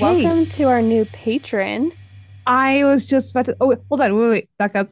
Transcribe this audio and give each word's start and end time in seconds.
welcome 0.00 0.46
to 0.46 0.64
our 0.64 0.80
new 0.80 1.04
patron. 1.06 1.92
I 2.46 2.84
was 2.84 3.06
just 3.06 3.30
about 3.32 3.46
to. 3.46 3.56
Oh, 3.60 3.76
hold 3.88 4.00
on. 4.00 4.18
Wait, 4.18 4.28
wait, 4.28 4.50
back 4.58 4.74
up. 4.74 4.88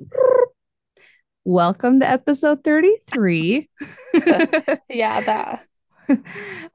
Welcome 1.44 2.00
to 2.00 2.08
episode 2.08 2.62
33. 2.64 3.68
Yeah, 4.88 5.20
that. 5.20 5.66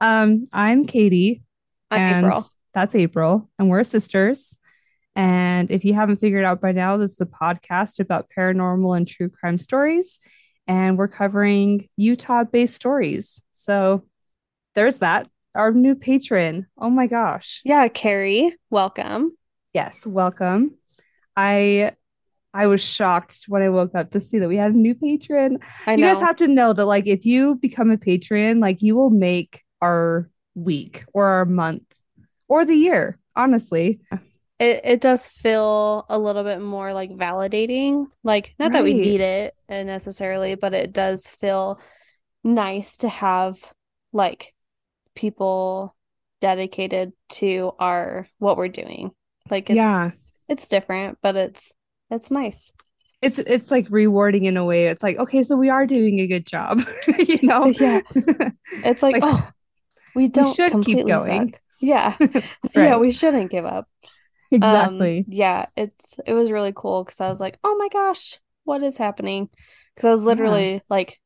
um, 0.00 0.46
I'm 0.52 0.86
Katie. 0.86 1.42
I'm 1.90 2.00
and 2.00 2.26
April. 2.26 2.42
That's 2.74 2.94
April. 2.94 3.50
And 3.58 3.68
we're 3.68 3.84
sisters. 3.84 4.56
And 5.14 5.70
if 5.70 5.84
you 5.84 5.94
haven't 5.94 6.20
figured 6.20 6.44
out 6.44 6.60
by 6.60 6.72
now, 6.72 6.96
this 6.96 7.12
is 7.12 7.20
a 7.20 7.26
podcast 7.26 8.00
about 8.00 8.28
paranormal 8.36 8.96
and 8.96 9.06
true 9.06 9.28
crime 9.28 9.58
stories. 9.58 10.18
And 10.66 10.98
we're 10.98 11.08
covering 11.08 11.88
Utah 11.96 12.44
based 12.44 12.74
stories. 12.74 13.40
So 13.52 14.04
there's 14.74 14.98
that. 14.98 15.28
Our 15.56 15.72
new 15.72 15.94
patron. 15.94 16.66
Oh 16.78 16.90
my 16.90 17.06
gosh. 17.06 17.62
Yeah, 17.64 17.88
Carrie, 17.88 18.54
welcome. 18.68 19.30
Yes, 19.72 20.06
welcome. 20.06 20.76
I 21.34 21.92
I 22.52 22.66
was 22.66 22.84
shocked 22.84 23.44
when 23.48 23.62
I 23.62 23.70
woke 23.70 23.94
up 23.94 24.10
to 24.10 24.20
see 24.20 24.38
that 24.38 24.48
we 24.48 24.56
had 24.56 24.72
a 24.72 24.76
new 24.76 24.94
patron. 24.94 25.58
I 25.86 25.94
You 25.94 26.04
guys 26.04 26.20
have 26.20 26.36
to 26.36 26.46
know 26.46 26.72
that 26.72 26.84
like 26.84 27.06
if 27.06 27.24
you 27.24 27.54
become 27.56 27.90
a 27.90 27.98
patron, 27.98 28.60
like 28.60 28.82
you 28.82 28.94
will 28.96 29.10
make 29.10 29.64
our 29.80 30.30
week 30.54 31.04
or 31.12 31.26
our 31.26 31.44
month 31.44 32.02
or 32.48 32.64
the 32.64 32.74
year, 32.74 33.18
honestly. 33.34 34.00
it, 34.58 34.80
it 34.84 35.00
does 35.00 35.26
feel 35.26 36.06
a 36.08 36.18
little 36.18 36.44
bit 36.44 36.60
more 36.60 36.92
like 36.92 37.10
validating. 37.10 38.06
Like, 38.22 38.54
not 38.58 38.72
that 38.72 38.84
we 38.84 38.94
need 38.94 39.20
it 39.20 39.54
necessarily, 39.68 40.54
but 40.54 40.74
it 40.74 40.92
does 40.92 41.26
feel 41.26 41.80
nice 42.42 42.98
to 42.98 43.08
have 43.08 43.58
like 44.12 44.54
people 45.16 45.96
dedicated 46.40 47.12
to 47.30 47.72
our 47.80 48.28
what 48.38 48.56
we're 48.58 48.68
doing. 48.68 49.12
Like, 49.50 49.70
it's, 49.70 49.76
yeah. 49.76 50.10
it's 50.48 50.68
different, 50.68 51.18
but 51.22 51.36
it's 51.36 51.72
it's 52.10 52.30
nice. 52.30 52.72
It's 53.22 53.38
it's 53.38 53.70
like 53.70 53.86
rewarding 53.90 54.44
in 54.44 54.56
a 54.56 54.64
way. 54.64 54.86
It's 54.88 55.02
like, 55.02 55.16
okay, 55.18 55.42
so 55.42 55.56
we 55.56 55.70
are 55.70 55.86
doing 55.86 56.20
a 56.20 56.26
good 56.26 56.46
job, 56.46 56.80
you 57.18 57.38
know? 57.42 57.72
Yeah. 57.80 58.00
It's 58.84 59.02
like, 59.02 59.18
Like, 59.20 59.22
oh, 59.22 59.50
we 60.14 60.28
don't 60.28 60.54
should 60.54 60.80
keep 60.82 61.06
going. 61.06 61.52
suck. 61.52 61.60
Yeah. 61.80 62.16
Yeah, 62.74 62.96
we 62.96 63.12
shouldn't 63.12 63.50
give 63.50 63.66
up. 63.66 63.88
Um, 64.62 65.02
Exactly. 65.02 65.24
yeah, 65.28 65.66
it's 65.76 66.18
it 66.26 66.32
was 66.34 66.52
really 66.52 66.72
cool 66.74 67.04
because 67.04 67.20
I 67.20 67.28
was 67.28 67.40
like, 67.40 67.58
oh 67.64 67.76
my 67.78 67.88
gosh, 67.88 68.38
what 68.64 68.82
is 68.82 68.96
happening? 68.96 69.48
Because 69.94 70.08
I 70.08 70.12
was 70.12 70.24
Yeah. 70.24 70.26
literally 70.26 70.82
like 70.88 71.20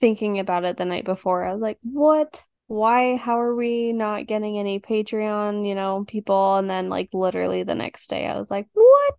thinking 0.00 0.38
about 0.40 0.64
it 0.64 0.76
the 0.76 0.84
night 0.86 1.04
before. 1.04 1.44
I 1.44 1.52
was 1.52 1.62
like, 1.62 1.78
what? 1.82 2.44
Why? 2.68 3.16
How 3.16 3.40
are 3.40 3.54
we 3.54 3.92
not 3.92 4.26
getting 4.26 4.58
any 4.58 4.78
Patreon, 4.78 5.66
you 5.66 5.74
know, 5.74 6.04
people? 6.06 6.56
And 6.56 6.68
then 6.70 6.88
like 6.88 7.08
literally 7.12 7.62
the 7.64 7.74
next 7.74 8.08
day, 8.08 8.26
I 8.26 8.38
was 8.38 8.50
like, 8.50 8.68
what? 8.74 9.14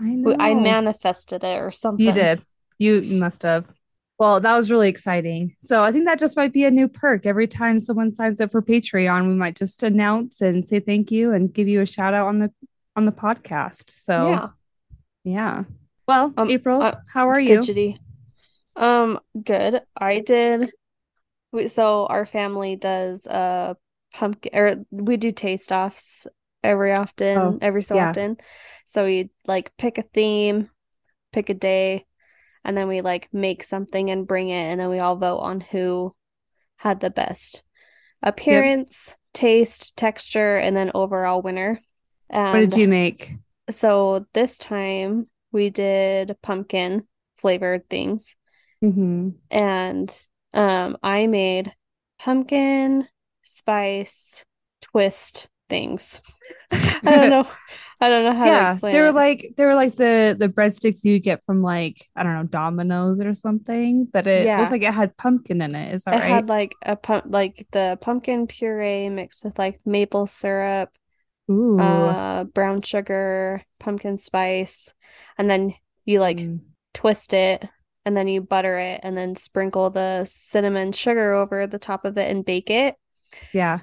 I 0.00 0.16
We- 0.16 0.36
I 0.38 0.54
manifested 0.54 1.42
it 1.44 1.58
or 1.60 1.72
something. 1.72 2.06
You 2.06 2.12
did. 2.12 2.40
You 2.78 3.00
you 3.00 3.20
must 3.20 3.42
have. 3.42 3.68
Well, 4.18 4.40
that 4.40 4.56
was 4.56 4.70
really 4.70 4.88
exciting. 4.88 5.54
So 5.58 5.82
I 5.82 5.92
think 5.92 6.04
that 6.06 6.18
just 6.18 6.36
might 6.36 6.52
be 6.52 6.64
a 6.64 6.70
new 6.70 6.88
perk. 6.88 7.26
Every 7.26 7.46
time 7.46 7.78
someone 7.78 8.12
signs 8.14 8.40
up 8.40 8.50
for 8.52 8.62
Patreon, 8.62 9.28
we 9.28 9.34
might 9.34 9.56
just 9.56 9.82
announce 9.84 10.40
and 10.40 10.66
say 10.66 10.80
thank 10.80 11.10
you 11.12 11.32
and 11.32 11.52
give 11.52 11.68
you 11.68 11.80
a 11.80 11.86
shout 11.86 12.14
out 12.14 12.26
on 12.26 12.38
the 12.38 12.52
on 12.96 13.06
the 13.06 13.12
podcast. 13.12 13.90
So 13.90 14.30
Yeah. 14.30 14.48
yeah. 15.24 15.64
Well, 16.06 16.32
Um, 16.36 16.48
April, 16.50 16.80
uh, 16.82 16.96
how 17.12 17.28
are 17.28 17.38
you? 17.40 17.58
Fidgety. 17.58 17.98
Um, 18.76 19.18
good. 19.42 19.82
I 19.96 20.20
did. 20.20 20.72
We, 21.52 21.68
so 21.68 22.06
our 22.06 22.26
family 22.26 22.76
does 22.76 23.26
uh 23.26 23.74
pumpkin 24.12 24.52
or 24.54 24.84
we 24.90 25.16
do 25.16 25.32
taste 25.32 25.72
offs 25.72 26.26
every 26.62 26.92
often, 26.92 27.58
Oh, 27.58 27.60
every 27.60 27.82
so 27.82 27.96
yeah. 27.96 28.04
often. 28.04 28.36
So 28.86 29.04
we 29.04 29.30
like 29.46 29.76
pick 29.76 29.98
a 29.98 30.02
theme, 30.02 30.70
pick 31.32 31.50
a 31.50 31.54
day, 31.54 32.06
and 32.64 32.76
then 32.76 32.88
we 32.88 33.02
like 33.02 33.28
make 33.32 33.62
something 33.64 34.10
and 34.10 34.26
bring 34.28 34.50
it, 34.50 34.64
and 34.72 34.80
then 34.80 34.90
we 34.90 35.00
all 35.00 35.16
vote 35.16 35.38
on 35.38 35.60
who 35.60 36.14
had 36.78 37.00
the 37.00 37.10
best 37.10 37.62
appearance, 38.22 39.16
taste, 39.34 39.96
texture, 39.96 40.58
and 40.58 40.76
then 40.76 40.92
overall 40.94 41.42
winner. 41.42 41.80
What 42.50 42.60
did 42.60 42.76
you 42.76 42.88
make? 42.88 43.36
so 43.70 44.26
this 44.32 44.58
time 44.58 45.26
we 45.52 45.70
did 45.70 46.36
pumpkin 46.42 47.06
flavored 47.36 47.88
things 47.88 48.34
hmm 48.82 49.38
and 49.50 50.27
um 50.54 50.96
I 51.02 51.26
made 51.26 51.74
pumpkin 52.18 53.08
spice 53.42 54.44
twist 54.82 55.48
things. 55.68 56.20
I 56.70 57.16
don't 57.16 57.30
know. 57.30 57.48
I 58.00 58.08
don't 58.08 58.24
know 58.24 58.34
how 58.34 58.50
to 58.50 58.60
Yeah, 58.60 58.60
explain 58.60 58.82
they 58.90 59.00
were 59.02 59.12
it. 59.12 59.12
like 59.12 59.54
they 59.56 59.64
were 59.66 59.74
like 59.74 59.96
the 59.96 60.36
the 60.38 60.48
breadsticks 60.48 61.04
you 61.04 61.20
get 61.20 61.44
from 61.44 61.60
like 61.62 62.06
I 62.16 62.22
don't 62.22 62.34
know 62.34 62.44
Domino's 62.44 63.20
or 63.24 63.34
something, 63.34 64.04
but 64.12 64.26
it 64.26 64.56
Yeah. 64.56 64.56
looks 64.56 64.70
like 64.70 64.82
it 64.82 64.94
had 64.94 65.16
pumpkin 65.16 65.60
in 65.60 65.74
it. 65.74 65.94
Is 65.94 66.04
that 66.04 66.12
It 66.12 66.18
right? 66.18 66.22
had 66.22 66.48
like 66.48 66.76
a 66.82 66.96
pump 66.96 67.26
like 67.28 67.66
the 67.72 67.98
pumpkin 68.00 68.46
puree 68.46 69.08
mixed 69.10 69.44
with 69.44 69.58
like 69.58 69.80
maple 69.86 70.26
syrup, 70.26 70.90
Ooh. 71.50 72.16
uh 72.18 72.44
brown 72.44 72.82
sugar, 72.82 73.62
pumpkin 73.80 74.18
spice, 74.18 74.94
and 75.38 75.50
then 75.50 75.74
you 76.06 76.20
like 76.20 76.50
Mm. 76.50 76.60
twist 76.94 77.34
it 77.34 77.64
and 78.08 78.16
then 78.16 78.26
you 78.26 78.40
butter 78.40 78.78
it 78.78 79.00
and 79.02 79.14
then 79.14 79.36
sprinkle 79.36 79.90
the 79.90 80.24
cinnamon 80.24 80.92
sugar 80.92 81.34
over 81.34 81.66
the 81.66 81.78
top 81.78 82.06
of 82.06 82.16
it 82.16 82.30
and 82.30 82.42
bake 82.42 82.70
it. 82.70 82.94
Yeah. 83.52 83.80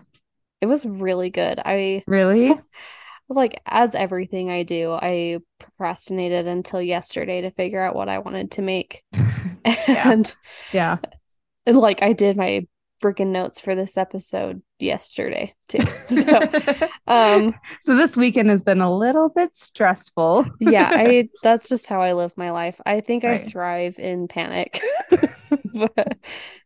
It 0.62 0.66
was 0.66 0.84
really 0.84 1.30
good. 1.30 1.62
I 1.64 2.04
Really? 2.08 2.56
like 3.30 3.62
as 3.68 3.94
everything 3.94 4.50
I 4.50 4.64
do, 4.64 4.94
I 5.00 5.42
procrastinated 5.60 6.48
until 6.48 6.82
yesterday 6.82 7.42
to 7.42 7.52
figure 7.52 7.80
out 7.80 7.96
what 7.96 8.10
I 8.10 8.18
wanted 8.18 8.50
to 8.54 8.64
make. 8.64 9.04
Yeah. 9.66 10.10
And, 10.12 10.36
Yeah. 10.74 10.98
and 11.68 11.78
like 11.78 12.02
I 12.02 12.14
did 12.14 12.36
my 12.36 12.66
freaking 13.02 13.28
notes 13.28 13.60
for 13.60 13.76
this 13.76 13.98
episode 13.98 14.62
yesterday 14.80 15.54
too. 15.68 15.80
So 16.08 16.40
um 17.08 17.56
So 17.82 17.96
this 17.96 18.16
weekend 18.18 18.50
has 18.50 18.62
been 18.62 18.82
a 18.82 18.94
little 18.94 19.30
bit 19.30 19.54
stressful. 19.54 20.46
yeah, 20.60 20.90
I 20.94 21.30
that's 21.44 21.68
just 21.70 21.88
how 21.88 22.02
I 22.02 22.14
live 22.14 22.34
my 22.38 22.52
life. 22.52 22.80
I 22.86 23.02
think 23.02 23.24
I 23.26 23.38
thrive 23.40 24.00
in 24.00 24.28
panic. 24.28 24.82
But, 25.74 25.94
but 25.96 26.18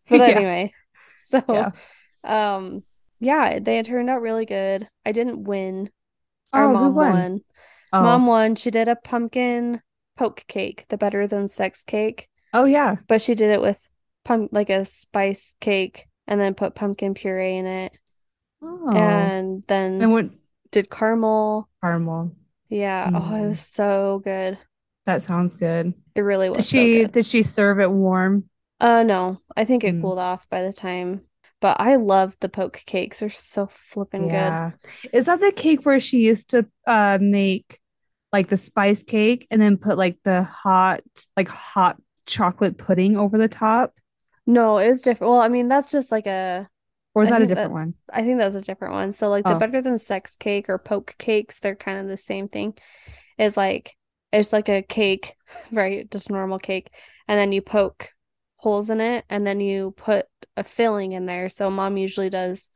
Yeah. 0.10 0.28
anyway, 0.28 0.74
so 1.30 1.42
Yeah. 1.50 1.72
um 2.24 2.84
yeah, 3.20 3.60
they 3.60 3.76
had 3.78 3.86
turned 3.86 4.10
out 4.10 4.22
really 4.22 4.46
good. 4.46 4.88
I 5.06 5.12
didn't 5.12 5.44
win. 5.44 5.90
Our 6.54 6.64
Oh, 6.64 6.68
who 6.70 6.74
mom 6.74 6.96
won? 6.96 7.12
won. 7.14 7.42
Oh. 7.92 8.04
Mom 8.04 8.26
won. 8.28 8.56
She 8.56 8.72
did 8.72 8.88
a 8.88 8.96
pumpkin 8.96 9.82
poke 10.18 10.46
cake, 10.48 10.86
the 10.90 10.98
better 10.98 11.28
than 11.28 11.50
sex 11.50 11.84
cake, 11.84 12.30
Oh 12.54 12.66
yeah. 12.66 12.98
but 13.08 13.22
she 13.22 13.36
did 13.36 13.52
it 13.52 13.62
with 13.62 13.90
pump 14.26 14.50
like 14.54 14.70
a 14.70 14.86
spice 14.86 15.56
cake 15.60 16.08
and 16.30 16.40
then 16.40 16.54
put 16.54 16.76
pumpkin 16.76 17.14
puree 17.14 17.58
in 17.58 17.66
it 17.66 17.92
Oh. 18.62 18.92
and 18.96 19.64
then 19.68 20.02
And 20.02 20.12
what 20.14 20.30
did 20.72 20.90
caramel. 20.90 21.68
caramel? 21.84 22.36
Yeah. 22.70 23.10
Oh, 23.14 23.18
it 23.18 23.42
Mm. 23.42 23.50
was 23.50 23.60
so 23.60 24.22
good. 24.24 24.58
That 25.06 25.22
sounds 25.22 25.56
good. 25.56 25.94
It 26.16 26.22
really 26.22 26.48
Did 26.50 26.56
was 26.58 26.70
so 26.70 26.78
she 26.78 27.02
good. 27.02 27.12
did 27.12 27.26
she 27.26 27.42
serve 27.42 27.80
it 27.80 27.92
warm? 27.92 28.50
Uh 28.80 29.04
no, 29.04 29.40
I 29.58 29.66
think 29.66 29.84
it 29.84 29.96
Mm. 29.96 30.02
cooled 30.02 30.20
off 30.20 30.48
by 30.50 30.64
the 30.64 30.72
time. 30.74 31.26
But 31.62 31.82
I 31.82 31.96
love 31.98 32.38
the 32.40 32.48
poke 32.48 32.82
cakes. 32.86 33.20
They're 33.20 33.30
so 33.30 33.68
flippin' 33.68 34.30
good. 34.30 34.80
Is 35.12 35.26
that 35.26 35.42
the 35.42 35.52
cake 35.52 35.86
where 35.86 36.00
she 36.00 36.20
used 36.20 36.52
to 36.52 36.66
uh 36.86 37.18
make 37.20 37.80
like 38.32 38.48
the 38.48 38.58
spice 38.58 39.02
cake 39.04 39.48
and 39.50 39.60
then 39.62 39.78
put 39.78 39.98
like 39.98 40.20
the 40.24 40.44
hot 40.44 41.02
like 41.36 41.50
hot 41.50 42.00
chocolate 42.28 42.78
pudding 42.78 43.18
over 43.18 43.38
the 43.38 43.48
top? 43.50 43.94
No, 44.50 44.80
it 44.80 44.88
was 44.90 45.02
different. 45.04 45.32
Well, 45.32 45.42
I 45.42 45.48
mean, 45.48 45.68
that's 45.68 45.92
just 45.92 46.12
like 46.12 46.26
a 46.26 46.68
Or 47.14 47.22
is 47.22 47.30
I 47.32 47.38
that 47.38 47.44
a 47.44 47.48
different 47.48 47.70
that- 47.70 47.74
one? 47.74 47.94
I 48.12 48.24
think 48.24 48.40
that's 48.40 48.56
a 48.56 48.62
different 48.62 48.94
one. 48.96 49.14
So 49.14 49.30
like 49.30 49.44
the 49.46 49.56
Oh. 49.56 49.60
better 49.60 49.80
than 49.82 50.00
sex 50.00 50.36
cake 50.36 50.70
or 50.70 50.80
poke 50.80 51.16
cakes, 51.20 51.60
they're 51.60 51.76
kind 51.76 52.00
of 52.00 52.08
the 52.08 52.18
same 52.18 52.48
thing. 52.50 52.74
Is 53.38 53.56
like 53.56 53.96
it's 54.32 54.52
like 54.52 54.68
a 54.70 54.82
cake, 54.82 55.36
right? 55.72 56.10
Just 56.10 56.30
normal 56.32 56.58
cake, 56.60 56.92
and 57.28 57.38
then 57.40 57.52
you 57.52 57.62
poke 57.62 58.10
holes 58.58 58.90
in 58.90 59.00
it, 59.02 59.24
and 59.30 59.46
then 59.46 59.60
you 59.60 59.92
put 59.98 60.26
a 60.58 60.64
filling 60.64 61.12
in 61.14 61.26
there. 61.28 61.48
So 61.50 61.70
mom 61.70 61.98
usually 61.98 62.30
does 62.30 62.70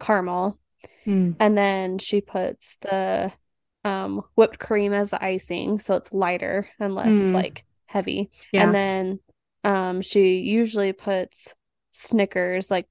caramel, 0.00 0.58
Mm. 1.06 1.36
and 1.38 1.56
then 1.58 1.98
she 1.98 2.20
puts 2.22 2.76
the 2.80 3.32
um 3.84 4.22
whipped 4.34 4.58
cream 4.58 4.92
as 4.94 5.10
the 5.10 5.22
icing, 5.22 5.78
so 5.78 5.96
it's 5.96 6.12
lighter 6.12 6.68
and 6.80 6.94
less 6.94 7.16
Mm. 7.16 7.34
like 7.34 7.64
heavy. 7.86 8.30
Yeah. 8.52 8.64
And 8.64 8.74
then 8.74 9.20
um 9.64 10.02
she 10.02 10.38
usually 10.38 10.92
puts 10.92 11.54
Snickers, 11.92 12.70
like 12.70 12.88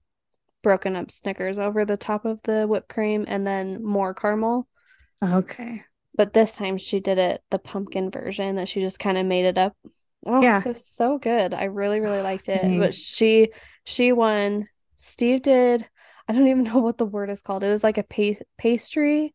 broken 0.63 0.95
up 0.95 1.09
Snickers 1.11 1.57
over 1.59 1.85
the 1.85 1.97
top 1.97 2.25
of 2.25 2.39
the 2.43 2.67
whipped 2.67 2.89
cream 2.89 3.25
and 3.27 3.45
then 3.45 3.83
more 3.83 4.13
caramel. 4.13 4.67
Okay. 5.23 5.81
But 6.15 6.33
this 6.33 6.55
time 6.55 6.77
she 6.77 6.99
did 6.99 7.17
it 7.17 7.41
the 7.49 7.59
pumpkin 7.59 8.11
version 8.11 8.55
that 8.57 8.67
she 8.69 8.81
just 8.81 8.99
kind 8.99 9.17
of 9.17 9.25
made 9.25 9.45
it 9.45 9.57
up. 9.57 9.75
Oh, 10.25 10.41
Yeah. 10.41 10.59
it 10.59 10.65
was 10.65 10.85
so 10.85 11.17
good. 11.17 11.53
I 11.53 11.63
really, 11.65 11.99
really 11.99 12.21
liked 12.21 12.47
it. 12.49 12.61
Dang. 12.61 12.79
But 12.79 12.93
she 12.93 13.51
she 13.85 14.11
won. 14.11 14.67
Steve 14.97 15.41
did. 15.41 15.87
I 16.27 16.33
don't 16.33 16.47
even 16.47 16.63
know 16.71 16.79
what 16.79 16.97
the 16.97 17.05
word 17.05 17.29
is 17.29 17.41
called. 17.41 17.63
It 17.63 17.69
was 17.69 17.83
like 17.83 17.97
a 17.97 18.03
pa 18.03 18.39
pastry. 18.57 19.33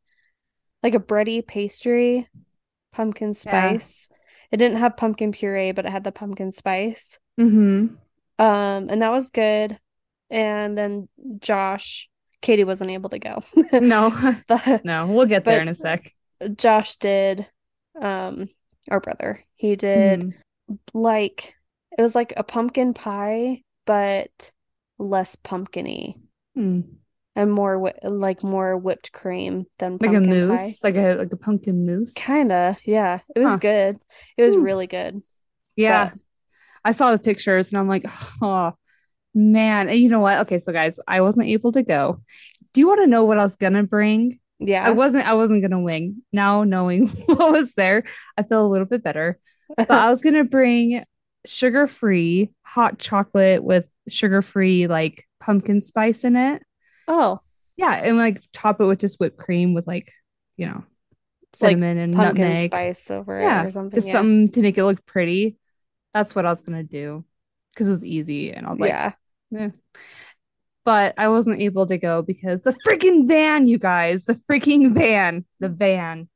like 0.82 0.94
a 0.94 1.00
bready 1.00 1.44
pastry, 1.44 2.28
pumpkin 2.92 3.34
spice. 3.34 4.08
It 4.52 4.56
didn't 4.58 4.78
have 4.78 4.96
pumpkin 4.96 5.32
puree, 5.32 5.72
but 5.72 5.86
it 5.86 5.90
had 5.92 6.04
the 6.04 6.12
pumpkin 6.12 6.52
spice. 6.52 7.18
Mm-hmm. 7.40 7.94
Um, 8.38 8.88
and 8.88 9.02
that 9.02 9.10
was 9.12 9.30
good. 9.30 9.78
And 10.30 10.76
then 10.76 11.08
Josh, 11.40 12.08
Katie 12.42 12.64
wasn't 12.64 12.90
able 12.90 13.10
to 13.10 13.18
go. 13.18 13.42
No, 13.72 14.12
But 14.48 14.84
no, 14.84 15.06
we'll 15.06 15.26
get 15.26 15.44
there 15.44 15.60
in 15.60 15.68
a 15.68 15.74
sec. 15.74 16.12
Josh 16.56 16.96
did, 16.96 17.46
um, 18.00 18.48
our 18.90 19.00
brother, 19.00 19.42
he 19.54 19.74
did 19.76 20.22
Hmm. 20.22 20.30
like 20.94 21.54
it 21.96 22.02
was 22.02 22.14
like 22.14 22.34
a 22.36 22.44
pumpkin 22.44 22.92
pie, 22.94 23.62
but 23.86 24.52
less 24.98 25.36
pumpkiny 25.36 26.16
Hmm. 26.54 26.80
And 27.36 27.52
more 27.52 27.92
like 28.02 28.42
more 28.42 28.76
whipped 28.76 29.12
cream 29.12 29.66
than 29.78 29.96
Like 30.00 30.16
a 30.16 30.20
mousse, 30.20 30.82
like 30.82 30.96
a 30.96 31.14
like 31.14 31.30
a 31.32 31.36
pumpkin 31.36 31.86
mousse. 31.86 32.14
Kinda, 32.14 32.76
yeah. 32.84 33.20
It 33.34 33.38
was 33.40 33.52
Huh. 33.52 33.56
good. 33.58 33.98
It 34.36 34.42
was 34.42 34.54
Hmm. 34.54 34.62
really 34.62 34.86
good. 34.88 35.20
Yeah, 35.76 36.10
But- 36.10 36.18
I 36.84 36.92
saw 36.92 37.10
the 37.12 37.18
pictures 37.18 37.70
and 37.72 37.78
I'm 37.78 37.88
like, 37.88 38.04
oh 38.42 38.72
man. 39.34 39.88
And 39.88 39.98
you 39.98 40.08
know 40.08 40.20
what? 40.20 40.40
Okay, 40.40 40.58
so 40.58 40.72
guys, 40.72 40.98
I 41.06 41.20
wasn't 41.20 41.46
able 41.46 41.72
to 41.72 41.82
go. 41.82 42.22
Do 42.72 42.80
you 42.80 42.88
want 42.88 43.00
to 43.02 43.06
know 43.06 43.24
what 43.24 43.38
I 43.38 43.42
was 43.42 43.56
gonna 43.56 43.82
bring? 43.82 44.38
Yeah. 44.58 44.86
I 44.86 44.90
wasn't 44.90 45.26
I 45.28 45.34
wasn't 45.34 45.62
gonna 45.62 45.80
wing. 45.80 46.22
Now 46.32 46.64
knowing 46.64 47.08
what 47.26 47.52
was 47.52 47.74
there, 47.74 48.04
I 48.38 48.42
feel 48.44 48.64
a 48.66 48.72
little 48.72 48.86
bit 48.86 49.02
better. 49.04 49.38
But 49.76 49.90
I 49.90 50.08
was 50.08 50.22
gonna 50.22 50.44
bring 50.44 51.04
sugar-free 51.44 52.50
hot 52.62 52.98
chocolate 52.98 53.62
with 53.64 53.88
sugar-free 54.08 54.86
like 54.86 55.24
pumpkin 55.40 55.80
spice 55.80 56.24
in 56.24 56.36
it. 56.36 56.62
Oh, 57.08 57.40
Yeah, 57.76 57.92
and 58.04 58.16
like 58.16 58.40
top 58.52 58.80
it 58.80 58.84
with 58.84 59.00
just 59.00 59.18
whipped 59.20 59.38
cream 59.38 59.74
with 59.74 59.86
like, 59.86 60.12
you 60.56 60.66
know, 60.66 60.84
cinnamon 61.54 61.98
and 61.98 62.14
pumpkin 62.14 62.48
nutmeg. 62.48 62.70
spice 62.70 63.10
over 63.10 63.40
Yeah, 63.40 63.62
it 63.62 63.66
or 63.66 63.70
something. 63.70 63.96
Just 63.96 64.06
yeah. 64.08 64.12
something 64.14 64.50
to 64.52 64.60
make 64.62 64.78
it 64.78 64.84
look 64.84 65.04
pretty. 65.06 65.56
That's 66.14 66.34
what 66.34 66.46
I 66.46 66.50
was 66.50 66.60
gonna 66.62 66.82
do. 66.82 67.24
Because 67.72 67.88
it 67.88 67.90
was 67.90 68.04
easy 68.04 68.52
and 68.52 68.66
I 68.66 68.70
was 68.70 68.80
like, 68.80 68.90
yeah. 68.90 69.68
but 70.84 71.14
I 71.18 71.28
wasn't 71.28 71.60
able 71.60 71.86
to 71.86 71.98
go 71.98 72.22
because 72.22 72.62
the 72.62 72.76
freaking 72.86 73.26
van, 73.26 73.66
you 73.66 73.78
guys, 73.78 74.24
the 74.24 74.32
freaking 74.34 74.92
van, 74.92 75.44
the 75.60 75.68
van. 75.68 76.28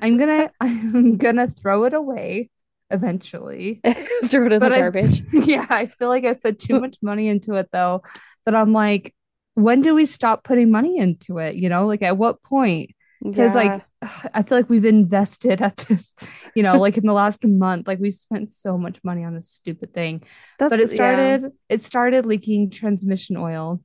I'm 0.00 0.16
gonna 0.16 0.50
I'm 0.60 1.16
gonna 1.16 1.48
throw 1.48 1.84
it 1.84 1.94
away 1.94 2.50
eventually. 2.90 3.80
Throw 4.26 4.46
it 4.46 4.52
in 4.52 4.60
But 4.60 4.68
the 4.68 4.76
I- 4.76 4.78
garbage. 4.78 5.20
yeah, 5.32 5.66
I 5.68 5.86
feel 5.86 6.06
like 6.08 6.24
I 6.24 6.34
put 6.34 6.60
too 6.60 6.78
much 6.80 6.98
money 7.02 7.26
into 7.28 7.54
it 7.54 7.68
though, 7.72 8.02
that 8.44 8.54
I'm 8.54 8.72
like, 8.72 9.12
when 9.56 9.82
do 9.82 9.94
we 9.96 10.06
stop 10.06 10.44
putting 10.44 10.70
money 10.72 10.98
into 10.98 11.38
it? 11.38 11.56
You 11.56 11.70
know, 11.70 11.86
like 11.88 12.02
at 12.02 12.18
what 12.18 12.42
point? 12.42 12.92
Because 13.32 13.56
Yeah. 13.56 13.56
like 13.56 13.82
I 14.34 14.42
feel 14.44 14.58
like 14.58 14.70
we've 14.70 14.84
invested 14.86 15.62
at 15.62 15.76
this, 15.78 16.14
you 16.54 16.62
know, 16.62 16.78
like 16.78 16.98
in 16.98 17.06
the 17.06 17.14
last 17.14 17.44
month, 17.44 17.88
like 17.88 18.00
we 18.00 18.12
spent 18.12 18.48
so 18.48 18.78
much 18.78 19.00
money 19.04 19.24
on 19.24 19.34
this 19.34 19.50
stupid 19.50 19.94
thing 19.94 20.22
That's 20.58 20.70
but 20.70 20.80
it 20.80 20.90
yeah. 20.90 20.94
started 20.94 21.52
it 21.68 21.82
started 21.82 22.26
leaking 22.26 22.70
transmission 22.70 23.36
oil 23.38 23.82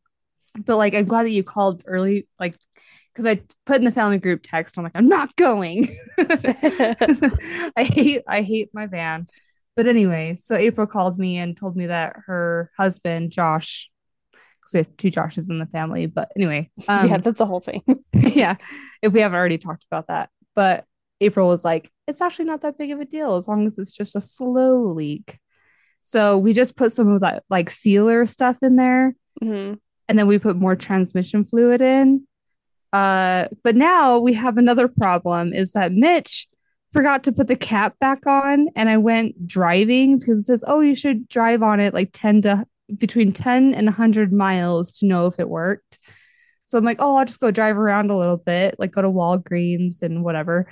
but 0.66 0.78
like 0.78 0.94
i'm 0.96 1.06
glad 1.06 1.24
that 1.26 1.32
you 1.32 1.44
called 1.44 1.84
early 1.86 2.28
like 2.40 2.58
because 3.14 3.26
i 3.26 3.42
put 3.66 3.78
in 3.78 3.86
the 3.86 3.92
family 3.92 4.18
group 4.18 4.42
text 4.44 4.78
i'm 4.78 4.84
like 4.84 4.94
i'm 4.96 5.08
not 5.08 5.36
going 5.36 5.88
i 6.20 7.84
hate 7.84 8.24
i 8.28 8.42
hate 8.42 8.70
my 8.74 8.88
van 8.88 9.26
but 9.76 9.88
anyway 9.88 10.36
so 10.40 10.56
april 10.56 10.88
called 10.88 11.20
me 11.20 11.38
and 11.38 11.58
told 11.58 11.76
me 11.78 11.88
that 11.88 12.16
her 12.28 12.72
husband 12.78 13.32
josh 13.32 13.91
because 14.62 14.74
we 14.74 14.78
have 14.80 14.98
two 14.98 15.10
joshes 15.12 15.50
in 15.50 15.60
the 15.60 15.66
family 15.66 16.06
but 16.06 16.32
anyway 16.36 16.70
um 16.88 17.10
yeah, 17.10 17.18
that's 17.18 17.40
the 17.40 17.46
whole 17.46 17.60
thing. 17.60 17.82
yeah, 18.14 18.56
if 19.02 19.12
we 19.14 19.20
haven't 19.20 19.38
already 19.38 19.58
talked 19.58 19.86
about 19.92 20.08
that. 20.08 20.30
But 20.56 20.86
April 21.20 21.48
was 21.48 21.64
like, 21.64 21.92
it's 22.08 22.20
actually 22.22 22.46
not 22.46 22.62
that 22.62 22.78
big 22.78 22.92
of 22.92 23.00
a 23.00 23.06
deal 23.06 23.36
as 23.36 23.48
long 23.48 23.66
as 23.68 23.78
it's 23.78 23.92
just 23.92 24.16
a 24.16 24.22
slow 24.22 24.82
leak. 24.92 25.38
So 26.02 26.38
we 26.38 26.52
just 26.52 26.76
put 26.76 26.92
some 26.92 27.10
of 27.10 27.22
that 27.22 27.44
like 27.50 27.70
sealer 27.70 28.26
stuff 28.26 28.58
in 28.62 28.76
there 28.76 29.16
Mhm. 29.42 29.78
and 30.10 30.20
then 30.20 30.28
we 30.28 30.40
put 30.40 30.56
more 30.58 30.76
transmission 30.76 31.44
fluid 31.44 31.80
in. 31.82 32.28
Uh, 32.92 33.46
but 33.64 33.76
now 33.76 34.18
we 34.20 34.34
have 34.34 34.58
another 34.58 34.88
problem 34.88 35.54
is 35.54 35.72
that 35.74 35.92
Mitch 35.94 36.48
forgot 36.92 37.24
to 37.24 37.32
put 37.32 37.48
the 37.48 37.56
cap 37.56 37.96
back 38.00 38.26
on 38.28 38.68
and 38.76 38.90
I 38.90 38.98
went 38.98 39.48
driving 39.48 40.20
because 40.20 40.40
it 40.40 40.44
says, 40.44 40.64
oh, 40.68 40.82
you 40.82 40.96
should 40.96 41.28
drive 41.30 41.64
on 41.64 41.80
it 41.80 41.94
like 41.94 42.10
10 42.12 42.42
to 42.42 42.66
between 42.98 43.34
10 43.34 43.74
and 43.74 43.86
100 43.88 44.34
miles 44.34 44.94
to 45.00 45.08
know 45.08 45.28
if 45.28 45.40
it 45.40 45.50
worked. 45.50 46.00
So 46.66 46.78
I'm 46.78 46.86
like, 46.86 46.98
oh, 47.02 47.18
I'll 47.18 47.26
just 47.26 47.40
go 47.40 47.52
drive 47.52 47.78
around 47.78 48.12
a 48.12 48.18
little 48.18 48.38
bit, 48.38 48.76
like 48.80 48.92
go 48.92 49.02
to 49.02 49.10
Walgreens 49.10 50.02
and 50.02 50.24
whatever. 50.24 50.68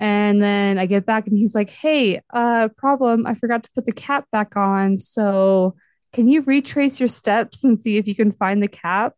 And 0.00 0.42
then 0.42 0.78
I 0.78 0.86
get 0.86 1.06
back 1.06 1.28
and 1.28 1.38
he's 1.38 1.54
like, 1.54 1.70
hey, 1.70 2.20
uh, 2.34 2.68
problem, 2.76 3.24
I 3.24 3.34
forgot 3.34 3.62
to 3.62 3.70
put 3.72 3.84
the 3.86 3.92
cap 3.92 4.26
back 4.32 4.56
on. 4.56 4.98
So 4.98 5.76
can 6.12 6.28
you 6.28 6.42
retrace 6.42 6.98
your 6.98 7.06
steps 7.06 7.62
and 7.62 7.78
see 7.78 7.98
if 7.98 8.08
you 8.08 8.16
can 8.16 8.32
find 8.32 8.62
the 8.62 8.68
cap? 8.68 9.14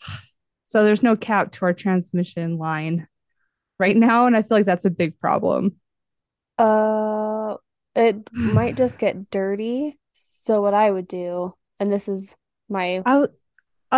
So 0.68 0.82
there's 0.82 1.02
no 1.02 1.14
cap 1.14 1.52
to 1.52 1.64
our 1.64 1.72
transmission 1.72 2.58
line 2.58 3.06
right 3.78 3.96
now. 3.96 4.26
And 4.26 4.36
I 4.36 4.42
feel 4.42 4.58
like 4.58 4.66
that's 4.66 4.84
a 4.84 4.90
big 4.90 5.16
problem. 5.16 5.76
Uh, 6.58 7.54
it 7.94 8.28
might 8.32 8.76
just 8.76 8.98
get 8.98 9.30
dirty. 9.30 9.96
So 10.46 10.62
what 10.62 10.74
I 10.74 10.88
would 10.88 11.08
do, 11.08 11.54
and 11.80 11.90
this 11.90 12.06
is 12.06 12.32
my, 12.68 13.02
I, 13.04 13.26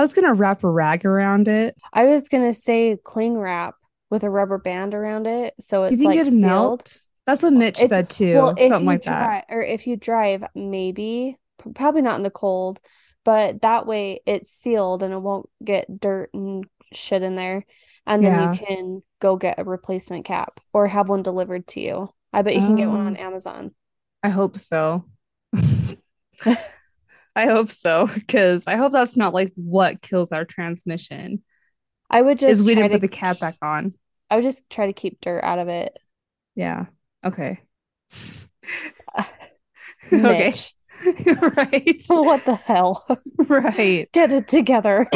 was 0.01 0.15
going 0.15 0.27
to 0.27 0.33
wrap 0.33 0.65
a 0.65 0.71
rag 0.71 1.05
around 1.05 1.47
it. 1.47 1.75
I 1.93 2.07
was 2.07 2.27
gonna 2.31 2.55
say 2.55 2.97
cling 3.05 3.37
wrap 3.37 3.75
with 4.09 4.25
a 4.25 4.31
rubber 4.31 4.57
band 4.57 4.95
around 4.95 5.27
it, 5.27 5.53
so 5.61 5.83
it's 5.85 5.93
you 5.93 5.99
think 5.99 6.09
like 6.13 6.19
it'd 6.21 6.33
sealed. 6.33 6.43
melt? 6.47 7.01
That's 7.27 7.43
what 7.43 7.53
Mitch 7.53 7.79
If- 7.83 7.89
said 7.91 8.09
too. 8.09 8.35
Well, 8.37 8.55
something 8.57 8.87
like 8.87 9.03
that. 9.05 9.45
or 9.51 9.61
if 9.61 9.87
you 9.87 9.97
drive, 9.97 10.43
maybe, 10.55 11.37
probably 11.75 12.01
not 12.01 12.17
in 12.17 12.23
the 12.23 12.31
cold, 12.31 12.81
but 13.27 13.61
that 13.61 13.85
way 13.87 14.21
it's 14.25 14.49
sealed 14.51 15.03
and 15.03 15.13
it 15.13 15.21
won't 15.21 15.51
get 15.63 16.01
dirt 16.01 16.31
and 16.33 16.65
shit 16.95 17.23
in 17.23 17.35
there. 17.35 17.67
And 18.07 18.25
then 18.25 18.33
Yeah. 18.33 18.53
you 18.53 18.59
can 18.67 19.03
go 19.21 19.37
get 19.37 19.59
a 19.59 19.65
replacement 19.65 20.25
cap 20.25 20.61
or 20.73 20.87
have 20.87 21.11
one 21.11 21.23
delivered 21.23 21.67
to 21.69 21.81
you. 21.81 22.09
I 22.33 22.41
bet 22.41 22.55
you 22.55 22.61
can 22.63 22.77
get 22.77 22.89
one 22.89 23.07
on 23.07 23.17
Oh. 23.19 23.23
Amazon. 23.23 23.75
I 24.23 24.31
hope 24.31 24.57
so. 24.57 25.05
I 26.47 27.47
hope 27.47 27.69
so 27.69 28.07
because 28.07 28.67
I 28.67 28.77
hope 28.77 28.93
that's 28.93 29.17
not 29.17 29.35
like 29.35 29.53
what 29.55 30.03
kills 30.03 30.33
our 30.33 30.45
transmission 30.45 31.43
I 32.11 32.23
would 32.23 32.39
just 32.39 32.51
is 32.51 32.63
we 32.63 32.75
try 32.75 32.83
didn't 32.83 32.93
to 32.93 32.97
put 32.97 33.01
the 33.03 33.17
cap 33.17 33.39
back 33.39 33.57
on. 33.63 33.95
I 34.31 34.37
would 34.37 34.45
just 34.45 34.69
try 34.71 34.87
to 34.87 34.93
keep 34.93 35.21
dirt 35.21 35.43
out 35.43 35.59
of 35.59 35.69
it. 35.69 35.99
Yeah. 36.55 36.87
Okay. 37.25 37.61
okay. 40.13 40.47
Mitch, 40.47 40.75
right. 41.27 42.03
what 42.09 42.45
the 42.45 42.55
hell? 42.65 43.05
right. 43.39 44.11
Get 44.13 44.33
it 44.33 44.49
together. 44.49 45.09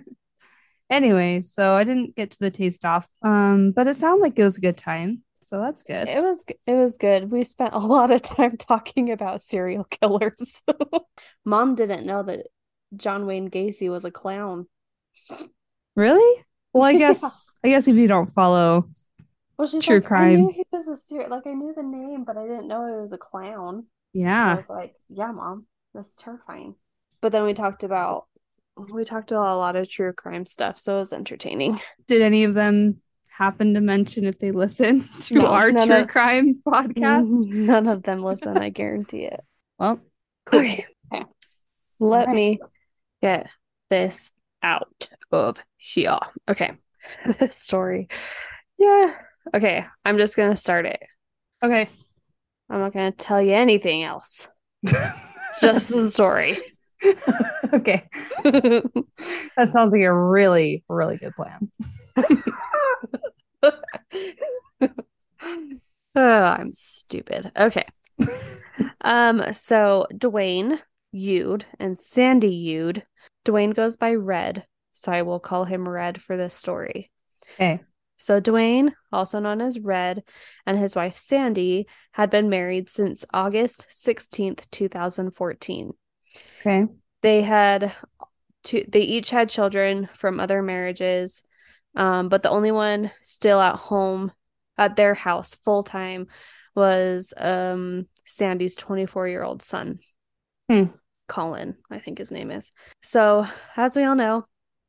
anyway, 0.90 1.40
so 1.42 1.74
I 1.74 1.84
didn't 1.84 2.16
get 2.16 2.32
to 2.32 2.38
the 2.38 2.50
taste 2.50 2.84
off. 2.84 3.06
Um, 3.22 3.72
but 3.72 3.86
it 3.86 3.96
sounded 3.96 4.22
like 4.22 4.38
it 4.38 4.44
was 4.44 4.58
a 4.58 4.62
good 4.62 4.76
time. 4.76 5.22
So 5.50 5.60
that's 5.60 5.82
good. 5.82 6.06
It 6.08 6.22
was 6.22 6.44
it 6.64 6.74
was 6.74 6.96
good. 6.96 7.32
We 7.32 7.42
spent 7.42 7.74
a 7.74 7.78
lot 7.78 8.12
of 8.12 8.22
time 8.22 8.56
talking 8.56 9.10
about 9.10 9.42
serial 9.42 9.82
killers. 9.82 10.62
Mom 11.44 11.74
didn't 11.74 12.06
know 12.06 12.22
that 12.22 12.46
John 12.94 13.26
Wayne 13.26 13.50
Gacy 13.50 13.90
was 13.90 14.04
a 14.04 14.12
clown. 14.12 14.68
Really? 15.96 16.44
Well, 16.72 16.84
I 16.84 16.94
Yeah. 16.98 16.98
guess 16.98 17.52
I 17.64 17.68
guess 17.68 17.88
if 17.88 17.96
you 17.96 18.06
don't 18.08 18.32
follow 18.32 18.88
Well, 19.58 19.68
she's 19.68 19.86
True 19.86 20.00
like, 20.00 20.04
I 20.16 20.24
crime. 20.24 20.30
knew 20.30 20.50
he 20.52 20.64
was 20.72 20.88
a 20.88 20.96
serial, 20.96 21.30
like 21.30 21.46
I 21.46 21.52
knew 21.52 21.74
the 21.74 21.82
name, 21.82 22.24
but 22.24 22.36
I 22.38 22.46
didn't 22.46 22.68
know 22.68 22.86
he 22.86 23.00
was 23.00 23.12
a 23.12 23.18
clown. 23.18 23.86
Yeah, 24.34 24.52
I 24.52 24.54
yeah. 24.54 24.56
was 24.56 24.68
like, 24.68 24.94
yeah, 25.08 25.32
Mom, 25.32 25.66
that's 25.92 26.16
terrifying. 26.16 26.76
But 27.20 27.32
then 27.32 27.44
we 27.44 27.52
talked 27.52 27.84
about 27.84 28.26
we 28.76 29.04
talked 29.04 29.30
about 29.30 29.54
a 29.54 29.58
lot 29.58 29.76
of 29.76 29.88
true 29.88 30.12
crime 30.14 30.46
stuff, 30.46 30.78
so 30.78 30.96
it 30.96 31.00
was 31.00 31.12
entertaining. 31.12 31.80
Did 32.06 32.22
any 32.22 32.44
of 32.44 32.54
them 32.54 33.00
happen 33.36 33.74
to 33.74 33.80
mention 33.80 34.24
if 34.24 34.38
they 34.38 34.50
listen 34.52 35.00
to 35.22 35.34
No, 35.34 35.46
our 35.46 35.70
true 35.70 35.94
of- 36.02 36.08
crime 36.08 36.54
podcast? 36.66 37.46
None 37.46 37.86
of 37.88 38.02
them 38.02 38.22
listen, 38.22 38.56
I 38.58 38.68
guarantee 38.70 39.24
it. 39.24 39.40
Well, 39.78 40.00
cool. 40.46 40.60
Okay. 40.60 40.86
Okay. 41.12 41.24
Let 41.98 42.20
Alright. 42.28 42.34
me 42.36 42.60
get 43.22 43.48
this 43.88 44.32
out 44.62 45.08
of 45.32 45.62
here. 45.76 46.18
Okay. 46.48 46.72
This 47.38 47.56
story. 47.56 48.08
Yeah. 48.78 49.14
Okay. 49.56 49.86
I'm 50.04 50.18
just 50.18 50.36
going 50.36 50.50
to 50.50 50.56
start 50.56 50.84
it. 50.84 51.00
Okay. 51.64 51.88
I'm 52.68 52.80
not 52.80 52.92
going 52.92 53.10
to 53.10 53.16
tell 53.16 53.40
you 53.40 53.54
anything 53.54 54.02
else. 54.02 54.48
Just 55.62 55.88
the 55.88 56.10
story. 56.10 56.56
okay. 57.72 58.06
That 58.44 59.68
sounds 59.68 59.92
like 59.94 60.02
a 60.04 60.14
really, 60.14 60.84
really 60.90 61.16
good 61.16 61.34
plan. 61.34 61.70
Oh, 66.16 66.42
I'm 66.42 66.72
stupid. 66.72 67.52
Okay. 67.56 67.84
Um, 69.00 69.52
so 69.52 70.06
Duane 70.16 70.80
Youd 71.14 71.62
and 71.78 71.98
Sandy 71.98 72.66
Youd. 72.66 73.02
Duane 73.44 73.70
goes 73.70 73.96
by 73.96 74.14
Red, 74.14 74.66
so 74.92 75.12
I 75.12 75.22
will 75.22 75.40
call 75.40 75.64
him 75.64 75.88
Red 75.88 76.20
for 76.20 76.36
this 76.36 76.54
story. 76.54 77.10
Okay. 77.54 77.80
So 78.18 78.38
Duane, 78.38 78.94
also 79.12 79.38
known 79.38 79.60
as 79.62 79.78
Red, 79.78 80.22
and 80.66 80.78
his 80.78 80.94
wife 80.94 81.16
Sandy 81.16 81.86
had 82.12 82.28
been 82.28 82.50
married 82.50 82.90
since 82.90 83.24
August 83.32 83.86
16th, 83.90 84.70
2014. 84.70 85.92
Okay. 86.60 86.86
They 87.22 87.42
had 87.42 87.92
two 88.62 88.84
they 88.88 89.00
each 89.00 89.30
had 89.30 89.48
children 89.48 90.08
from 90.12 90.38
other 90.38 90.60
marriages. 90.60 91.42
Um, 91.96 92.28
but 92.28 92.42
the 92.42 92.50
only 92.50 92.70
one 92.70 93.10
still 93.20 93.60
at 93.60 93.76
home 93.76 94.32
at 94.78 94.96
their 94.96 95.14
house 95.14 95.54
full 95.56 95.82
time 95.82 96.28
was 96.74 97.34
um 97.36 98.06
Sandy's 98.26 98.76
24 98.76 99.28
year 99.28 99.42
old 99.42 99.62
son. 99.62 99.98
Hmm. 100.68 100.84
Colin, 101.28 101.76
I 101.90 102.00
think 102.00 102.18
his 102.18 102.30
name 102.30 102.50
is. 102.50 102.72
So, 103.02 103.46
as 103.76 103.96
we 103.96 104.04
all 104.04 104.16
know, 104.16 104.46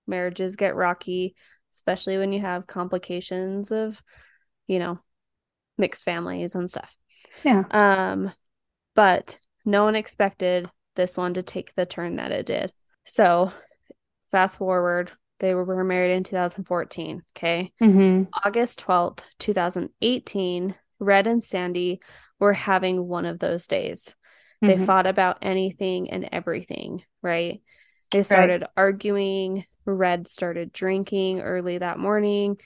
marriages 0.08 0.56
get 0.56 0.76
rocky, 0.76 1.36
especially 1.74 2.18
when 2.18 2.32
you 2.32 2.42
have 2.42 2.66
complications 2.66 3.72
of, 3.72 4.02
you 4.68 4.80
know, 4.80 5.00
mixed 5.78 6.04
families 6.04 6.56
and 6.56 6.70
stuff. 6.70 6.96
Yeah. 7.44 7.64
Um, 7.70 8.32
but 8.96 9.38
no 9.66 9.84
one 9.84 9.96
expected 9.96 10.70
this 10.96 11.16
one 11.16 11.36
to 11.36 11.44
take 11.44 11.76
the 11.76 11.86
turn 11.86 12.16
that 12.16 12.32
it 12.32 12.48
did. 12.48 12.74
So, 13.06 13.54
fast 14.32 14.58
forward, 14.58 15.12
they 15.42 15.54
were 15.54 15.84
married 15.84 16.14
in 16.16 16.24
2014. 16.24 17.24
Okay. 17.36 17.74
Mm-hmm. 17.82 18.24
August 18.46 18.80
12th, 18.80 19.26
2018, 19.40 20.76
Red 21.00 21.28
and 21.28 21.44
Sandy 21.44 22.00
were 22.40 22.54
having 22.54 23.08
one 23.08 23.26
of 23.26 23.40
those 23.40 23.68
days. 23.68 24.16
They 24.62 24.78
Mhm. 24.78 24.86
fought 24.86 25.08
about 25.08 25.40
anything 25.42 26.12
and 26.12 26.30
everything, 26.32 27.04
right? 27.22 27.62
They 28.12 28.24
started 28.24 28.64
arguing. 28.78 29.66
Red 29.84 30.28
started 30.28 30.72
drinking 30.72 31.42
early 31.42 31.80
that 31.80 31.98
morning, 31.98 32.62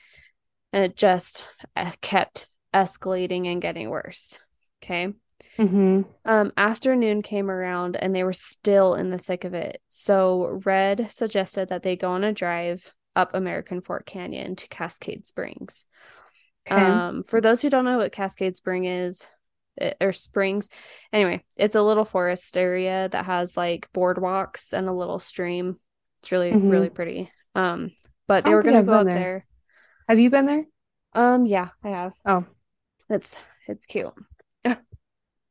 and 0.74 0.84
it 0.84 0.98
just 0.98 1.46
uh, 1.76 1.94
kept 2.02 2.48
escalating 2.74 3.48
and 3.48 3.62
getting 3.62 3.90
worse. 3.90 4.38
Okay. 4.84 5.14
Mm-hmm. 5.58 6.02
Um, 6.26 6.52
afternoon 6.58 7.22
came 7.22 7.50
around 7.50 7.96
and 7.96 8.16
they 8.16 8.24
were 8.24 8.34
still 8.34 8.96
in 8.96 9.10
the 9.10 9.18
thick 9.18 9.44
of 9.44 9.54
it. 9.54 9.82
So 9.90 10.62
Red 10.66 11.12
suggested 11.12 11.70
that 11.70 11.84
they 11.84 11.96
go 11.96 12.12
on 12.12 12.24
a 12.24 12.34
drive 12.34 12.94
up 13.16 13.34
American 13.34 13.82
Fork 13.82 14.06
Canyon 14.06 14.56
to 14.58 14.68
Cascade 14.68 15.26
Springs. 15.26 15.86
Okay. 16.70 16.82
Um, 16.82 17.24
for 17.24 17.40
those 17.40 17.62
who 17.62 17.70
don't 17.70 17.86
know 17.86 17.98
what 18.00 18.12
Cascade 18.12 18.58
Spring 18.58 18.86
is, 18.86 19.28
it, 19.78 19.96
or 20.02 20.12
Springs, 20.12 20.70
anyway, 21.14 21.44
it's 21.56 21.76
a 21.76 21.82
little 21.82 22.06
forest 22.06 22.58
area 22.58 23.08
that 23.10 23.26
has 23.26 23.56
like 23.56 23.88
boardwalks 23.94 24.74
and 24.74 24.90
a 24.90 24.94
little 24.94 25.20
stream. 25.20 25.80
It's 26.22 26.32
really, 26.32 26.52
Mhm. 26.52 26.72
really 26.72 26.90
pretty. 26.90 27.32
Um, 27.54 27.92
but 28.28 28.44
they 28.46 28.54
were 28.54 28.64
gonna 28.64 28.80
I've 28.80 28.86
go 28.86 28.94
up 28.94 29.06
there. 29.06 29.16
there. 29.16 29.46
Have 30.10 30.20
you 30.20 30.30
been 30.30 30.46
there? 30.46 30.66
Um, 31.14 31.46
yeah, 31.46 31.70
I 31.84 31.90
have. 31.90 32.14
Oh. 32.26 32.46
It's 33.10 33.40
it's 33.68 33.86
cute. 33.86 34.14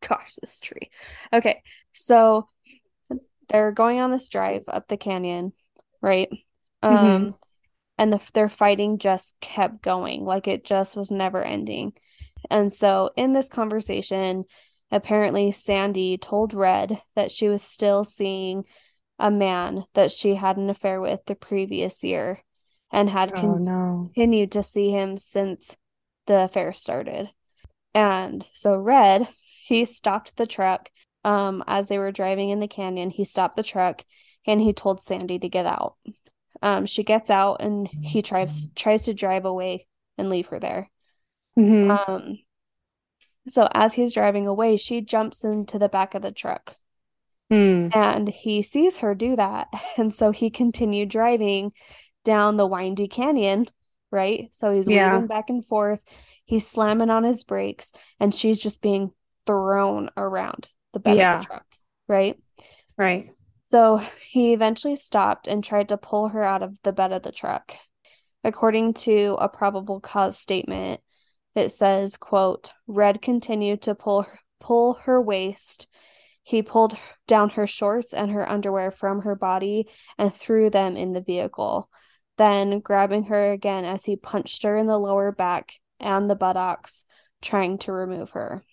Gosh, 0.08 0.34
this 0.40 0.60
tree. 0.60 0.90
Okay, 1.32 1.62
so 1.92 2.48
they're 3.48 3.72
going 3.72 4.00
on 4.00 4.10
this 4.10 4.28
drive 4.28 4.64
up 4.68 4.88
the 4.88 4.96
canyon, 4.96 5.52
right? 6.00 6.28
Um, 6.82 6.92
Mhm. 7.30 7.34
and 7.98 8.12
the 8.12 8.30
their 8.32 8.48
fighting 8.48 8.98
just 8.98 9.38
kept 9.40 9.82
going, 9.82 10.24
like 10.24 10.48
it 10.48 10.64
just 10.64 10.96
was 10.96 11.10
never 11.10 11.42
ending. 11.42 11.92
And 12.50 12.72
so 12.72 13.10
in 13.16 13.32
this 13.32 13.48
conversation, 13.48 14.44
apparently 14.90 15.52
Sandy 15.52 16.18
told 16.18 16.54
Red 16.54 17.00
that 17.14 17.30
she 17.30 17.48
was 17.48 17.62
still 17.62 18.04
seeing 18.04 18.64
a 19.18 19.30
man 19.30 19.84
that 19.94 20.10
she 20.10 20.34
had 20.34 20.56
an 20.56 20.70
affair 20.70 21.00
with 21.00 21.24
the 21.26 21.34
previous 21.34 22.02
year 22.04 22.40
and 22.92 23.08
had 23.08 23.34
Oh 23.34 23.40
con- 23.40 23.58
no. 23.58 24.02
continued 24.02 24.52
to 24.52 24.62
see 24.62 24.90
him 24.90 25.16
since 25.16 25.76
the 26.26 26.44
affair 26.44 26.72
started. 26.72 27.30
And 27.94 28.44
so 28.52 28.76
Red, 28.76 29.28
he 29.64 29.84
stopped 29.84 30.36
the 30.36 30.46
truck 30.46 30.90
um 31.24 31.64
as 31.66 31.88
they 31.88 31.98
were 31.98 32.12
driving 32.12 32.50
in 32.50 32.60
the 32.60 32.68
canyon. 32.68 33.08
He 33.10 33.24
stopped 33.24 33.56
the 33.56 33.62
truck 33.62 34.04
and 34.46 34.60
he 34.60 34.72
told 34.74 35.02
Sandy 35.02 35.38
to 35.38 35.48
get 35.48 35.64
out. 35.66 35.94
Um 36.60 36.86
she 36.86 37.02
gets 37.02 37.30
out 37.30 37.62
and 37.62 37.88
he 37.88 38.20
tries 38.20 38.70
tries 38.76 39.04
to 39.04 39.14
drive 39.14 39.46
away 39.46 39.86
and 40.18 40.28
leave 40.28 40.48
her 40.48 40.60
there. 40.60 40.90
Mm-hmm. 41.58 41.90
Um 41.90 42.38
so 43.48 43.68
as 43.72 43.94
he's 43.94 44.14
driving 44.14 44.46
away, 44.46 44.76
she 44.76 45.00
jumps 45.00 45.44
into 45.44 45.78
the 45.78 45.88
back 45.88 46.14
of 46.14 46.22
the 46.22 46.32
truck 46.32 46.76
Mm. 47.52 47.94
and 47.94 48.28
he 48.28 48.62
sees 48.62 48.98
her 48.98 49.14
do 49.14 49.36
that. 49.36 49.68
And 49.98 50.12
so 50.14 50.30
he 50.30 50.48
continued 50.50 51.10
driving 51.10 51.72
down 52.24 52.56
the 52.56 52.66
windy 52.66 53.06
canyon, 53.06 53.66
right? 54.10 54.48
So 54.52 54.72
he's 54.72 54.88
Yeah. 54.88 55.12
weaving 55.12 55.26
back 55.28 55.50
and 55.50 55.64
forth. 55.64 56.00
He's 56.46 56.66
slamming 56.66 57.10
on 57.10 57.22
his 57.24 57.44
brakes, 57.44 57.92
and 58.18 58.34
she's 58.34 58.58
just 58.58 58.80
being 58.80 59.12
thrown 59.46 60.10
around 60.16 60.68
the 60.92 61.00
bed 61.00 61.16
of 61.36 61.40
the 61.40 61.46
truck, 61.46 61.66
right? 62.08 62.38
Right. 62.96 63.30
So 63.64 64.02
he 64.30 64.52
eventually 64.52 64.96
stopped 64.96 65.48
and 65.48 65.64
tried 65.64 65.88
to 65.88 65.96
pull 65.96 66.28
her 66.28 66.44
out 66.44 66.62
of 66.62 66.76
the 66.82 66.92
bed 66.92 67.12
of 67.12 67.22
the 67.22 67.32
truck. 67.32 67.74
According 68.44 68.94
to 68.94 69.36
a 69.40 69.48
probable 69.48 70.00
cause 70.00 70.38
statement, 70.38 71.00
it 71.54 71.70
says, 71.70 72.16
quote, 72.16 72.70
Red 72.86 73.22
continued 73.22 73.82
to 73.82 73.94
pull 73.94 74.26
pull 74.60 74.94
her 75.04 75.20
waist. 75.20 75.88
He 76.42 76.62
pulled 76.62 76.96
down 77.26 77.50
her 77.50 77.66
shorts 77.66 78.12
and 78.12 78.30
her 78.30 78.48
underwear 78.48 78.90
from 78.90 79.22
her 79.22 79.34
body 79.34 79.88
and 80.18 80.32
threw 80.32 80.68
them 80.68 80.96
in 80.96 81.12
the 81.12 81.20
vehicle. 81.20 81.88
Then 82.36 82.80
grabbing 82.80 83.24
her 83.24 83.52
again 83.52 83.84
as 83.84 84.04
he 84.04 84.16
punched 84.16 84.62
her 84.64 84.76
in 84.76 84.86
the 84.86 84.98
lower 84.98 85.32
back 85.32 85.72
and 86.00 86.28
the 86.28 86.34
buttocks, 86.34 87.04
trying 87.40 87.78
to 87.78 87.92
remove 87.92 88.30
her. 88.30 88.64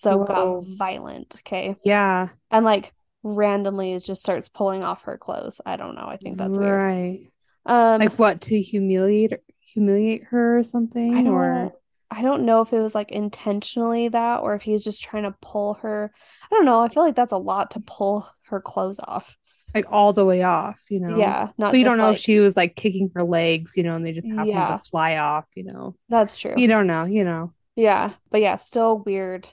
So 0.00 0.18
Whoa. 0.18 0.24
got 0.26 0.64
violent, 0.78 1.36
okay? 1.40 1.74
Yeah. 1.84 2.28
and 2.50 2.64
like 2.64 2.92
randomly 3.22 3.92
it 3.92 4.04
just 4.04 4.22
starts 4.22 4.48
pulling 4.48 4.84
off 4.84 5.02
her 5.04 5.18
clothes. 5.18 5.60
I 5.66 5.76
don't 5.76 5.94
know. 5.96 6.06
I 6.06 6.16
think 6.16 6.38
that's 6.38 6.56
weird. 6.58 6.78
right. 6.78 7.30
Um, 7.66 8.00
Like 8.00 8.18
what 8.18 8.40
to 8.42 8.60
humiliate 8.60 9.32
humiliate 9.60 10.24
her 10.24 10.56
or 10.56 10.58
I 10.60 10.62
something 10.62 11.24
don't, 11.24 11.34
or 11.34 11.72
I 12.10 12.22
don't 12.22 12.44
know 12.44 12.62
if 12.62 12.72
it 12.72 12.80
was 12.80 12.94
like 12.94 13.10
intentionally 13.10 14.08
that 14.08 14.38
or 14.38 14.54
if 14.54 14.62
he's 14.62 14.84
just 14.84 15.02
trying 15.02 15.24
to 15.24 15.34
pull 15.42 15.74
her. 15.74 16.12
I 16.50 16.54
don't 16.54 16.64
know. 16.64 16.80
I 16.80 16.88
feel 16.88 17.02
like 17.02 17.16
that's 17.16 17.32
a 17.32 17.36
lot 17.36 17.72
to 17.72 17.80
pull 17.80 18.28
her 18.46 18.60
clothes 18.60 19.00
off. 19.02 19.36
like 19.74 19.84
all 19.90 20.12
the 20.14 20.24
way 20.24 20.42
off, 20.42 20.80
you 20.88 21.00
know? 21.00 21.18
Yeah, 21.18 21.48
not 21.58 21.72
But 21.72 21.78
you 21.78 21.84
don't 21.84 21.98
know 21.98 22.04
like, 22.04 22.14
if 22.16 22.20
she 22.22 22.38
was 22.38 22.56
like 22.56 22.74
kicking 22.76 23.10
her 23.14 23.22
legs, 23.22 23.76
you 23.76 23.82
know, 23.82 23.94
and 23.94 24.06
they 24.06 24.12
just 24.12 24.28
happened 24.30 24.48
Yeah. 24.48 24.76
to 24.78 24.84
fly 24.84 25.16
off, 25.18 25.44
you 25.54 25.64
know. 25.64 25.94
That's 26.08 26.38
true. 26.40 26.54
You 26.56 26.68
don't 26.68 26.86
know, 26.86 27.04
you 27.04 27.24
know. 27.24 27.52
Yeah, 27.76 28.12
but 28.30 28.40
yeah, 28.40 28.56
still 28.56 28.98
weird 28.98 29.48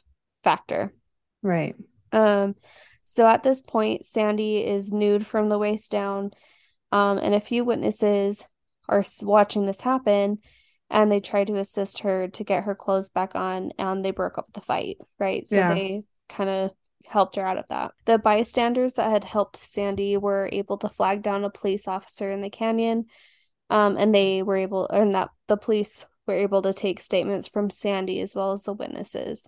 factor. 0.46 0.94
Right. 1.42 1.76
Um, 2.14 2.56
so 3.04 3.28
at 3.28 3.44
this 3.44 3.62
point, 3.62 4.06
Sandy 4.06 4.60
is 4.60 4.94
nude 4.94 5.26
from 5.26 5.50
the 5.50 5.58
waist 5.58 5.92
down, 5.92 6.32
um, 6.92 7.18
and 7.18 7.36
a 7.36 7.42
few 7.42 7.66
witnesses 7.66 8.46
are 8.88 9.04
watching 9.24 9.66
this 9.66 9.82
happen, 9.82 10.38
and 10.90 11.12
they 11.12 11.20
try 11.20 11.44
to 11.44 11.58
assist 11.58 12.00
her 12.00 12.28
to 12.30 12.44
get 12.44 12.64
her 12.64 12.76
clothes 12.76 13.10
back 13.10 13.36
on, 13.36 13.72
and 13.78 14.06
they 14.06 14.12
broke 14.12 14.38
up 14.38 14.48
the 14.54 14.62
fight, 14.62 14.98
right? 15.20 15.48
So 15.48 15.56
Yeah. 15.56 15.74
they 15.74 16.04
kind 16.30 16.50
of 16.50 16.72
helped 17.06 17.36
her 17.36 17.46
out 17.46 17.58
of 17.58 17.66
that. 17.70 17.92
The 18.06 18.18
bystanders 18.18 18.94
that 18.94 19.12
had 19.12 19.24
helped 19.24 19.58
Sandy 19.58 20.16
were 20.18 20.50
able 20.52 20.78
to 20.78 20.90
flag 20.90 21.22
down 21.22 21.44
a 21.44 21.50
police 21.50 21.88
officer 21.88 22.32
in 22.32 22.42
the 22.42 22.50
canyon, 22.50 23.06
um, 23.70 23.98
and 23.98 24.14
they 24.14 24.44
were 24.44 24.58
able, 24.58 24.88
and 24.88 25.16
that 25.16 25.30
the 25.48 25.58
police 25.58 26.06
were 26.28 26.36
able 26.36 26.62
to 26.62 26.74
take 26.74 27.02
statements 27.02 27.48
from 27.48 27.70
Sandy 27.70 28.20
as 28.22 28.36
well 28.36 28.52
as 28.52 28.64
the 28.64 28.74
witnesses. 28.74 29.48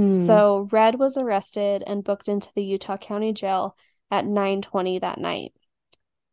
Hmm. 0.00 0.14
So 0.14 0.66
Red 0.72 0.98
was 0.98 1.18
arrested 1.18 1.84
and 1.86 2.02
booked 2.02 2.26
into 2.26 2.50
the 2.54 2.64
Utah 2.64 2.96
County 2.96 3.34
Jail 3.34 3.76
at 4.10 4.24
9:20 4.24 4.98
that 5.00 5.18
night. 5.18 5.52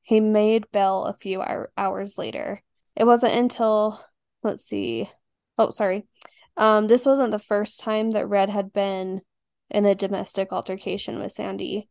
He 0.04 0.22
made 0.22 0.72
bail 0.72 1.04
a 1.04 1.14
few 1.14 1.42
hour- 1.42 1.74
hours 1.78 2.18
later. 2.18 2.64
It 2.96 3.04
wasn't 3.04 3.34
until 3.34 4.02
let's 4.42 4.64
see. 4.64 5.10
Oh, 5.58 5.72
sorry. 5.72 6.08
Um, 6.56 6.88
this 6.88 7.06
wasn't 7.06 7.32
the 7.32 7.40
first 7.40 7.82
time 7.82 8.12
that 8.12 8.30
Red 8.30 8.50
had 8.50 8.72
been 8.72 9.20
in 9.70 9.86
a 9.86 9.96
domestic 9.96 10.54
altercation 10.54 11.20
with 11.20 11.34
Sandy. 11.34 11.90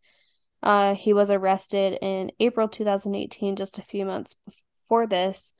Uh, 0.62 0.94
he 0.94 1.12
was 1.12 1.30
arrested 1.30 1.98
in 2.00 2.32
April 2.40 2.68
2018, 2.68 3.54
just 3.54 3.78
a 3.78 3.82
few 3.82 4.06
months 4.06 4.34
before 4.46 5.06
this, 5.06 5.52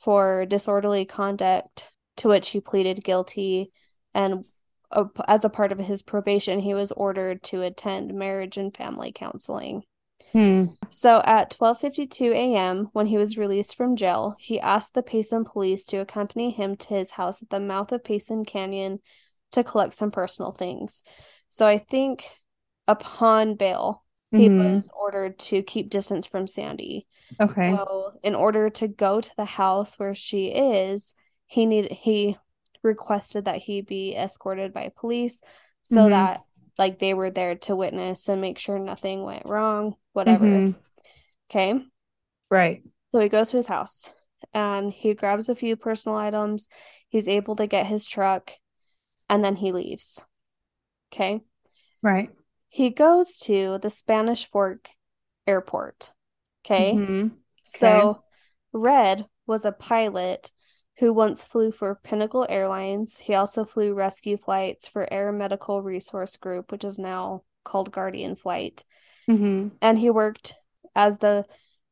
for 0.00 0.46
disorderly 0.46 1.04
conduct, 1.04 1.84
to 2.16 2.26
which 2.26 2.48
he 2.48 2.60
pleaded 2.60 3.04
guilty 3.04 3.70
and 4.14 4.44
a- 4.92 5.06
as 5.28 5.44
a 5.44 5.50
part 5.50 5.72
of 5.72 5.78
his 5.78 6.02
probation, 6.02 6.60
he 6.60 6.74
was 6.74 6.92
ordered 6.92 7.42
to 7.44 7.62
attend 7.62 8.14
marriage 8.14 8.56
and 8.56 8.76
family 8.76 9.12
counseling. 9.12 9.84
Hmm. 10.32 10.66
So 10.90 11.22
at 11.24 11.50
12:52 11.50 12.32
a.m., 12.32 12.88
when 12.92 13.06
he 13.06 13.16
was 13.16 13.38
released 13.38 13.76
from 13.76 13.96
jail, 13.96 14.34
he 14.38 14.60
asked 14.60 14.94
the 14.94 15.02
Payson 15.02 15.44
police 15.44 15.84
to 15.86 15.98
accompany 15.98 16.50
him 16.50 16.76
to 16.76 16.88
his 16.88 17.12
house 17.12 17.42
at 17.42 17.50
the 17.50 17.60
mouth 17.60 17.92
of 17.92 18.04
Payson 18.04 18.44
Canyon 18.44 19.00
to 19.52 19.64
collect 19.64 19.94
some 19.94 20.10
personal 20.10 20.52
things. 20.52 21.04
So 21.48 21.66
I 21.66 21.78
think 21.78 22.28
upon 22.86 23.54
bail, 23.54 24.04
he 24.32 24.48
Mhm. 24.48 24.76
was 24.76 24.90
ordered 24.94 25.38
to 25.40 25.62
keep 25.62 25.90
distance 25.90 26.26
from 26.26 26.46
Sandy. 26.46 27.06
Okay. 27.40 27.74
So, 27.76 28.12
in 28.22 28.34
order 28.34 28.70
to 28.70 28.88
go 28.88 29.20
to 29.20 29.36
the 29.36 29.44
house 29.44 29.98
where 29.98 30.14
she 30.14 30.48
is, 30.48 31.14
he 31.46 31.66
needed 31.66 31.92
he 31.92 32.36
requested 32.82 33.44
that 33.44 33.56
he 33.58 33.82
be 33.82 34.14
escorted 34.16 34.72
by 34.72 34.90
police 34.96 35.42
so 35.82 36.04
Mhm. 36.04 36.10
that 36.10 36.44
like 36.78 36.98
they 36.98 37.14
were 37.14 37.30
there 37.30 37.56
to 37.56 37.76
witness 37.76 38.28
and 38.28 38.40
make 38.40 38.58
sure 38.58 38.78
nothing 38.78 39.22
went 39.22 39.46
wrong, 39.46 39.96
whatever. 40.12 40.46
Mhm. 40.46 40.74
Okay. 41.50 41.74
Right. 42.50 42.82
So 43.12 43.20
he 43.20 43.28
goes 43.28 43.50
to 43.50 43.56
his 43.56 43.66
house 43.66 44.10
and 44.54 44.92
he 44.92 45.14
grabs 45.14 45.48
a 45.48 45.56
few 45.56 45.76
personal 45.76 46.16
items. 46.16 46.68
He's 47.08 47.28
able 47.28 47.56
to 47.56 47.66
get 47.66 47.86
his 47.86 48.06
truck 48.06 48.52
and 49.28 49.44
then 49.44 49.56
he 49.56 49.72
leaves. 49.72 50.24
Okay. 51.12 51.40
Right. 52.02 52.30
He 52.68 52.90
goes 52.90 53.36
to 53.38 53.78
the 53.78 53.90
Spanish 53.90 54.46
Fork 54.46 54.90
airport. 55.46 56.12
Okay. 56.64 56.94
Mhm. 56.94 57.32
So 57.64 58.22
Red 58.72 59.28
was 59.46 59.64
a 59.64 59.72
pilot 59.72 60.52
who 61.00 61.14
once 61.14 61.42
flew 61.42 61.72
for 61.72 61.98
Pinnacle 62.04 62.46
Airlines. 62.48 63.18
He 63.18 63.34
also 63.34 63.64
flew 63.64 63.94
rescue 63.94 64.36
flights 64.36 64.86
for 64.86 65.10
Air 65.10 65.32
Medical 65.32 65.80
Resource 65.80 66.36
Group, 66.36 66.70
which 66.70 66.84
is 66.84 66.98
now 66.98 67.42
called 67.64 67.90
Guardian 67.90 68.36
Flight. 68.36 68.84
Mhm. 69.26 69.72
And 69.80 69.98
he 69.98 70.10
worked 70.10 70.54
as 70.94 71.18
the 71.18 71.46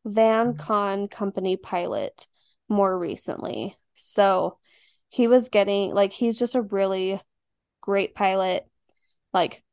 VanCon 0.06 1.10
company 1.10 1.56
pilot 1.56 2.28
more 2.68 2.98
recently. 2.98 3.76
So 3.94 4.58
he 5.08 5.26
was 5.26 5.48
getting 5.48 5.94
like 5.94 6.12
he's 6.12 6.38
just 6.38 6.54
a 6.54 6.60
really 6.62 7.18
great 7.80 8.14
pilot, 8.14 8.68
like 9.32 9.64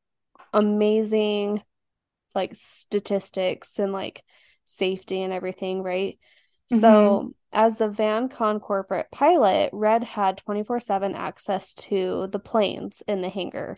amazing 0.53 1.61
like 2.33 2.51
statistics 2.55 3.79
and 3.79 3.91
like 3.91 4.23
safety 4.63 5.21
and 5.21 5.33
everything, 5.33 5.83
right? 5.83 6.17
So 6.67 7.33
as 7.51 7.77
the 7.77 7.89
VanCon 7.89 8.59
corporate 8.61 9.11
pilot, 9.11 9.69
Red 9.71 10.03
had 10.03 10.37
24/7 10.37 11.15
access 11.15 11.73
to 11.75 12.27
the 12.27 12.39
planes 12.39 13.01
in 13.07 13.21
the 13.21 13.29
hangar. 13.29 13.77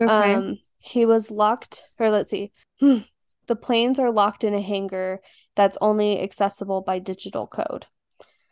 Okay. 0.00 0.34
Um, 0.34 0.58
he 0.78 1.06
was 1.06 1.30
locked, 1.30 1.88
or 1.98 2.10
let's 2.10 2.30
see, 2.30 2.52
Hmm. 2.80 2.98
the 3.46 3.56
planes 3.56 3.98
are 3.98 4.10
locked 4.10 4.44
in 4.44 4.54
a 4.54 4.60
hangar 4.60 5.20
that's 5.54 5.78
only 5.80 6.20
accessible 6.20 6.80
by 6.80 6.98
digital 6.98 7.46
code. 7.46 7.86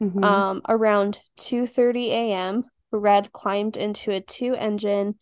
Mhm. 0.00 0.22
Um, 0.22 0.62
around 0.68 1.20
2:30 1.36 2.10
a.m., 2.10 2.64
Red 2.90 3.32
climbed 3.32 3.76
into 3.76 4.12
a 4.12 4.20
two-engine 4.20 5.18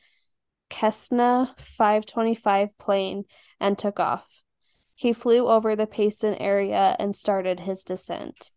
Cessna 0.71 1.55
525 1.59 2.77
plane 2.79 3.25
and 3.61 3.79
took 3.79 3.99
off. 4.01 4.43
He 4.95 5.13
flew 5.13 5.49
over 5.49 5.75
the 5.77 5.87
Payson 5.87 6.35
area 6.37 6.97
and 6.99 7.15
started 7.15 7.61
his 7.61 7.85
descent. 7.85 8.51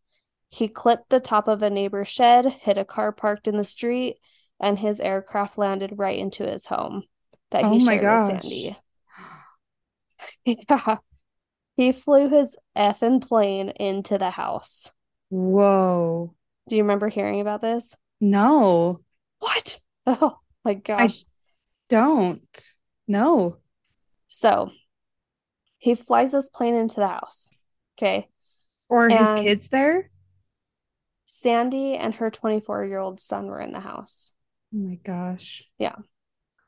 He 0.49 0.67
clipped 0.67 1.09
the 1.09 1.19
top 1.19 1.47
of 1.47 1.61
a 1.61 1.69
neighbor's 1.69 2.07
shed, 2.07 2.45
hit 2.45 2.77
a 2.77 2.85
car 2.85 3.11
parked 3.11 3.47
in 3.47 3.57
the 3.57 3.63
street, 3.63 4.17
and 4.59 4.79
his 4.79 5.01
aircraft 5.01 5.57
landed 5.57 5.97
right 5.99 6.17
into 6.17 6.45
his 6.45 6.67
home 6.67 7.03
that 7.51 7.65
he 7.65 7.67
Oh 7.71 7.79
my 7.79 7.97
shared 7.97 8.01
gosh. 8.01 8.33
with 8.33 8.43
Sandy. 8.43 8.77
Yeah. 10.45 10.97
He 11.77 11.91
flew 11.91 12.29
his 12.29 12.57
effing 12.77 13.21
plane 13.21 13.69
into 13.69 14.17
the 14.17 14.31
house. 14.31 14.91
Whoa. 15.29 16.33
Do 16.69 16.75
you 16.75 16.83
remember 16.83 17.07
hearing 17.09 17.41
about 17.41 17.61
this? 17.61 17.95
No, 18.19 18.99
What? 19.39 19.79
Oh 20.07 20.39
my 20.65 20.73
gosh. 20.73 21.23
don't. 21.89 22.73
No. 23.07 23.57
So 24.27 24.71
he 25.85 25.93
flies 25.93 26.31
this 26.31 26.49
plane 26.49 26.73
into 26.73 26.95
the 26.95 27.07
house. 27.07 27.51
Okay. 27.95 28.27
Or 28.89 29.07
his 29.07 29.29
And- 29.29 29.37
kids 29.37 29.67
there? 29.67 30.09
Sandy 31.27 31.93
and 31.95 32.15
her 32.15 32.31
24 32.31 32.85
year 32.85 32.97
old 32.97 33.21
son 33.21 33.45
were 33.45 33.61
in 33.61 33.71
the 33.71 33.79
house. 33.79 34.33
Oh 34.73 34.79
my 34.79 34.95
gosh. 34.95 35.63
Yeah. 35.77 35.95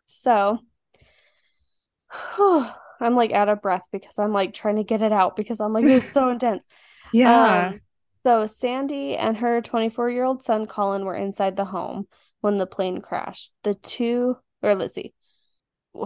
So 0.06 0.60
I'm 2.38 3.16
like 3.16 3.32
out 3.32 3.50
of 3.50 3.64
breath 3.64 3.88
because 3.92 4.20
I'm 4.20 4.34
like 4.34 4.54
trying 4.54 4.76
to 4.76 4.84
get 4.84 5.02
it 5.02 5.12
out 5.12 5.36
because 5.36 5.60
I'm 5.60 5.74
like, 5.74 5.86
it's 5.86 6.08
so 6.08 6.30
intense. 6.36 6.64
Yeah. 7.12 7.70
Um, 7.74 7.82
so 8.24 8.46
Sandy 8.46 9.16
and 9.16 9.38
her 9.38 9.62
24 9.62 10.12
year 10.12 10.26
old 10.26 10.44
son 10.44 10.68
Colin 10.68 11.06
were 11.06 11.16
inside 11.16 11.56
the 11.58 11.66
home 11.66 12.08
when 12.42 12.58
the 12.58 12.68
plane 12.68 13.02
crashed. 13.02 13.52
The 13.64 13.74
two, 13.74 14.38
or 14.62 14.76
let's 14.76 14.94
see, 14.94 15.16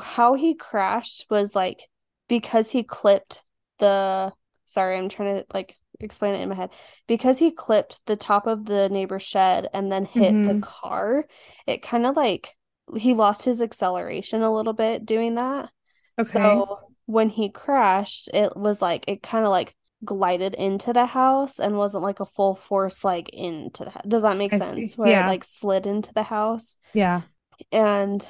how 0.02 0.36
he 0.36 0.56
crashed 0.56 1.26
was 1.30 1.56
like 1.56 1.90
because 2.32 2.72
he 2.72 2.82
clipped 2.84 3.44
the, 3.80 4.32
sorry, 4.66 4.98
I'm 4.98 5.10
trying 5.10 5.36
to 5.40 5.46
like 5.54 5.76
explain 6.00 6.34
it 6.36 6.42
in 6.42 6.48
my 6.50 6.56
head. 6.56 6.70
Because 7.06 7.38
he 7.40 7.52
clipped 7.52 8.00
the 8.06 8.16
top 8.16 8.48
of 8.48 8.66
the 8.66 8.88
neighbor's 8.88 9.24
shed 9.24 9.68
and 9.74 9.92
then 9.92 10.06
hit 10.06 10.32
the 10.46 10.54
Mhm. 10.54 10.62
car, 10.62 11.26
it 11.68 11.82
kind 11.82 12.06
of 12.06 12.16
like 12.16 12.56
he 12.96 13.14
lost 13.14 13.44
his 13.44 13.62
acceleration 13.62 14.42
a 14.42 14.54
little 14.54 14.74
bit 14.74 15.06
doing 15.06 15.36
that. 15.36 15.70
Okay. 16.18 16.32
So 16.32 16.80
when 17.06 17.30
he 17.30 17.50
crashed, 17.50 18.30
it 18.34 18.56
was 18.56 18.82
like 18.82 19.04
it 19.10 19.22
kind 19.22 19.44
of 19.44 19.52
like 19.52 19.76
glided 20.06 20.54
into 20.56 20.94
the 20.94 21.06
house 21.08 21.60
and 21.60 21.78
wasn't 21.78 22.04
like 22.04 22.22
a 22.22 22.26
full 22.26 22.56
force 22.56 23.04
like 23.04 23.30
into 23.30 23.84
the 23.84 23.92
house. 23.92 24.04
Does 24.08 24.24
that 24.24 24.38
make 24.38 24.54
I 24.54 24.60
see. 24.60 24.82
sense? 24.82 24.98
Where 24.98 25.20
it 25.20 25.26
like 25.28 25.44
slid 25.44 25.86
into 25.86 26.14
the 26.14 26.24
house 26.24 26.78
Yeah. 26.94 27.24
and 27.72 28.26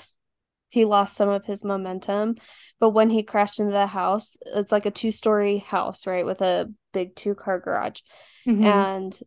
he 0.72 0.86
lost 0.86 1.16
some 1.18 1.30
of 1.30 1.46
his 1.46 1.64
momentum. 1.64 2.36
But 2.80 2.92
when 2.92 3.10
he 3.10 3.24
crashed 3.24 3.60
into 3.60 3.74
the 3.74 3.88
house, 3.88 4.38
it's 4.56 4.72
like 4.72 4.86
a 4.86 4.92
two-story 4.92 5.60
house, 5.60 6.08
right, 6.08 6.26
with 6.26 6.42
a 6.42 6.74
big 6.94 7.14
two-car 7.16 7.60
garage. 7.60 8.00
Mhm. 8.48 8.64
And 8.66 9.20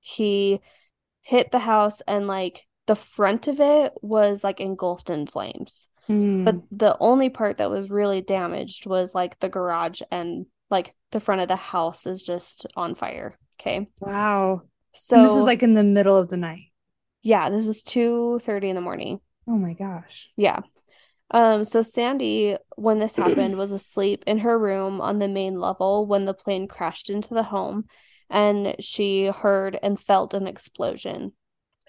he 0.00 0.60
hit 1.22 1.50
the 1.50 1.60
house 1.60 2.02
and 2.02 2.26
like 2.26 2.66
the 2.86 2.96
front 2.96 3.48
of 3.48 3.58
it 3.60 3.92
was 4.02 4.44
like 4.44 4.60
engulfed 4.60 5.08
in 5.08 5.26
flames. 5.26 5.88
But 6.08 6.56
Mm. 6.56 6.62
the 6.70 6.96
only 6.98 7.30
part 7.30 7.56
that 7.58 7.70
was 7.70 7.90
really 7.90 8.20
damaged 8.20 8.86
was 8.86 9.14
like 9.14 9.38
the 9.38 9.48
garage 9.48 10.02
and 10.10 10.46
like 10.68 10.94
the 11.10 11.20
front 11.20 11.40
of 11.40 11.48
the 11.48 11.56
house 11.56 12.06
is 12.06 12.22
just 12.22 12.66
on 12.76 12.94
fire. 12.94 13.38
Okay. 13.60 13.88
Wow. 14.00 14.62
So 14.92 15.16
And 15.16 15.24
this 15.24 15.36
is 15.36 15.46
like 15.46 15.62
in 15.62 15.74
the 15.74 15.84
middle 15.84 16.16
of 16.18 16.28
the 16.28 16.36
night. 16.36 16.64
yeah, 17.22 17.48
this 17.48 17.66
is 17.66 17.82
2:30 17.82 18.68
in 18.68 18.74
the 18.74 18.82
morning. 18.82 19.20
Oh 19.46 19.56
my 19.56 19.74
gosh. 19.74 20.30
Yeah. 20.36 20.60
Um, 21.32 21.64
so 21.64 21.80
Sandy, 21.82 22.56
when 22.76 22.98
this 22.98 23.16
happened, 23.16 23.56
was 23.56 23.72
asleep 23.72 24.22
in 24.26 24.38
her 24.38 24.58
room 24.58 25.00
on 25.00 25.18
the 25.18 25.28
main 25.28 25.58
level 25.58 26.06
when 26.06 26.26
the 26.26 26.34
plane 26.34 26.68
crashed 26.68 27.08
into 27.08 27.32
the 27.32 27.42
home, 27.42 27.86
and 28.28 28.76
she 28.78 29.26
heard 29.26 29.78
and 29.82 29.98
felt 29.98 30.34
an 30.34 30.46
explosion. 30.46 31.32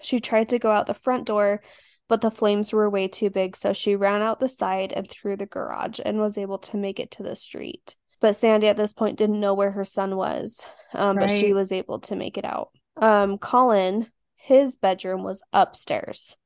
She 0.00 0.18
tried 0.18 0.48
to 0.48 0.58
go 0.58 0.70
out 0.70 0.86
the 0.86 0.94
front 0.94 1.26
door, 1.26 1.62
but 2.08 2.20
the 2.20 2.30
flames 2.30 2.72
were 2.72 2.88
way 2.88 3.06
too 3.06 3.30
big, 3.30 3.54
so 3.56 3.72
she 3.72 3.96
ran 3.96 4.22
out 4.22 4.40
the 4.40 4.48
side 4.48 4.92
and 4.92 5.08
through 5.08 5.36
the 5.36 5.46
garage 5.46 6.00
and 6.04 6.18
was 6.18 6.38
able 6.38 6.58
to 6.58 6.76
make 6.76 6.98
it 6.98 7.10
to 7.12 7.22
the 7.22 7.36
street. 7.36 7.96
But 8.20 8.36
Sandy 8.36 8.68
at 8.68 8.78
this 8.78 8.94
point 8.94 9.18
didn't 9.18 9.40
know 9.40 9.52
where 9.52 9.72
her 9.72 9.84
son 9.84 10.16
was, 10.16 10.66
um, 10.94 11.16
but 11.16 11.30
she 11.30 11.52
was 11.52 11.72
able 11.72 12.00
to 12.00 12.16
make 12.16 12.38
it 12.38 12.44
out. 12.44 12.70
Um, 12.96 13.36
Colin, 13.36 14.06
his 14.36 14.76
bedroom 14.76 15.22
was 15.22 15.42
upstairs. 15.52 16.36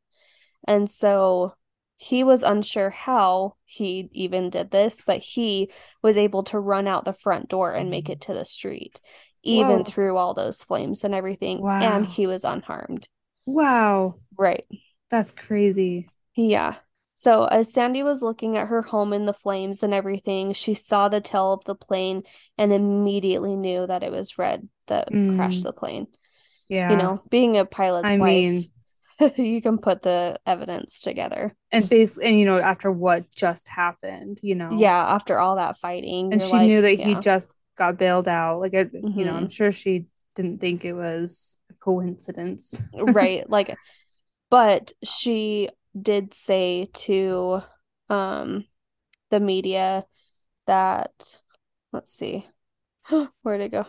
And 0.66 0.90
so 0.90 1.54
he 1.98 2.24
was 2.24 2.42
unsure 2.42 2.90
how 2.90 3.56
he 3.66 4.08
even 4.12 4.48
did 4.50 4.70
this, 4.70 5.02
but 5.04 5.18
he 5.18 5.70
was 6.02 6.16
able 6.16 6.44
to 6.44 6.58
run 6.58 6.87
out 6.88 7.04
the 7.04 7.12
front 7.12 7.48
door 7.48 7.72
and 7.72 7.90
make 7.90 8.08
it 8.08 8.22
to 8.22 8.32
the 8.32 8.44
street, 8.44 9.00
even 9.42 9.78
Whoa. 9.78 9.84
through 9.84 10.16
all 10.16 10.32
those 10.32 10.62
flames 10.62 11.04
and 11.04 11.14
everything. 11.14 11.61
Wow. 11.61 11.80
And 11.80 12.06
he 12.06 12.26
was 12.26 12.44
unharmed. 12.44 13.08
Wow. 13.46 14.14
Right. 14.37 14.64
That's 15.11 15.32
crazy. 15.32 16.08
Yeah. 16.37 16.76
So 17.16 17.46
as 17.46 17.72
Sandy 17.72 18.04
was 18.04 18.22
looking 18.22 18.56
at 18.56 18.68
her 18.68 18.80
home 18.80 19.12
in 19.12 19.26
the 19.26 19.32
flames 19.34 19.82
and 19.82 19.92
everything, 19.92 20.52
she 20.52 20.74
saw 20.74 21.08
the 21.08 21.20
tail 21.20 21.52
of 21.52 21.64
the 21.64 21.74
plane 21.74 22.22
and 22.56 22.72
immediately 22.72 23.56
knew 23.56 23.87
that 23.88 24.04
it 24.04 24.12
was 24.12 24.38
Red 24.38 24.68
that 24.87 25.08
crashed 25.08 25.61
Mm. 25.61 25.64
the 25.64 25.72
plane. 25.72 26.06
Yeah. 26.68 26.90
You 26.92 26.96
know, 26.96 27.22
being 27.28 27.56
a 27.56 27.64
pilot's 27.64 28.06
I 28.06 28.18
wife, 28.18 28.28
mean- 28.28 28.70
you 29.37 29.61
can 29.62 29.78
put 29.78 30.02
the 30.02 30.38
evidence 30.46 31.02
together. 31.02 31.54
And 31.72 31.88
basically, 31.88 32.31
and 32.31 32.38
you 32.38 32.44
know, 32.46 32.59
after 32.59 32.90
what 32.90 33.31
just 33.35 33.68
happened, 33.68 34.40
you 34.42 34.54
know. 34.54 34.76
Yeah, 34.78 35.04
after 35.14 35.38
all 35.38 35.57
that 35.57 35.78
fighting, 35.78 36.33
And 36.33 36.42
she 36.42 36.52
like, 36.52 36.68
knew 36.68 36.83
that 36.83 37.00
he 37.00 37.14
just 37.14 37.54
got 37.76 37.98
bailed 37.98 38.28
out. 38.28 38.61
Like, 38.61 38.74
it, 38.74 38.90
you 38.92 39.24
know, 39.24 39.35
Mhm. 39.35 39.38
I'm 39.44 39.48
sure 39.48 39.72
she 39.72 40.07
didn't 40.35 40.61
think 40.61 40.85
it 40.85 40.92
was 40.94 41.59
a 41.70 41.74
coincidence. 41.74 42.83
right 42.92 43.48
like 43.50 43.76
but 44.50 44.92
she 45.04 45.70
did 46.00 46.35
say 46.35 46.88
to 46.94 47.62
um 48.11 48.64
the 49.31 49.40
media 49.40 50.04
that 50.66 51.40
let's 51.92 52.12
see 52.14 52.46
where'd 53.42 53.61
it 53.61 53.70
go 53.72 53.87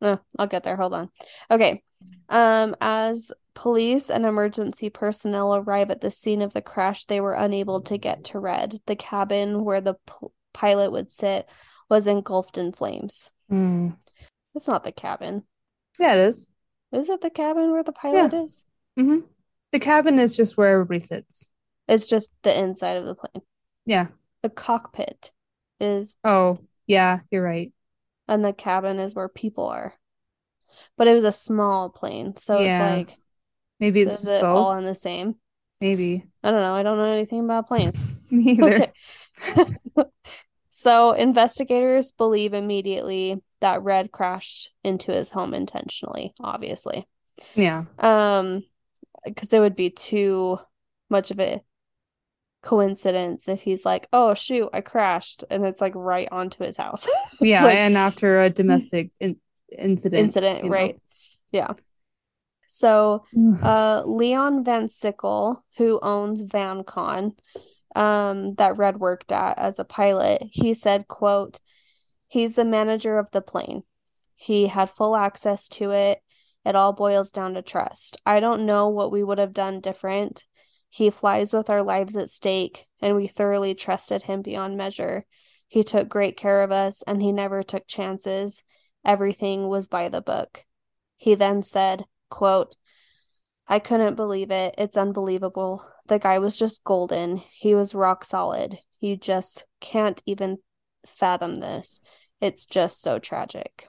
no 0.00 0.20
i'll 0.38 0.46
get 0.46 0.64
there 0.64 0.76
hold 0.76 0.94
on 0.94 1.10
okay 1.50 1.82
um 2.30 2.76
as 2.80 3.32
police 3.54 4.10
and 4.10 4.26
emergency 4.26 4.90
personnel 4.90 5.54
arrive 5.54 5.90
at 5.90 6.00
the 6.00 6.10
scene 6.10 6.42
of 6.42 6.52
the 6.54 6.62
crash 6.62 7.04
they 7.04 7.20
were 7.20 7.34
unable 7.34 7.80
to 7.82 7.96
get 7.98 8.24
to 8.24 8.38
red 8.38 8.76
the 8.86 8.96
cabin 8.96 9.64
where 9.64 9.80
the 9.80 9.94
p- 10.06 10.26
pilot 10.52 10.90
would 10.90 11.10
sit 11.12 11.48
was 11.88 12.06
engulfed 12.06 12.58
in 12.58 12.72
flames 12.72 13.30
Mm. 13.50 13.96
it's 14.54 14.66
not 14.66 14.84
the 14.84 14.92
cabin 14.92 15.44
Yeah, 15.98 16.14
it 16.14 16.20
is. 16.20 16.48
is 16.92 17.08
it 17.10 17.20
the 17.20 17.30
cabin 17.30 17.70
where 17.72 17.82
the 17.84 17.92
pilot 17.92 18.32
is 18.34 18.64
hmm 18.96 19.20
The 19.72 19.78
cabin 19.80 20.18
is 20.18 20.36
just 20.36 20.56
where 20.56 20.68
everybody 20.70 21.00
sits. 21.00 21.50
It's 21.88 22.06
just 22.06 22.32
the 22.42 22.56
inside 22.58 22.96
of 22.96 23.04
the 23.04 23.14
plane. 23.16 23.42
Yeah. 23.84 24.06
The 24.42 24.48
cockpit 24.48 25.32
is, 25.80 26.16
Oh, 26.24 26.58
yeah, 26.86 27.20
you're 27.30 27.42
right. 27.42 27.72
and 28.28 28.44
the 28.44 28.52
cabin 28.52 28.98
is 29.00 29.14
where 29.14 29.28
people 29.28 29.66
are. 29.66 29.94
But 30.96 31.08
it 31.08 31.14
was 31.14 31.24
a 31.24 31.32
small 31.32 31.90
plane, 31.90 32.36
so 32.36 32.58
it's 32.58 32.80
like, 32.80 33.18
Maybe 33.84 34.00
it's 34.02 34.14
is 34.14 34.20
just 34.20 34.30
it 34.30 34.42
all 34.44 34.76
in 34.78 34.84
the 34.84 34.94
same? 34.94 35.34
Maybe. 35.80 36.24
I 36.42 36.50
don't 36.50 36.60
know. 36.60 36.74
I 36.74 36.82
don't 36.82 36.96
know 36.96 37.04
anything 37.04 37.40
about 37.44 37.68
planes. 37.68 38.16
Me 38.30 38.52
either. 38.52 38.86
So 40.76 41.12
investigators 41.12 42.10
believe 42.10 42.52
immediately 42.52 43.40
that 43.60 43.82
Red 43.82 44.10
crashed 44.12 44.70
into 44.82 45.12
his 45.12 45.30
home 45.30 45.54
intentionally, 45.54 46.34
obviously. 46.40 47.06
Yeah. 47.54 47.84
Um, 48.00 48.64
because 49.24 49.52
it 49.54 49.60
would 49.60 49.76
be 49.76 49.88
too 49.88 50.58
much 51.08 51.30
of 51.30 51.40
a 51.40 51.62
coincidence 52.62 53.48
if 53.48 53.62
he's 53.62 53.84
like, 53.86 54.08
"Oh 54.12 54.34
shoot, 54.34 54.68
I 54.74 54.80
crashed," 54.80 55.44
and 55.48 55.64
it's 55.64 55.80
like 55.80 55.94
right 55.94 56.28
onto 56.30 56.64
his 56.64 56.76
house. 56.76 57.08
Yeah, 57.40 57.64
Like- 57.64 57.76
and 57.76 57.96
after 57.96 58.40
a 58.42 58.50
domestic 58.50 59.10
in- 59.20 59.40
incident. 59.76 60.24
Incident, 60.24 60.64
you 60.64 60.70
know. 60.70 60.74
right? 60.76 61.00
Yeah. 61.52 61.72
So 62.66 63.24
uh 63.62 64.02
Leon 64.04 64.64
Van 64.64 64.88
Sickle, 64.88 65.64
who 65.76 65.98
owns 66.02 66.42
VanCon, 66.42 67.32
um, 67.94 68.54
that 68.54 68.76
Red 68.76 68.98
worked 68.98 69.32
at 69.32 69.58
as 69.58 69.78
a 69.78 69.84
pilot, 69.84 70.42
he 70.50 70.74
said, 70.74 71.06
quote, 71.06 71.60
he's 72.26 72.54
the 72.54 72.64
manager 72.64 73.18
of 73.18 73.30
the 73.30 73.40
plane. 73.40 73.82
He 74.34 74.66
had 74.66 74.90
full 74.90 75.14
access 75.14 75.68
to 75.68 75.92
it. 75.92 76.18
It 76.64 76.74
all 76.74 76.92
boils 76.92 77.30
down 77.30 77.54
to 77.54 77.62
trust. 77.62 78.16
I 78.26 78.40
don't 78.40 78.66
know 78.66 78.88
what 78.88 79.12
we 79.12 79.22
would 79.22 79.38
have 79.38 79.52
done 79.52 79.80
different. 79.80 80.44
He 80.88 81.10
flies 81.10 81.52
with 81.52 81.70
our 81.70 81.82
lives 81.82 82.16
at 82.16 82.30
stake, 82.30 82.86
and 83.02 83.16
we 83.16 83.26
thoroughly 83.26 83.74
trusted 83.74 84.22
him 84.22 84.42
beyond 84.42 84.76
measure. 84.76 85.26
He 85.68 85.82
took 85.82 86.08
great 86.08 86.36
care 86.36 86.62
of 86.62 86.72
us, 86.72 87.02
and 87.02 87.20
he 87.20 87.32
never 87.32 87.62
took 87.62 87.86
chances. 87.86 88.62
Everything 89.04 89.68
was 89.68 89.88
by 89.88 90.08
the 90.08 90.20
book. 90.20 90.64
He 91.16 91.34
then 91.34 91.62
said, 91.62 92.04
quote, 92.34 92.76
I 93.68 93.78
couldn't 93.78 94.16
believe 94.16 94.50
it. 94.50 94.74
It's 94.76 94.96
unbelievable. 94.96 95.84
The 96.06 96.18
guy 96.18 96.38
was 96.38 96.58
just 96.58 96.84
golden. 96.84 97.36
He 97.36 97.74
was 97.74 97.94
rock 97.94 98.24
solid. 98.24 98.78
You 99.00 99.16
just 99.16 99.64
can't 99.80 100.22
even 100.26 100.58
fathom 101.06 101.60
this. 101.60 102.00
It's 102.40 102.66
just 102.66 103.00
so 103.00 103.18
tragic. 103.18 103.88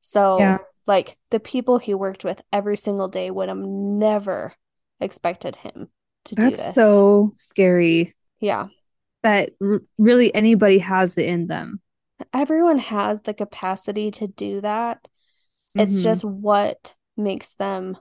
So, 0.00 0.38
Yeah. 0.38 0.58
like, 0.86 1.18
the 1.30 1.40
people 1.40 1.78
he 1.78 1.94
worked 1.94 2.24
with 2.24 2.42
every 2.52 2.76
single 2.76 3.08
day 3.08 3.30
would 3.30 3.48
have 3.48 3.58
never 3.58 4.54
expected 5.00 5.56
him 5.56 5.88
to 6.24 6.34
do 6.34 6.42
that. 6.42 6.50
That's 6.50 6.64
this. 6.66 6.74
so 6.74 7.32
scary 7.36 8.14
yeah. 8.40 8.68
that 9.22 9.50
r- 9.60 9.82
really 9.98 10.34
anybody 10.34 10.78
has 10.78 11.18
it 11.18 11.26
in 11.26 11.46
them. 11.46 11.80
Everyone 12.32 12.78
has 12.78 13.22
the 13.22 13.34
capacity 13.34 14.10
to 14.12 14.26
do 14.28 14.60
that. 14.60 15.08
It's 15.74 15.94
Mhm. 15.98 16.02
just 16.02 16.24
what 16.24 16.94
makes 17.16 17.54
them 17.54 17.96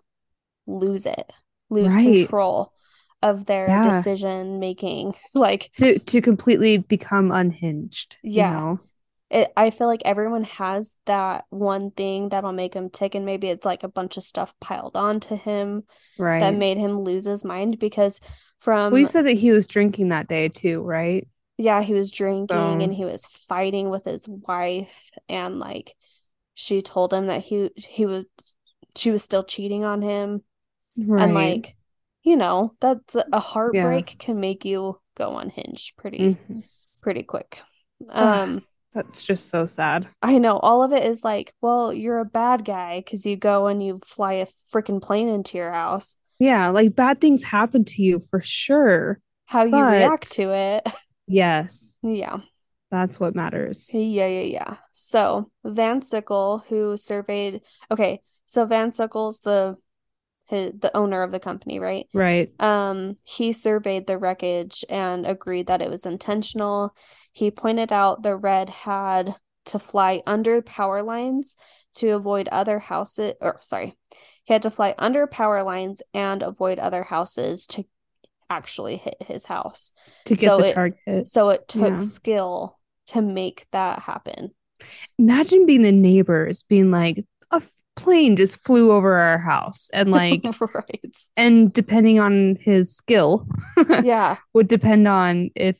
lose 0.67 1.05
it, 1.05 1.31
lose 1.69 1.93
Right. 1.93 2.17
control 2.19 2.73
of 3.21 3.45
their 3.45 3.67
Yeah. 3.67 3.83
decision 3.89 4.59
making. 4.59 5.15
Like, 5.33 5.71
to 5.77 5.99
to 5.99 6.21
completely 6.21 6.77
become 6.77 7.31
unhinged. 7.31 8.17
Yeah. 8.23 8.51
You 8.51 8.57
know? 8.65 8.79
it, 9.29 9.53
I 9.55 9.69
feel 9.69 9.87
like 9.87 10.01
everyone 10.03 10.43
has 10.43 10.93
that 11.05 11.45
one 11.51 11.91
thing 11.91 12.29
that'll 12.29 12.51
make 12.51 12.73
him 12.73 12.89
tick, 12.89 13.15
and 13.15 13.25
maybe 13.25 13.47
it's 13.49 13.65
like 13.65 13.83
a 13.83 13.87
bunch 13.87 14.17
of 14.17 14.23
stuff 14.23 14.53
piled 14.59 14.95
onto 14.97 15.37
him 15.37 15.83
Right. 16.19 16.41
that 16.41 16.53
made 16.55 16.77
him 16.77 16.99
lose 17.01 17.25
his 17.25 17.45
mind 17.45 17.79
because 17.79 18.19
from 18.59 18.91
we 18.91 19.05
said 19.05 19.25
that 19.27 19.37
he 19.37 19.51
was 19.51 19.67
drinking 19.67 20.09
that 20.09 20.27
day 20.27 20.49
too, 20.49 20.81
right? 20.81 21.25
yeah, 21.57 21.81
he 21.83 21.93
was 21.93 22.11
drinking 22.11 22.47
So- 22.49 22.79
and 22.81 22.93
he 22.93 23.05
was 23.05 23.23
fighting 23.25 23.89
with 23.89 24.03
his 24.05 24.27
wife, 24.27 25.11
and 25.29 25.59
like 25.59 25.95
she 26.55 26.81
told 26.81 27.13
him 27.13 27.27
that 27.27 27.41
he 27.41 27.69
he 27.77 28.05
was 28.05 28.25
she 28.95 29.11
was 29.11 29.23
still 29.23 29.43
cheating 29.43 29.83
on 29.83 30.01
him, 30.01 30.43
Right. 30.97 31.23
and 31.23 31.33
like 31.33 31.75
you 32.23 32.37
know 32.37 32.75
that's 32.79 33.15
a 33.31 33.39
heartbreak 33.39 34.15
can 34.19 34.39
make 34.39 34.63
you 34.65 34.99
go 35.15 35.37
unhinged 35.37 35.97
pretty 35.97 36.35
Mhm. 36.35 36.63
pretty 37.01 37.23
quick. 37.23 37.59
Ugh. 38.09 38.49
Um. 38.49 38.65
That's 38.93 39.23
just 39.23 39.47
so 39.47 39.65
sad. 39.65 40.09
I 40.21 40.37
know 40.37 40.57
all 40.57 40.83
of 40.83 40.91
it 40.91 41.05
is 41.05 41.23
like, 41.23 41.53
well, 41.61 41.93
you're 41.93 42.19
a 42.19 42.25
bad 42.25 42.65
guy 42.65 42.99
because 42.99 43.25
you 43.25 43.37
go 43.37 43.67
and 43.67 43.81
you 43.81 44.01
fly 44.05 44.33
a 44.33 44.47
freaking 44.73 45.01
plane 45.01 45.29
into 45.29 45.57
your 45.57 45.71
house. 45.71 46.17
Yeah, 46.41 46.67
like 46.71 46.93
bad 46.93 47.21
things 47.21 47.45
happen 47.45 47.85
to 47.85 48.01
you 48.01 48.19
for 48.29 48.41
sure. 48.41 49.21
How 49.45 49.63
you 49.63 49.77
react 49.81 50.31
to 50.33 50.51
it. 50.53 50.85
Yes, 51.27 51.95
Yeah. 52.01 52.39
that's 52.89 53.17
what 53.17 53.33
matters. 53.35 53.91
Yeah, 53.93 54.27
yeah, 54.27 54.41
yeah. 54.41 54.75
So 54.91 55.49
Van 55.63 56.01
Sickle, 56.01 56.65
who 56.67 56.97
surveyed, 56.97 57.61
okay, 57.89 58.19
so 58.51 58.65
Van 58.65 58.91
Sickle's 58.91 59.39
the 59.39 59.77
his, 60.49 60.73
the 60.77 60.95
owner 60.97 61.23
of 61.23 61.31
the 61.31 61.39
company, 61.39 61.79
right? 61.79 62.07
Right. 62.13 62.51
Um, 62.59 63.15
he 63.23 63.53
surveyed 63.53 64.07
the 64.07 64.17
wreckage 64.17 64.83
and 64.89 65.25
agreed 65.25 65.67
that 65.67 65.81
it 65.81 65.89
was 65.89 66.05
intentional. 66.05 66.93
He 67.31 67.49
pointed 67.51 67.93
out 67.93 68.23
the 68.23 68.35
red 68.35 68.69
had 68.69 69.35
to 69.67 69.79
fly 69.79 70.21
under 70.27 70.61
power 70.61 71.01
lines 71.03 71.55
to 71.95 72.09
avoid 72.09 72.49
other 72.49 72.79
houses, 72.79 73.33
or 73.39 73.59
sorry, 73.61 73.95
he 74.43 74.51
had 74.53 74.63
to 74.63 74.69
fly 74.69 74.95
under 74.97 75.27
power 75.27 75.63
lines 75.63 76.01
and 76.13 76.43
avoid 76.43 76.77
other 76.79 77.03
houses 77.03 77.65
to 77.67 77.85
actually 78.49 78.97
hit 78.97 79.15
his 79.25 79.45
house. 79.45 79.93
To 80.25 80.35
get 80.35 80.45
So 80.49 80.57
the 80.57 80.65
it- 80.65 80.73
target. 80.73 81.27
So 81.29 81.49
it 81.49 81.67
took 81.69 81.81
Yeah. 81.93 81.99
skill 81.99 82.77
to 83.07 83.21
make 83.21 83.67
that 83.71 83.99
happen. 83.99 84.51
Imagine 85.17 85.65
being 85.65 85.83
the 85.83 85.91
neighbors 85.93 86.63
being 86.63 86.91
like, 86.91 87.23
a 87.51 87.61
plane 87.95 88.35
just 88.35 88.63
flew 88.63 88.91
over 88.91 89.17
our 89.17 89.37
house. 89.37 89.89
And 89.93 90.11
like, 90.11 90.43
right. 90.59 91.17
and 91.37 91.71
depending 91.73 92.19
on 92.19 92.57
his 92.59 92.95
skill, 92.95 93.47
Yeah. 94.03 94.37
would 94.53 94.67
depend 94.67 95.07
on 95.07 95.51
if, 95.55 95.79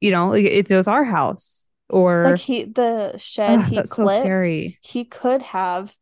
you 0.00 0.10
know, 0.10 0.28
like 0.28 0.44
if 0.44 0.70
it 0.70 0.76
was 0.76 0.88
our 0.88 1.04
house 1.04 1.70
or 1.88 2.24
Like 2.24 2.40
he 2.40 2.64
the 2.64 3.16
shed 3.18 3.60
Ugh, 3.60 3.64
he 3.70 3.76
that's 3.76 3.96
so 3.96 4.06
scary. 4.08 4.78
he 4.82 5.04
could 5.04 5.42
have 5.42 5.94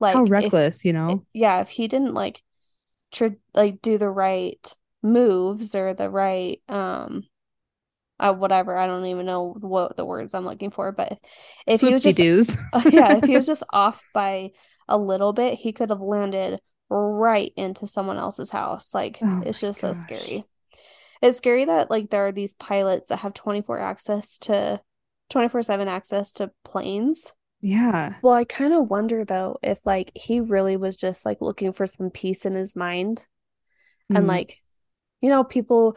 like 0.00 0.14
How 0.14 0.24
if- 0.24 0.30
reckless, 0.30 0.84
you 0.84 0.92
know? 0.92 1.24
yeah, 1.32 1.60
if 1.60 1.68
he 1.68 1.86
didn't 1.88 2.14
like 2.14 2.42
tr 3.12 3.26
like 3.54 3.80
do 3.82 3.98
the 3.98 4.08
right 4.10 4.74
moves 5.02 5.74
or 5.74 5.94
the 5.94 6.08
right 6.10 6.60
um 6.68 7.24
uh 8.18 8.32
whatever, 8.32 8.76
I 8.76 8.86
don't 8.86 9.06
even 9.06 9.26
know 9.26 9.54
what 9.60 9.96
the 9.96 10.04
words 10.04 10.34
I'm 10.34 10.44
looking 10.46 10.70
for, 10.70 10.92
but 10.92 11.18
if 11.66 11.80
he 11.80 11.92
was 11.92 12.02
just 12.02 12.18
yeah, 12.90 13.16
if 13.18 13.24
he 13.24 13.36
was 13.36 13.46
just 13.46 13.64
off 13.70 14.02
by 14.12 14.50
a 14.88 14.98
little 14.98 15.32
bit, 15.32 15.58
he 15.58 15.72
could 15.72 15.90
have 15.90 16.00
landed 16.00 16.60
right 16.90 17.52
into 17.56 17.86
someone 17.86 18.18
else's 18.18 18.50
house. 18.50 18.94
Like 18.94 19.18
Oh 19.22 19.42
it's 19.44 19.60
just 19.60 19.80
so 19.80 19.92
scary. 19.92 20.44
It's 21.22 21.38
scary 21.38 21.64
that 21.64 21.90
like 21.90 22.10
there 22.10 22.26
are 22.26 22.32
these 22.32 22.54
pilots 22.54 23.06
that 23.06 23.18
have 23.18 23.34
24 23.34 23.80
access 23.80 24.38
to 24.40 24.80
24/7 25.30 25.88
access 25.88 26.32
to 26.32 26.50
planes. 26.64 27.32
Yeah. 27.60 28.16
Well, 28.22 28.34
I 28.34 28.44
kind 28.44 28.74
of 28.74 28.90
wonder 28.90 29.24
though 29.24 29.58
if 29.62 29.86
like 29.86 30.12
he 30.14 30.40
really 30.40 30.76
was 30.76 30.96
just 30.96 31.24
like 31.24 31.40
looking 31.40 31.72
for 31.72 31.86
some 31.86 32.10
peace 32.10 32.44
in 32.44 32.54
his 32.54 32.76
mind 32.76 33.26
and 34.10 34.26
Mm. 34.26 34.28
like 34.28 34.60
you 35.22 35.30
know 35.30 35.44
people 35.44 35.96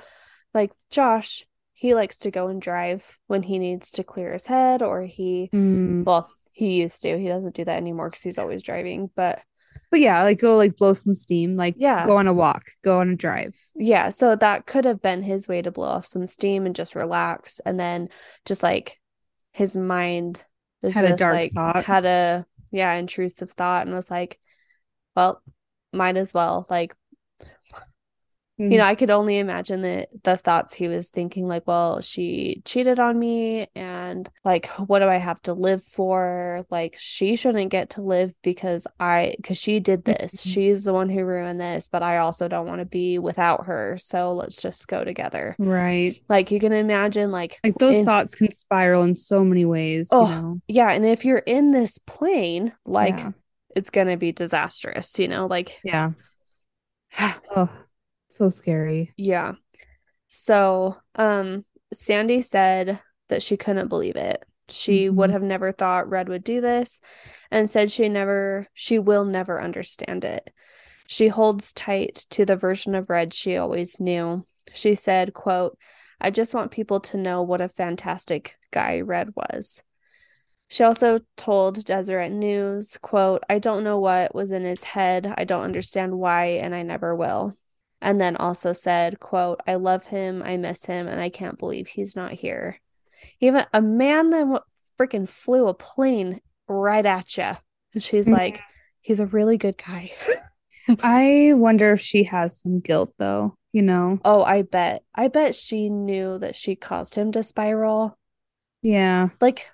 like 0.54 0.72
Josh, 0.90 1.46
he 1.74 1.94
likes 1.94 2.18
to 2.18 2.32
go 2.32 2.48
and 2.48 2.62
drive 2.62 3.18
when 3.28 3.44
he 3.44 3.60
needs 3.60 3.92
to 3.92 4.04
clear 4.04 4.32
his 4.34 4.46
head 4.46 4.82
or 4.82 5.02
he 5.02 5.50
Mm. 5.54 6.06
well, 6.06 6.32
he 6.58 6.76
used 6.82 7.02
to. 7.04 7.18
He 7.18 7.28
doesn't 7.28 7.56
do 7.56 7.66
that 7.66 7.78
anymore 7.78 8.10
because 8.10 8.24
he's 8.24 8.38
always 8.40 8.64
driving. 8.64 9.10
But 9.16 9.42
But 9.92 10.00
yeah, 10.00 10.24
like 10.24 10.40
go 10.40 10.58
like 10.58 10.76
blow 10.76 10.94
some 10.94 11.14
steam, 11.14 11.56
like 11.56 11.76
Yeah. 11.78 12.06
go 12.06 12.18
on 12.18 12.28
a 12.28 12.34
walk, 12.34 12.64
go 12.84 13.00
on 13.00 13.10
a 13.10 13.16
drive. 13.16 13.56
yeah, 13.76 14.10
so 14.10 14.36
that 14.36 14.66
could 14.66 14.86
have 14.86 15.02
been 15.02 15.22
his 15.24 15.48
way 15.48 15.62
to 15.62 15.72
blow 15.72 15.88
off 15.88 16.06
some 16.06 16.26
steam 16.26 16.66
and 16.66 16.76
just 16.76 16.96
relax. 16.96 17.60
And 17.66 17.80
then 17.80 18.10
just 18.46 18.64
like 18.64 19.00
his 19.54 19.78
mind 19.78 20.46
Had 20.94 21.06
a 21.06 21.14
dark 21.14 21.34
like 21.34 21.52
thought. 21.54 21.86
had 21.86 22.06
a 22.06 22.46
yeah, 22.72 22.94
intrusive 22.94 23.52
thought 23.52 23.86
and 23.86 23.96
was 23.96 24.12
like, 24.12 24.40
well, 25.16 25.42
might 25.94 26.18
as 26.18 26.34
well. 26.34 26.66
Like, 26.70 26.96
Mm. 28.60 28.72
you 28.72 28.78
know, 28.80 28.86
I 28.86 28.96
could 28.96 29.12
only 29.12 29.38
imagine 29.38 29.82
the 29.82 30.08
the 30.24 30.36
thoughts 30.36 30.74
he 30.74 30.88
was 30.88 31.12
thinking, 31.12 31.48
like, 31.48 31.68
well, 31.68 32.02
she 32.02 32.64
cheated 32.66 33.00
on 33.00 33.20
me, 33.20 33.68
and 33.76 34.28
like, 34.44 34.66
what 34.88 35.00
do 35.00 35.08
I 35.08 35.18
have 35.18 35.40
to 35.44 35.54
live 35.54 35.84
for? 35.84 36.66
Like, 36.72 36.96
she 36.98 37.36
shouldn't 37.36 37.70
get 37.70 37.92
to 37.92 38.02
live 38.02 38.34
because 38.42 38.88
I, 39.00 39.36
because 39.38 39.58
she 39.58 39.80
did 39.80 40.06
this. 40.06 40.36
Mhm. 40.38 40.54
She's 40.54 40.84
the 40.86 40.94
one 40.94 41.08
who 41.10 41.24
ruined 41.24 41.62
this, 41.62 41.88
but 41.88 42.02
I 42.02 42.18
also 42.18 42.48
don't 42.48 42.66
want 42.66 42.80
to 42.80 42.86
be 42.86 43.20
without 43.20 43.68
her. 43.68 43.96
So 44.00 44.34
let's 44.34 44.60
just 44.60 44.88
go 44.88 45.04
together. 45.04 45.56
Right. 45.60 46.16
Like, 46.28 46.50
you 46.50 46.60
can 46.60 46.74
imagine, 46.74 47.32
like, 47.32 47.60
Like 47.64 47.76
those 47.76 47.98
in- 47.98 48.06
thoughts 48.06 48.34
can 48.34 48.52
spiral 48.52 49.04
in 49.04 49.16
so 49.16 49.44
many 49.44 49.66
ways, 49.66 50.10
you 50.12 50.18
Oh, 50.18 50.26
know. 50.26 50.62
yeah, 50.68 50.90
and 50.92 51.06
if 51.06 51.26
you're 51.26 51.38
in 51.38 51.70
this 51.70 52.00
plane, 52.00 52.74
like, 52.88 53.20
Yeah. 53.20 53.32
it's 53.76 53.92
gonna 53.92 54.18
be 54.18 54.32
disastrous, 54.32 55.20
you 55.20 55.28
know, 55.28 55.46
like, 55.46 55.80
Yeah. 55.84 56.12
oh, 57.56 57.70
so 58.38 58.50
scary. 58.50 59.14
Yeah. 59.18 59.54
So, 60.28 60.98
um, 61.16 61.66
Sandy 61.94 62.42
said 62.42 63.00
that 63.30 63.42
she 63.42 63.58
couldn't 63.58 63.88
believe 63.88 64.16
it. 64.16 64.44
She 64.70 65.06
mm-hmm. 65.06 65.16
would 65.16 65.32
have 65.32 65.44
never 65.44 65.72
thought 65.72 66.10
Red 66.10 66.30
would 66.30 66.44
do 66.44 66.62
this 66.62 67.00
and 67.52 67.70
said 67.70 67.92
she 67.92 68.10
never, 68.10 68.68
she 68.74 69.00
will 69.00 69.26
never 69.26 69.62
understand 69.62 70.26
it. 70.26 70.52
She 71.08 71.30
holds 71.30 71.72
tight 71.72 72.26
to 72.32 72.46
the 72.46 72.58
version 72.58 72.94
of 72.94 73.10
Red 73.10 73.34
she 73.34 73.56
always 73.56 74.00
knew. 74.00 74.44
She 74.74 74.96
said, 74.96 75.34
quote, 75.34 75.78
I 76.20 76.32
just 76.32 76.54
want 76.54 76.72
people 76.72 77.00
to 77.02 77.18
know 77.18 77.44
what 77.44 77.62
a 77.62 77.70
fantastic 77.70 78.58
guy 78.72 79.02
Red 79.02 79.30
was. 79.36 79.84
She 80.68 80.84
also 80.84 81.22
told 81.38 81.86
Deseret 81.86 82.32
News, 82.32 82.98
quote, 83.02 83.44
I 83.50 83.60
don't 83.60 83.86
know 83.86 84.00
what 84.00 84.36
was 84.36 84.52
in 84.52 84.64
his 84.64 84.84
head. 84.84 85.34
I 85.38 85.46
don't 85.46 85.64
understand 85.64 86.18
why, 86.18 86.46
and 86.62 86.76
I 86.76 86.84
never 86.84 87.16
will. 87.16 87.56
And 88.02 88.22
then 88.22 88.36
also 88.36 88.74
said, 88.74 89.20
quote, 89.20 89.60
I 89.66 89.76
love 89.76 90.06
him, 90.06 90.44
I 90.44 90.58
miss 90.58 90.86
him, 90.86 91.08
and 91.08 91.20
I 91.20 91.30
can't 91.30 91.58
believe 91.58 91.88
he's 91.88 92.16
not 92.16 92.34
here. 92.34 92.80
Even 93.40 93.66
a 93.74 93.82
man 93.82 94.30
that 94.30 94.64
freaking 95.00 95.28
flew 95.28 95.68
a 95.68 95.74
plane 95.74 96.40
right 96.68 97.06
at 97.06 97.38
you. 97.38 97.52
And 97.94 98.04
she's 98.04 98.28
mm-hmm. 98.28 98.36
like, 98.36 98.60
he's 99.02 99.20
a 99.20 99.26
really 99.26 99.58
good 99.58 99.78
guy. 99.78 100.12
I 101.04 101.54
wonder 101.56 101.94
if 101.94 102.02
she 102.02 102.24
has 102.26 102.60
some 102.60 102.80
guilt 102.80 103.14
though, 103.18 103.58
you 103.74 103.82
know? 103.82 104.20
Oh, 104.24 104.44
I 104.44 104.62
bet. 104.62 105.04
I 105.16 105.28
bet 105.28 105.56
she 105.56 105.90
knew 105.90 106.38
that 106.40 106.56
she 106.56 106.76
caused 106.76 107.16
him 107.16 107.32
to 107.34 107.44
spiral. 107.44 108.18
Yeah. 108.82 109.30
Like, 109.42 109.70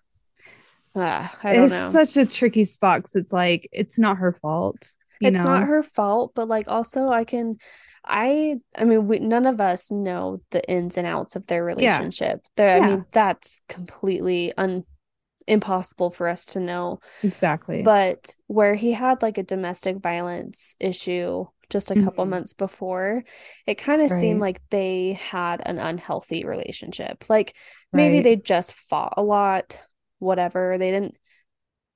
uh, 0.96 1.28
I 1.44 1.54
don't 1.54 1.66
it's 1.66 1.74
know. 1.74 1.92
such 1.92 2.18
a 2.18 2.26
tricky 2.26 2.64
spot 2.64 3.00
because 3.00 3.16
it's 3.16 3.34
like, 3.34 3.68
it's 3.72 4.00
not 4.00 4.18
her 4.18 4.38
fault. 4.42 4.94
it's 5.22 5.44
know? 5.44 5.52
not 5.52 5.68
her 5.68 5.84
fault, 5.84 6.34
but 6.36 6.48
like, 6.48 6.68
also, 6.68 7.10
I 7.10 7.24
can. 7.24 7.58
I 8.06 8.58
I 8.78 8.86
mean 8.86 9.08
we 9.08 9.20
none 9.20 9.46
of 9.46 9.62
us 9.62 9.92
know 9.92 10.42
the 10.52 10.68
ins 10.70 10.98
and 10.98 11.08
outs 11.08 11.36
of 11.36 11.48
their 11.48 11.64
relationship. 11.64 12.42
Yeah. 12.58 12.78
yeah. 12.78 12.86
I 12.86 12.90
mean 12.90 13.06
that's 13.12 13.62
completely 13.68 14.54
un 14.58 14.84
impossible 15.48 16.10
for 16.10 16.28
us 16.28 16.46
to 16.48 16.60
know. 16.60 17.00
Exactly. 17.22 17.84
But 17.84 18.36
where 18.48 18.76
he 18.76 18.94
had 18.94 19.22
like 19.22 19.38
a 19.38 19.44
domestic 19.44 19.98
violence 19.98 20.76
issue 20.80 21.46
just 21.70 21.92
a 21.92 21.96
couple 21.96 22.24
mm-hmm. 22.24 22.32
months 22.32 22.54
before, 22.54 23.24
it 23.66 23.76
kind 23.76 24.02
of 24.02 24.12
right. 24.12 24.20
seemed 24.20 24.40
like 24.40 24.62
they 24.70 25.14
had 25.14 25.62
an 25.66 25.80
unhealthy 25.80 26.46
relationship. 26.46 27.26
Like 27.30 27.56
maybe 27.92 28.16
right. 28.16 28.24
they 28.24 28.36
just 28.36 28.74
fought 28.74 29.16
a 29.18 29.24
lot, 29.24 29.80
whatever. 30.20 30.78
They 30.78 30.92
didn't 30.92 31.18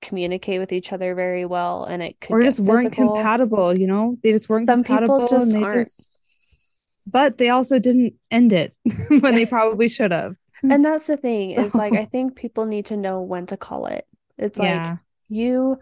communicate 0.02 0.60
with 0.60 0.72
each 0.72 0.94
other 0.94 1.16
very 1.16 1.46
well 1.46 1.84
and 1.86 2.02
it 2.04 2.20
could 2.20 2.34
or 2.34 2.42
just 2.42 2.60
weren't 2.60 2.94
compatible, 2.94 3.78
you 3.78 3.88
know? 3.88 4.18
They 4.24 4.32
just 4.32 4.50
weren't 4.50 4.66
Some 4.66 4.84
compatible 4.84 5.22
people 5.22 5.40
just 5.40 5.56
aren't. 5.56 5.88
Just... 5.88 6.24
But 7.06 7.38
they 7.38 7.50
also 7.50 7.80
didn't 7.80 8.14
end 8.30 8.54
it 8.54 8.76
when 9.08 9.36
they 9.36 9.46
probably 9.46 9.88
should 9.88 10.12
have. 10.12 10.36
And 10.64 10.84
that's 10.84 11.08
the 11.08 11.18
thing 11.18 11.52
is 11.52 11.76
like 11.76 11.94
I 11.94 12.06
think 12.12 12.36
people 12.36 12.66
need 12.66 12.88
to 12.88 12.98
know 12.98 13.22
when 13.22 13.46
to 13.48 13.58
call 13.58 13.88
it. 13.88 14.06
It's 14.38 14.60
yeah. 14.60 14.90
like 14.90 15.00
you 15.30 15.80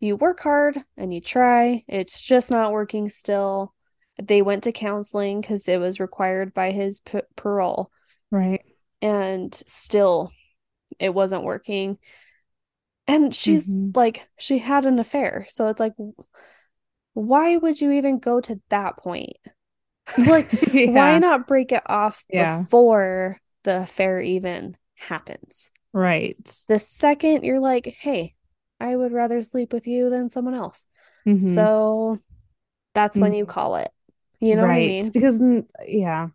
you 0.00 0.16
work 0.16 0.40
hard 0.40 0.78
and 0.96 1.14
you 1.14 1.20
try. 1.20 1.84
It's 1.88 2.22
just 2.22 2.50
not 2.50 2.72
working 2.72 3.08
still. 3.08 3.74
They 4.22 4.42
went 4.42 4.64
to 4.64 4.72
counseling 4.72 5.40
because 5.40 5.68
it 5.68 5.80
was 5.80 6.00
required 6.00 6.52
by 6.52 6.72
his 6.72 7.00
p- 7.00 7.20
parole. 7.36 7.90
Right. 8.30 8.62
And 9.00 9.54
still, 9.66 10.32
it 10.98 11.14
wasn't 11.14 11.44
working. 11.44 11.98
And 13.12 13.34
she's 13.34 13.76
mm-hmm. 13.76 13.90
like, 13.94 14.26
she 14.38 14.58
had 14.58 14.86
an 14.86 14.98
affair. 14.98 15.46
So 15.50 15.68
it's 15.68 15.80
like, 15.80 15.92
why 17.12 17.56
would 17.56 17.80
you 17.80 17.92
even 17.92 18.18
go 18.18 18.40
to 18.40 18.60
that 18.70 18.96
point? 18.96 19.36
like, 20.18 20.48
yeah. 20.72 20.90
why 20.90 21.18
not 21.18 21.46
break 21.46 21.72
it 21.72 21.82
off 21.86 22.24
yeah. 22.30 22.62
before 22.62 23.38
the 23.64 23.82
affair 23.82 24.20
even 24.20 24.76
happens? 24.94 25.70
Right. 25.92 26.64
The 26.68 26.78
second 26.78 27.44
you're 27.44 27.60
like, 27.60 27.86
hey, 27.86 28.34
I 28.80 28.96
would 28.96 29.12
rather 29.12 29.42
sleep 29.42 29.72
with 29.72 29.86
you 29.86 30.08
than 30.08 30.30
someone 30.30 30.54
else. 30.54 30.86
Mm-hmm. 31.26 31.38
So 31.38 32.18
that's 32.94 33.16
mm-hmm. 33.16 33.24
when 33.24 33.34
you 33.34 33.44
call 33.44 33.76
it. 33.76 33.90
You 34.40 34.56
know 34.56 34.62
right. 34.62 34.68
what 34.68 34.74
I 34.74 34.86
mean? 34.86 35.10
Because 35.10 35.42
yeah. 35.86 36.28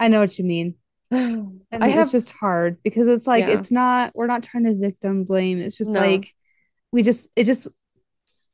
I 0.00 0.08
know 0.08 0.20
what 0.20 0.38
you 0.38 0.44
mean. 0.44 0.74
And 1.74 1.82
I 1.82 1.88
have, 1.88 2.00
it's 2.00 2.12
just 2.12 2.32
hard 2.32 2.82
because 2.82 3.08
it's 3.08 3.26
like 3.26 3.46
yeah. 3.46 3.56
it's 3.58 3.70
not 3.70 4.12
we're 4.14 4.26
not 4.26 4.42
trying 4.42 4.64
to 4.64 4.76
victim 4.76 5.24
blame. 5.24 5.58
It's 5.58 5.78
just 5.78 5.90
no. 5.90 6.00
like 6.00 6.34
we 6.90 7.02
just 7.02 7.30
it 7.34 7.44
just 7.44 7.66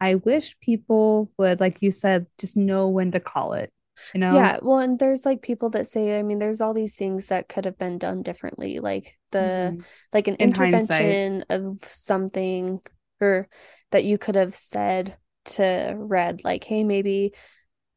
I 0.01 0.17
wish 0.17 0.59
people 0.61 1.29
would, 1.39 1.61
like 1.61 1.83
you 1.83 1.91
said, 1.91 2.27
just 2.39 2.57
know 2.57 2.89
when 2.89 3.11
to 3.13 3.21
call 3.21 3.55
it. 3.55 3.73
You 4.15 4.21
know? 4.21 4.35
Yeah. 4.35 4.59
Well, 4.63 4.79
and 4.79 4.99
there's 4.99 5.27
like 5.27 5.43
people 5.43 5.71
that 5.71 5.87
say, 5.89 6.19
I 6.19 6.23
mean, 6.23 6.39
there's 6.39 6.61
all 6.61 6.73
these 6.73 6.97
things 6.97 7.27
that 7.27 7.49
could 7.49 7.65
have 7.65 7.79
been 7.79 7.99
done 7.99 8.23
differently. 8.23 8.79
Like 8.79 9.19
the 9.33 9.39
mm-hmm. 9.39 9.81
like 10.13 10.29
an 10.29 10.37
In 10.37 10.51
intervention 10.51 11.43
hindsight. 11.49 11.51
of 11.51 11.79
something 11.89 12.81
or 13.21 13.49
that 13.91 14.05
you 14.05 14.19
could 14.19 14.37
have 14.37 14.55
said 14.55 15.17
to 15.47 15.95
Red, 15.97 16.45
like, 16.45 16.63
hey, 16.63 16.85
maybe, 16.85 17.33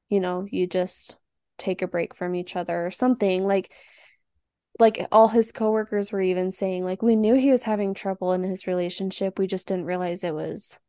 you 0.09 0.19
know, 0.19 0.47
you 0.49 0.65
just 0.65 1.17
take 1.59 1.83
a 1.83 1.87
break 1.87 2.15
from 2.15 2.33
each 2.33 2.55
other 2.55 2.85
or 2.85 2.89
something. 2.89 3.43
Like 3.43 3.71
like 4.81 5.07
all 5.11 5.29
his 5.29 5.51
coworkers 5.51 6.11
were 6.11 6.21
even 6.21 6.51
saying, 6.51 6.83
like, 6.83 7.01
we 7.01 7.15
knew 7.15 7.35
he 7.35 7.51
was 7.51 7.63
having 7.63 7.93
trouble 7.93 8.33
in 8.33 8.43
his 8.43 8.67
relationship. 8.67 9.39
We 9.39 9.47
just 9.47 9.67
didn't 9.67 9.85
realize 9.85 10.23
it 10.23 10.35
was 10.35 10.79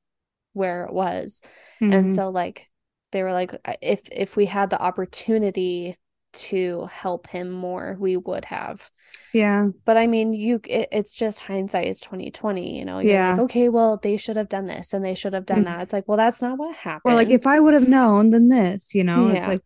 where 0.52 0.84
it 0.84 0.92
was. 0.92 1.42
Mm-hmm. 1.80 1.92
And 1.92 2.12
so 2.12 2.30
like 2.30 2.68
they 3.12 3.22
were 3.22 3.32
like 3.32 3.54
if 3.80 4.00
if 4.10 4.36
we 4.36 4.46
had 4.46 4.70
the 4.70 4.80
opportunity 4.80 5.96
to 6.32 6.88
help 6.90 7.26
him 7.26 7.50
more 7.50 7.94
we 8.00 8.16
would 8.16 8.46
have 8.46 8.90
yeah 9.34 9.68
but 9.84 9.98
i 9.98 10.06
mean 10.06 10.32
you 10.32 10.58
it, 10.64 10.88
it's 10.90 11.14
just 11.14 11.40
hindsight 11.40 11.86
is 11.86 12.00
2020 12.00 12.78
you 12.78 12.86
know 12.86 13.00
You're 13.00 13.12
yeah 13.12 13.32
like, 13.32 13.40
okay 13.40 13.68
well 13.68 13.98
they 13.98 14.16
should 14.16 14.36
have 14.36 14.48
done 14.48 14.66
this 14.66 14.94
and 14.94 15.04
they 15.04 15.14
should 15.14 15.34
have 15.34 15.44
done 15.44 15.58
mm-hmm. 15.58 15.64
that 15.66 15.82
it's 15.82 15.92
like 15.92 16.08
well 16.08 16.16
that's 16.16 16.40
not 16.40 16.58
what 16.58 16.74
happened 16.74 17.12
or 17.12 17.14
like 17.14 17.28
if 17.28 17.46
i 17.46 17.60
would 17.60 17.74
have 17.74 17.86
known 17.86 18.30
then 18.30 18.48
this 18.48 18.94
you 18.94 19.04
know 19.04 19.28
yeah. 19.28 19.34
it's 19.34 19.46
like 19.46 19.62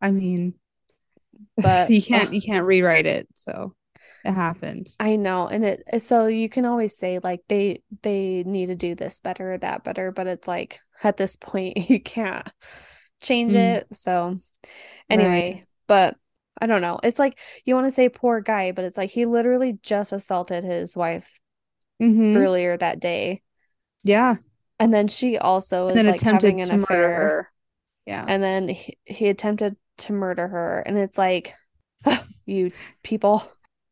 i 0.00 0.10
mean 0.10 0.54
but 1.56 1.90
you 1.90 2.02
can't 2.02 2.32
you 2.32 2.40
can't 2.40 2.66
rewrite 2.66 3.06
it 3.06 3.28
so 3.34 3.74
it 4.24 4.32
happened 4.32 4.88
i 4.98 5.14
know 5.16 5.46
and 5.46 5.64
it 5.64 6.02
so 6.02 6.26
you 6.26 6.48
can 6.48 6.64
always 6.64 6.96
say 6.96 7.20
like 7.22 7.40
they 7.48 7.82
they 8.02 8.42
need 8.44 8.66
to 8.66 8.74
do 8.74 8.94
this 8.94 9.20
better 9.20 9.52
or 9.52 9.58
that 9.58 9.84
better 9.84 10.10
but 10.10 10.26
it's 10.26 10.48
like 10.48 10.80
at 11.02 11.16
this 11.16 11.36
point 11.36 11.76
you 11.90 12.00
can't 12.00 12.48
change 13.20 13.52
mm. 13.52 13.76
it. 13.76 13.86
So 13.92 14.38
anyway, 15.08 15.54
right. 15.54 15.64
but 15.86 16.16
I 16.60 16.66
don't 16.66 16.80
know. 16.80 16.98
It's 17.02 17.18
like 17.18 17.38
you 17.64 17.74
want 17.74 17.86
to 17.86 17.92
say 17.92 18.08
poor 18.08 18.40
guy, 18.40 18.72
but 18.72 18.84
it's 18.84 18.96
like 18.96 19.10
he 19.10 19.26
literally 19.26 19.78
just 19.82 20.12
assaulted 20.12 20.64
his 20.64 20.96
wife 20.96 21.40
mm-hmm. 22.02 22.36
earlier 22.36 22.76
that 22.76 23.00
day. 23.00 23.42
Yeah. 24.02 24.36
And 24.78 24.92
then 24.92 25.08
she 25.08 25.38
also 25.38 25.88
is 25.88 26.04
like 26.04 26.20
having 26.20 26.60
an 26.60 26.70
affair. 26.70 27.10
Her. 27.10 27.52
Yeah. 28.06 28.24
And 28.26 28.42
then 28.42 28.68
he, 28.68 28.98
he 29.04 29.28
attempted 29.28 29.76
to 29.98 30.12
murder 30.12 30.48
her. 30.48 30.80
And 30.80 30.98
it's 30.98 31.18
like, 31.18 31.54
you 32.46 32.70
people. 33.02 33.42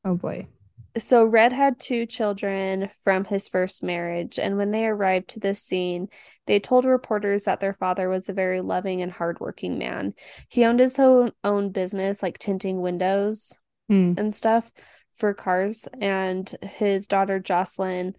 Oh 0.05 0.15
boy. 0.15 0.49
So, 0.97 1.25
Red 1.25 1.53
had 1.53 1.81
two 1.81 2.07
children 2.07 2.89
from 3.03 3.25
his 3.25 3.49
first 3.49 3.83
marriage, 3.83 4.39
and 4.39 4.57
when 4.57 4.71
they 4.71 4.87
arrived 4.87 5.29
to 5.31 5.41
the 5.41 5.53
scene, 5.53 6.07
they 6.47 6.61
told 6.61 6.85
reporters 6.85 7.45
that 7.45 7.59
their 7.59 7.73
father 7.73 8.09
was 8.09 8.29
a 8.29 8.33
very 8.33 8.61
loving 8.61 9.03
and 9.03 9.11
hardworking 9.11 9.77
man. 9.77 10.15
He 10.49 10.65
owned 10.65 10.79
his 10.79 10.97
own, 11.01 11.33
own 11.43 11.71
business, 11.71 12.23
like 12.23 12.39
tinting 12.39 12.81
windows 12.81 13.59
mm. 13.91 14.17
and 14.17 14.33
stuff 14.33 14.71
for 15.17 15.35
cars, 15.35 15.89
and 16.01 16.49
his 16.63 17.09
daughter 17.09 17.41
Jocelyn 17.41 18.15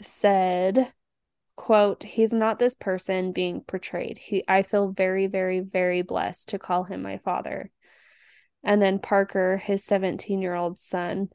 said, 0.00 0.90
quote 1.56 2.02
he's 2.02 2.32
not 2.32 2.58
this 2.58 2.74
person 2.74 3.30
being 3.30 3.60
portrayed 3.60 4.18
he 4.18 4.42
i 4.48 4.62
feel 4.62 4.88
very 4.88 5.26
very 5.26 5.60
very 5.60 6.02
blessed 6.02 6.48
to 6.48 6.58
call 6.58 6.84
him 6.84 7.00
my 7.00 7.16
father 7.18 7.70
and 8.64 8.82
then 8.82 8.98
parker 8.98 9.56
his 9.58 9.84
17 9.84 10.42
year 10.42 10.54
old 10.54 10.80
son 10.80 11.28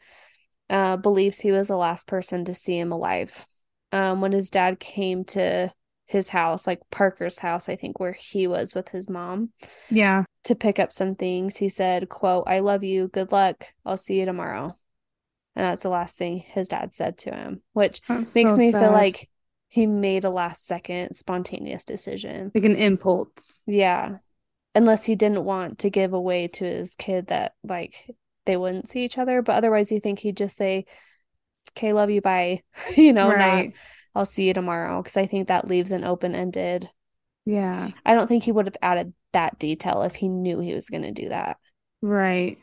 uh, 0.69 0.97
believes 0.97 1.39
he 1.39 1.51
was 1.51 1.67
the 1.67 1.75
last 1.75 2.07
person 2.07 2.45
to 2.45 2.53
see 2.53 2.77
him 2.77 2.91
alive. 2.91 3.45
Um, 3.91 4.21
when 4.21 4.31
his 4.31 4.49
dad 4.49 4.79
came 4.79 5.23
to 5.25 5.71
his 6.05 6.29
house, 6.29 6.67
like 6.67 6.79
Parker's 6.91 7.39
house, 7.39 7.67
I 7.69 7.75
think, 7.75 7.99
where 7.99 8.13
he 8.13 8.47
was 8.47 8.75
with 8.75 8.89
his 8.89 9.09
mom. 9.09 9.49
Yeah. 9.89 10.25
To 10.45 10.55
pick 10.55 10.79
up 10.79 10.91
some 10.91 11.15
things, 11.15 11.57
he 11.57 11.69
said, 11.69 12.09
quote, 12.09 12.43
I 12.47 12.59
love 12.59 12.83
you. 12.83 13.07
Good 13.07 13.31
luck. 13.31 13.65
I'll 13.85 13.97
see 13.97 14.19
you 14.19 14.25
tomorrow. 14.25 14.75
And 15.55 15.65
that's 15.65 15.81
the 15.81 15.89
last 15.89 16.17
thing 16.17 16.37
his 16.37 16.67
dad 16.67 16.93
said 16.93 17.17
to 17.19 17.31
him, 17.31 17.61
which 17.73 18.01
that's 18.07 18.35
makes 18.35 18.51
so 18.51 18.57
me 18.57 18.71
sad. 18.71 18.81
feel 18.81 18.91
like 18.91 19.27
he 19.69 19.85
made 19.85 20.25
a 20.25 20.29
last 20.29 20.65
second 20.65 21.13
spontaneous 21.13 21.83
decision. 21.83 22.51
Like 22.53 22.65
an 22.65 22.75
impulse. 22.75 23.61
Yeah. 23.65 24.17
Unless 24.75 25.05
he 25.05 25.15
didn't 25.15 25.45
want 25.45 25.79
to 25.79 25.89
give 25.89 26.13
away 26.13 26.47
to 26.49 26.65
his 26.65 26.95
kid 26.95 27.27
that 27.27 27.53
like 27.63 28.09
they 28.45 28.57
wouldn't 28.57 28.89
see 28.89 29.05
each 29.05 29.17
other. 29.17 29.41
But 29.41 29.55
otherwise, 29.55 29.91
you 29.91 29.99
think 29.99 30.19
he'd 30.19 30.37
just 30.37 30.57
say, 30.57 30.85
"Okay, 31.71 31.93
love 31.93 32.09
you, 32.09 32.21
bye," 32.21 32.61
you 32.97 33.13
know, 33.13 33.29
right. 33.29 33.67
not 33.67 33.73
"I'll 34.15 34.25
see 34.25 34.47
you 34.47 34.53
tomorrow," 34.53 35.01
because 35.01 35.17
I 35.17 35.27
think 35.27 35.47
that 35.47 35.67
leaves 35.67 35.91
an 35.91 36.03
open 36.03 36.35
ended. 36.35 36.89
Yeah, 37.45 37.91
I 38.05 38.15
don't 38.15 38.27
think 38.27 38.43
he 38.43 38.51
would 38.51 38.65
have 38.65 38.77
added 38.81 39.13
that 39.33 39.59
detail 39.59 40.01
if 40.01 40.15
he 40.15 40.29
knew 40.29 40.59
he 40.59 40.73
was 40.73 40.89
going 40.89 41.03
to 41.03 41.11
do 41.11 41.29
that. 41.29 41.57
Right. 42.01 42.57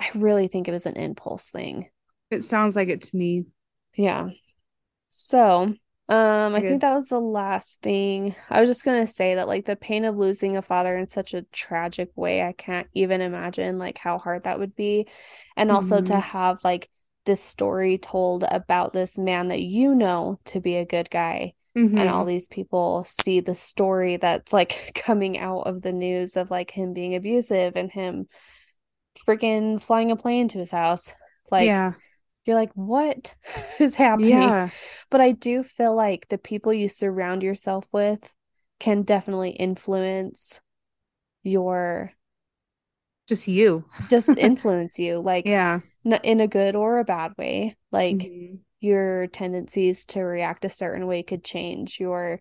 I 0.00 0.10
really 0.14 0.48
think 0.48 0.68
it 0.68 0.72
was 0.72 0.86
an 0.86 0.96
impulse 0.96 1.50
thing. 1.50 1.88
It 2.30 2.42
sounds 2.42 2.76
like 2.76 2.88
it 2.88 3.02
to 3.02 3.16
me. 3.16 3.46
Yeah. 3.94 4.28
So, 5.08 5.74
um, 6.08 6.54
I 6.54 6.60
think 6.60 6.82
that 6.82 6.94
was 6.94 7.08
the 7.08 7.20
last 7.20 7.82
thing. 7.82 8.36
I 8.48 8.60
was 8.60 8.70
just 8.70 8.84
gonna 8.84 9.08
say 9.08 9.34
that 9.34 9.48
like 9.48 9.64
the 9.64 9.74
pain 9.74 10.04
of 10.04 10.16
losing 10.16 10.56
a 10.56 10.62
father 10.62 10.96
in 10.96 11.08
such 11.08 11.34
a 11.34 11.42
tragic 11.42 12.10
way, 12.14 12.42
I 12.42 12.52
can't 12.52 12.86
even 12.94 13.20
imagine 13.20 13.78
like 13.78 13.98
how 13.98 14.18
hard 14.18 14.44
that 14.44 14.60
would 14.60 14.76
be. 14.76 15.08
And 15.56 15.72
also 15.72 15.96
mm-hmm. 15.96 16.04
to 16.04 16.20
have 16.20 16.62
like 16.62 16.88
this 17.24 17.42
story 17.42 17.98
told 17.98 18.44
about 18.44 18.92
this 18.92 19.18
man 19.18 19.48
that 19.48 19.62
you 19.62 19.96
know 19.96 20.38
to 20.46 20.60
be 20.60 20.76
a 20.76 20.86
good 20.86 21.10
guy. 21.10 21.54
Mm-hmm. 21.76 21.98
And 21.98 22.08
all 22.08 22.24
these 22.24 22.46
people 22.46 23.04
see 23.04 23.40
the 23.40 23.56
story 23.56 24.16
that's 24.16 24.52
like 24.52 24.92
coming 25.04 25.38
out 25.38 25.62
of 25.62 25.82
the 25.82 25.92
news 25.92 26.36
of 26.36 26.52
like 26.52 26.70
him 26.70 26.92
being 26.92 27.16
abusive 27.16 27.74
and 27.74 27.90
him 27.90 28.28
freaking 29.26 29.82
flying 29.82 30.12
a 30.12 30.16
plane 30.16 30.46
to 30.48 30.58
his 30.58 30.70
house. 30.70 31.12
Like, 31.50 31.66
yeah 31.66 31.94
you're 32.46 32.56
like, 32.56 32.72
what 32.74 33.34
is 33.78 33.96
happening? 33.96 34.30
Yeah. 34.30 34.70
But 35.10 35.20
I 35.20 35.32
do 35.32 35.62
feel 35.62 35.94
like 35.94 36.28
the 36.28 36.38
people 36.38 36.72
you 36.72 36.88
surround 36.88 37.42
yourself 37.42 37.86
with 37.92 38.34
can 38.78 39.02
definitely 39.02 39.50
influence 39.50 40.60
your 41.42 42.12
just 43.28 43.48
you 43.48 43.84
just 44.10 44.28
influence 44.28 44.98
you 44.98 45.18
like 45.18 45.46
yeah 45.46 45.80
in 46.22 46.40
a 46.40 46.46
good 46.46 46.76
or 46.76 46.98
a 46.98 47.04
bad 47.04 47.32
way 47.36 47.76
like 47.90 48.16
mm-hmm. 48.16 48.56
your 48.80 49.26
tendencies 49.28 50.04
to 50.04 50.20
react 50.20 50.64
a 50.64 50.68
certain 50.68 51.06
way 51.06 51.22
could 51.22 51.42
change 51.42 51.98
your 51.98 52.38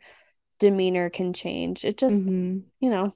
demeanor 0.60 1.10
can 1.10 1.34
change 1.34 1.86
it 1.86 1.98
just 1.98 2.24
mm-hmm. 2.24 2.60
you 2.80 2.90
know 2.90 3.14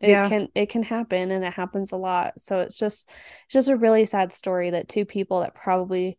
it 0.00 0.10
yeah. 0.10 0.28
can 0.28 0.48
it 0.54 0.68
can 0.68 0.82
happen 0.82 1.30
and 1.30 1.44
it 1.44 1.52
happens 1.52 1.92
a 1.92 1.96
lot 1.96 2.38
so 2.40 2.60
it's 2.60 2.76
just 2.76 3.08
it's 3.44 3.52
just 3.52 3.68
a 3.68 3.76
really 3.76 4.04
sad 4.04 4.32
story 4.32 4.70
that 4.70 4.88
two 4.88 5.04
people 5.04 5.40
that 5.40 5.54
probably 5.54 6.18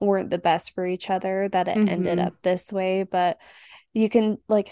weren't 0.00 0.30
the 0.30 0.38
best 0.38 0.74
for 0.74 0.86
each 0.86 1.10
other 1.10 1.48
that 1.48 1.68
it 1.68 1.76
mm-hmm. 1.76 1.88
ended 1.88 2.18
up 2.18 2.34
this 2.42 2.72
way 2.72 3.02
but 3.02 3.38
you 3.92 4.08
can 4.08 4.38
like 4.48 4.70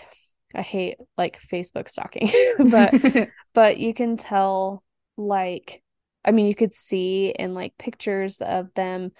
i 0.54 0.62
hate 0.62 0.96
like 1.16 1.40
facebook 1.40 1.88
stalking 1.88 2.30
but 2.70 3.28
but 3.54 3.78
you 3.78 3.92
can 3.92 4.16
tell 4.16 4.82
like 5.16 5.82
i 6.24 6.30
mean 6.30 6.46
you 6.46 6.54
could 6.54 6.74
see 6.74 7.28
in 7.28 7.54
like 7.54 7.76
pictures 7.78 8.40
of 8.40 8.72
them 8.74 9.10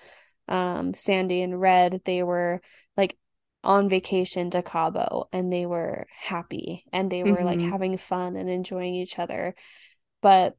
um 0.49 0.94
sandy 0.94 1.42
and 1.42 1.61
red 1.61 2.01
they 2.05 2.23
were 2.23 2.61
like 2.97 3.16
on 3.62 3.88
vacation 3.88 4.51
to 4.51 4.62
cabo 4.62 5.29
and 5.33 5.53
they 5.53 5.66
were 5.66 6.07
happy 6.16 6.85
and 6.92 7.11
they 7.11 7.23
were 7.23 7.38
mm-hmm. 7.38 7.47
like 7.47 7.61
having 7.61 7.99
fun 7.99 8.37
and 8.37 8.49
enjoying 8.49 8.94
each 8.94 9.18
other 9.18 9.55
but 10.23 10.57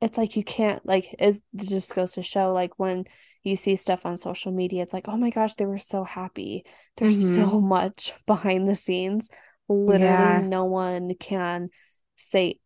it's 0.00 0.18
like 0.18 0.36
you 0.36 0.44
can't 0.44 0.84
like 0.84 1.14
it 1.18 1.40
just 1.56 1.94
goes 1.94 2.12
to 2.12 2.22
show 2.22 2.52
like 2.52 2.78
when 2.78 3.04
you 3.42 3.56
see 3.56 3.76
stuff 3.76 4.04
on 4.04 4.16
social 4.16 4.52
media 4.52 4.82
it's 4.82 4.94
like 4.94 5.08
oh 5.08 5.16
my 5.16 5.30
gosh 5.30 5.54
they 5.54 5.66
were 5.66 5.78
so 5.78 6.04
happy 6.04 6.64
there's 6.96 7.18
mm-hmm. 7.18 7.50
so 7.50 7.60
much 7.60 8.12
behind 8.26 8.68
the 8.68 8.76
scenes 8.76 9.28
literally 9.68 10.04
yeah. 10.04 10.42
no 10.42 10.64
one 10.64 11.14
can 11.18 11.68
say 12.16 12.58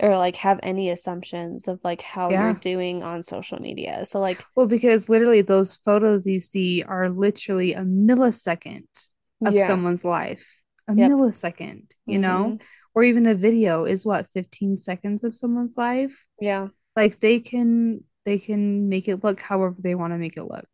or 0.00 0.16
like 0.16 0.36
have 0.36 0.58
any 0.62 0.90
assumptions 0.90 1.68
of 1.68 1.78
like 1.84 2.02
how 2.02 2.30
yeah. 2.30 2.46
you're 2.46 2.54
doing 2.54 3.02
on 3.02 3.22
social 3.22 3.58
media 3.60 4.04
so 4.04 4.18
like 4.18 4.42
well 4.56 4.66
because 4.66 5.08
literally 5.08 5.42
those 5.42 5.76
photos 5.76 6.26
you 6.26 6.40
see 6.40 6.82
are 6.82 7.08
literally 7.08 7.74
a 7.74 7.82
millisecond 7.82 9.10
of 9.44 9.54
yeah. 9.54 9.66
someone's 9.66 10.04
life 10.04 10.60
a 10.88 10.94
yep. 10.94 11.10
millisecond 11.10 11.90
you 12.06 12.18
mm-hmm. 12.18 12.22
know 12.22 12.58
or 12.94 13.04
even 13.04 13.26
a 13.26 13.34
video 13.34 13.84
is 13.84 14.04
what 14.04 14.26
15 14.28 14.76
seconds 14.76 15.22
of 15.22 15.34
someone's 15.34 15.76
life 15.76 16.26
yeah 16.40 16.68
like 16.96 17.18
they 17.20 17.40
can 17.40 18.02
they 18.24 18.38
can 18.38 18.88
make 18.88 19.08
it 19.08 19.24
look 19.24 19.40
however 19.40 19.76
they 19.78 19.94
want 19.94 20.12
to 20.12 20.18
make 20.18 20.36
it 20.36 20.44
look. 20.44 20.68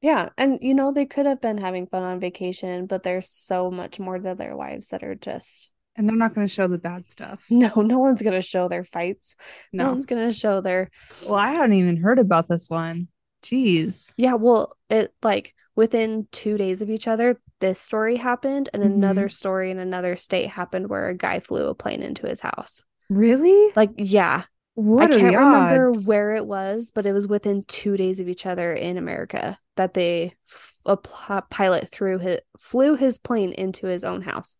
Yeah 0.00 0.30
and 0.38 0.58
you 0.62 0.74
know 0.74 0.92
they 0.92 1.06
could 1.06 1.26
have 1.26 1.40
been 1.40 1.58
having 1.58 1.86
fun 1.86 2.02
on 2.02 2.20
vacation 2.20 2.86
but 2.86 3.02
there's 3.02 3.30
so 3.30 3.70
much 3.70 4.00
more 4.00 4.18
to 4.18 4.34
their 4.34 4.54
lives 4.54 4.88
that 4.88 5.02
are 5.02 5.14
just 5.14 5.72
and 5.96 6.08
they're 6.08 6.16
not 6.16 6.34
going 6.34 6.46
to 6.46 6.52
show 6.52 6.68
the 6.68 6.78
bad 6.78 7.10
stuff. 7.10 7.46
No 7.50 7.70
no 7.76 7.98
one's 7.98 8.22
going 8.22 8.34
to 8.34 8.46
show 8.46 8.68
their 8.68 8.84
fights. 8.84 9.36
No, 9.72 9.84
no. 9.84 9.90
one's 9.90 10.06
going 10.06 10.26
to 10.26 10.32
show 10.32 10.60
their 10.60 10.90
well 11.26 11.34
i 11.34 11.52
hadn't 11.52 11.76
even 11.76 11.96
heard 11.96 12.18
about 12.18 12.48
this 12.48 12.68
one. 12.70 13.08
Jeez. 13.42 14.14
Yeah 14.16 14.34
well 14.34 14.76
it 14.88 15.12
like 15.22 15.54
within 15.76 16.26
two 16.32 16.56
days 16.56 16.82
of 16.82 16.90
each 16.90 17.06
other 17.06 17.40
this 17.60 17.78
story 17.78 18.16
happened 18.16 18.70
and 18.72 18.82
mm-hmm. 18.82 18.94
another 18.94 19.28
story 19.28 19.70
in 19.70 19.78
another 19.78 20.16
state 20.16 20.48
happened 20.48 20.88
where 20.88 21.08
a 21.08 21.14
guy 21.14 21.40
flew 21.40 21.66
a 21.66 21.74
plane 21.74 22.02
into 22.02 22.26
his 22.26 22.40
house. 22.40 22.84
Really? 23.10 23.72
Like 23.76 23.90
yeah 23.98 24.44
what 24.74 25.12
I 25.12 25.18
can't 25.18 25.36
remember 25.36 25.90
odds? 25.90 26.06
where 26.06 26.36
it 26.36 26.46
was, 26.46 26.90
but 26.94 27.06
it 27.06 27.12
was 27.12 27.26
within 27.26 27.64
two 27.64 27.96
days 27.96 28.20
of 28.20 28.28
each 28.28 28.46
other 28.46 28.72
in 28.72 28.96
America 28.96 29.58
that 29.76 29.94
they 29.94 30.34
f- 30.48 30.74
a 30.86 30.96
pl- 30.96 31.42
pilot 31.50 31.88
threw 31.88 32.18
his 32.18 32.40
flew 32.58 32.96
his 32.96 33.18
plane 33.18 33.52
into 33.52 33.86
his 33.86 34.04
own 34.04 34.22
house. 34.22 34.56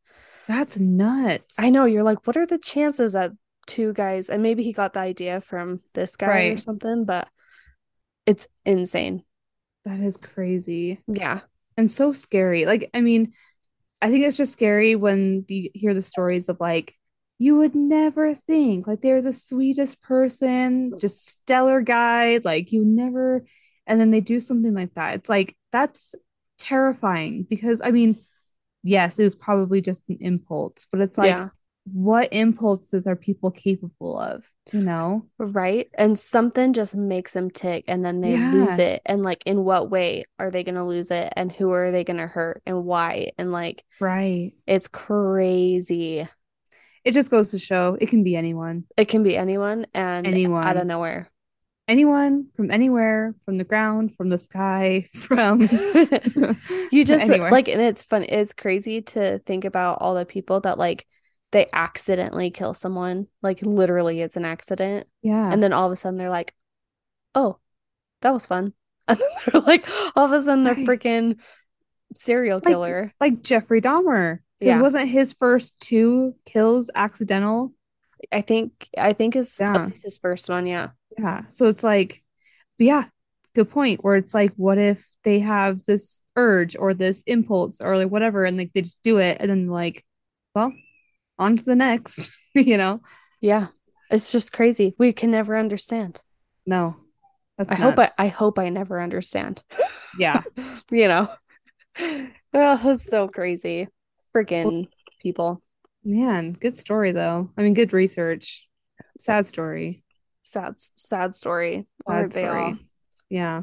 That's 0.48 0.78
nuts. 0.78 1.58
I 1.60 1.70
know. 1.70 1.84
You're 1.84 2.02
like, 2.02 2.26
what 2.26 2.36
are 2.36 2.46
the 2.46 2.58
chances 2.58 3.12
that 3.12 3.32
two 3.66 3.92
guys 3.92 4.28
and 4.28 4.42
maybe 4.42 4.64
he 4.64 4.72
got 4.72 4.94
the 4.94 5.00
idea 5.00 5.40
from 5.40 5.80
this 5.94 6.16
guy 6.16 6.26
right. 6.26 6.52
or 6.52 6.60
something, 6.60 7.04
but 7.04 7.28
it's 8.26 8.48
insane. 8.64 9.24
That 9.84 10.00
is 10.00 10.16
crazy. 10.16 10.98
Yeah. 11.06 11.40
And 11.76 11.90
so 11.90 12.12
scary. 12.12 12.66
Like, 12.66 12.90
I 12.92 13.00
mean, 13.00 13.32
I 14.02 14.10
think 14.10 14.24
it's 14.24 14.36
just 14.36 14.52
scary 14.52 14.96
when 14.96 15.44
you 15.48 15.70
hear 15.72 15.94
the 15.94 16.02
stories 16.02 16.48
of 16.48 16.58
like 16.60 16.94
you 17.40 17.56
would 17.56 17.74
never 17.74 18.34
think 18.34 18.86
like 18.86 19.00
they're 19.00 19.22
the 19.22 19.32
sweetest 19.32 20.02
person, 20.02 20.92
just 21.00 21.26
stellar 21.26 21.80
guy, 21.80 22.38
like 22.44 22.70
you 22.70 22.84
never 22.84 23.46
and 23.86 23.98
then 23.98 24.10
they 24.10 24.20
do 24.20 24.38
something 24.38 24.74
like 24.74 24.92
that. 24.94 25.14
It's 25.14 25.30
like 25.30 25.56
that's 25.72 26.14
terrifying 26.58 27.46
because 27.48 27.80
I 27.82 27.92
mean, 27.92 28.18
yes, 28.82 29.18
it 29.18 29.24
was 29.24 29.34
probably 29.34 29.80
just 29.80 30.02
an 30.10 30.18
impulse, 30.20 30.86
but 30.92 31.00
it's 31.00 31.16
like 31.16 31.30
yeah. 31.30 31.48
what 31.90 32.28
impulses 32.30 33.06
are 33.06 33.16
people 33.16 33.50
capable 33.50 34.20
of, 34.20 34.46
you 34.70 34.82
know? 34.82 35.24
Right. 35.38 35.88
And 35.94 36.18
something 36.18 36.74
just 36.74 36.94
makes 36.94 37.32
them 37.32 37.50
tick 37.50 37.84
and 37.88 38.04
then 38.04 38.20
they 38.20 38.32
yeah. 38.32 38.52
lose 38.52 38.78
it. 38.78 39.00
And 39.06 39.22
like, 39.22 39.42
in 39.46 39.64
what 39.64 39.90
way 39.90 40.26
are 40.38 40.50
they 40.50 40.62
going 40.62 40.74
to 40.74 40.84
lose 40.84 41.10
it? 41.10 41.32
And 41.36 41.50
who 41.50 41.72
are 41.72 41.90
they 41.90 42.04
going 42.04 42.18
to 42.18 42.26
hurt 42.26 42.60
and 42.66 42.84
why? 42.84 43.30
And 43.38 43.50
like, 43.50 43.82
right. 43.98 44.52
It's 44.66 44.88
crazy 44.88 46.28
it 47.04 47.12
just 47.12 47.30
goes 47.30 47.50
to 47.52 47.58
show 47.58 47.96
it 48.00 48.08
can 48.08 48.22
be 48.22 48.36
anyone. 48.36 48.84
It 48.96 49.06
can 49.06 49.22
be 49.22 49.36
anyone 49.36 49.86
and 49.94 50.26
anyone 50.26 50.64
out 50.64 50.76
of 50.76 50.86
nowhere. 50.86 51.30
Anyone 51.88 52.46
from 52.54 52.70
anywhere, 52.70 53.34
from 53.44 53.56
the 53.56 53.64
ground, 53.64 54.14
from 54.16 54.28
the 54.28 54.38
sky, 54.38 55.08
from 55.14 55.60
you 56.92 57.04
just 57.04 57.24
anywhere. 57.24 57.50
like, 57.50 57.68
and 57.68 57.80
it's 57.80 58.04
fun. 58.04 58.24
It's 58.28 58.54
crazy 58.54 59.02
to 59.02 59.38
think 59.40 59.64
about 59.64 59.98
all 60.00 60.14
the 60.14 60.26
people 60.26 60.60
that 60.60 60.78
like 60.78 61.06
they 61.52 61.66
accidentally 61.72 62.50
kill 62.50 62.74
someone. 62.74 63.26
Like 63.42 63.62
literally, 63.62 64.20
it's 64.20 64.36
an 64.36 64.44
accident. 64.44 65.06
Yeah. 65.22 65.50
And 65.52 65.62
then 65.62 65.72
all 65.72 65.86
of 65.86 65.92
a 65.92 65.96
sudden 65.96 66.18
they're 66.18 66.30
like, 66.30 66.54
oh, 67.34 67.58
that 68.22 68.32
was 68.32 68.46
fun. 68.46 68.72
And 69.08 69.18
then 69.18 69.28
they're 69.52 69.62
like, 69.62 69.88
all 70.14 70.26
of 70.26 70.32
a 70.32 70.40
sudden 70.40 70.62
they're 70.62 70.76
freaking 70.76 71.40
serial 72.14 72.60
killer. 72.60 73.12
Like, 73.20 73.32
like 73.32 73.42
Jeffrey 73.42 73.80
Dahmer. 73.80 74.38
Because 74.60 74.76
yeah. 74.76 74.82
wasn't 74.82 75.08
his 75.08 75.32
first 75.32 75.80
two 75.80 76.34
kills 76.44 76.90
accidental? 76.94 77.72
I 78.30 78.42
think 78.42 78.88
I 78.96 79.14
think 79.14 79.34
his 79.34 79.56
yeah. 79.58 79.88
his 79.88 80.18
first 80.18 80.50
one, 80.50 80.66
yeah. 80.66 80.90
Yeah. 81.18 81.42
So 81.48 81.66
it's 81.66 81.82
like, 81.82 82.22
yeah, 82.78 83.04
good 83.54 83.70
point. 83.70 84.04
Where 84.04 84.16
it's 84.16 84.34
like, 84.34 84.52
what 84.56 84.76
if 84.76 85.06
they 85.24 85.38
have 85.38 85.82
this 85.84 86.20
urge 86.36 86.76
or 86.76 86.92
this 86.92 87.22
impulse 87.22 87.80
or 87.80 87.96
like 87.96 88.10
whatever, 88.10 88.44
and 88.44 88.58
like 88.58 88.72
they 88.74 88.82
just 88.82 89.02
do 89.02 89.16
it, 89.16 89.38
and 89.40 89.48
then 89.50 89.68
like, 89.68 90.04
well, 90.54 90.74
on 91.38 91.56
to 91.56 91.64
the 91.64 91.76
next, 91.76 92.30
you 92.54 92.76
know? 92.76 93.00
Yeah. 93.40 93.68
It's 94.10 94.30
just 94.30 94.52
crazy. 94.52 94.94
We 94.98 95.14
can 95.14 95.30
never 95.30 95.56
understand. 95.56 96.22
No. 96.66 96.96
That's 97.56 97.72
I 97.72 97.78
nuts. 97.78 97.96
hope 97.96 98.06
I, 98.18 98.24
I 98.24 98.28
hope 98.28 98.58
I 98.58 98.68
never 98.68 99.00
understand. 99.00 99.62
Yeah. 100.18 100.42
you 100.90 101.08
know. 101.08 101.28
Oh, 102.52 102.90
it's 102.90 103.04
so 103.04 103.28
crazy 103.28 103.86
freaking 104.34 104.88
people. 105.20 105.62
Man, 106.04 106.52
good 106.52 106.76
story 106.76 107.12
though. 107.12 107.50
I 107.56 107.62
mean, 107.62 107.74
good 107.74 107.92
research. 107.92 108.68
Sad 109.18 109.46
story. 109.46 110.02
Sad, 110.42 110.74
sad 110.96 111.34
story. 111.34 111.86
Sad 112.08 112.32
story. 112.32 112.74
Yeah. 113.28 113.62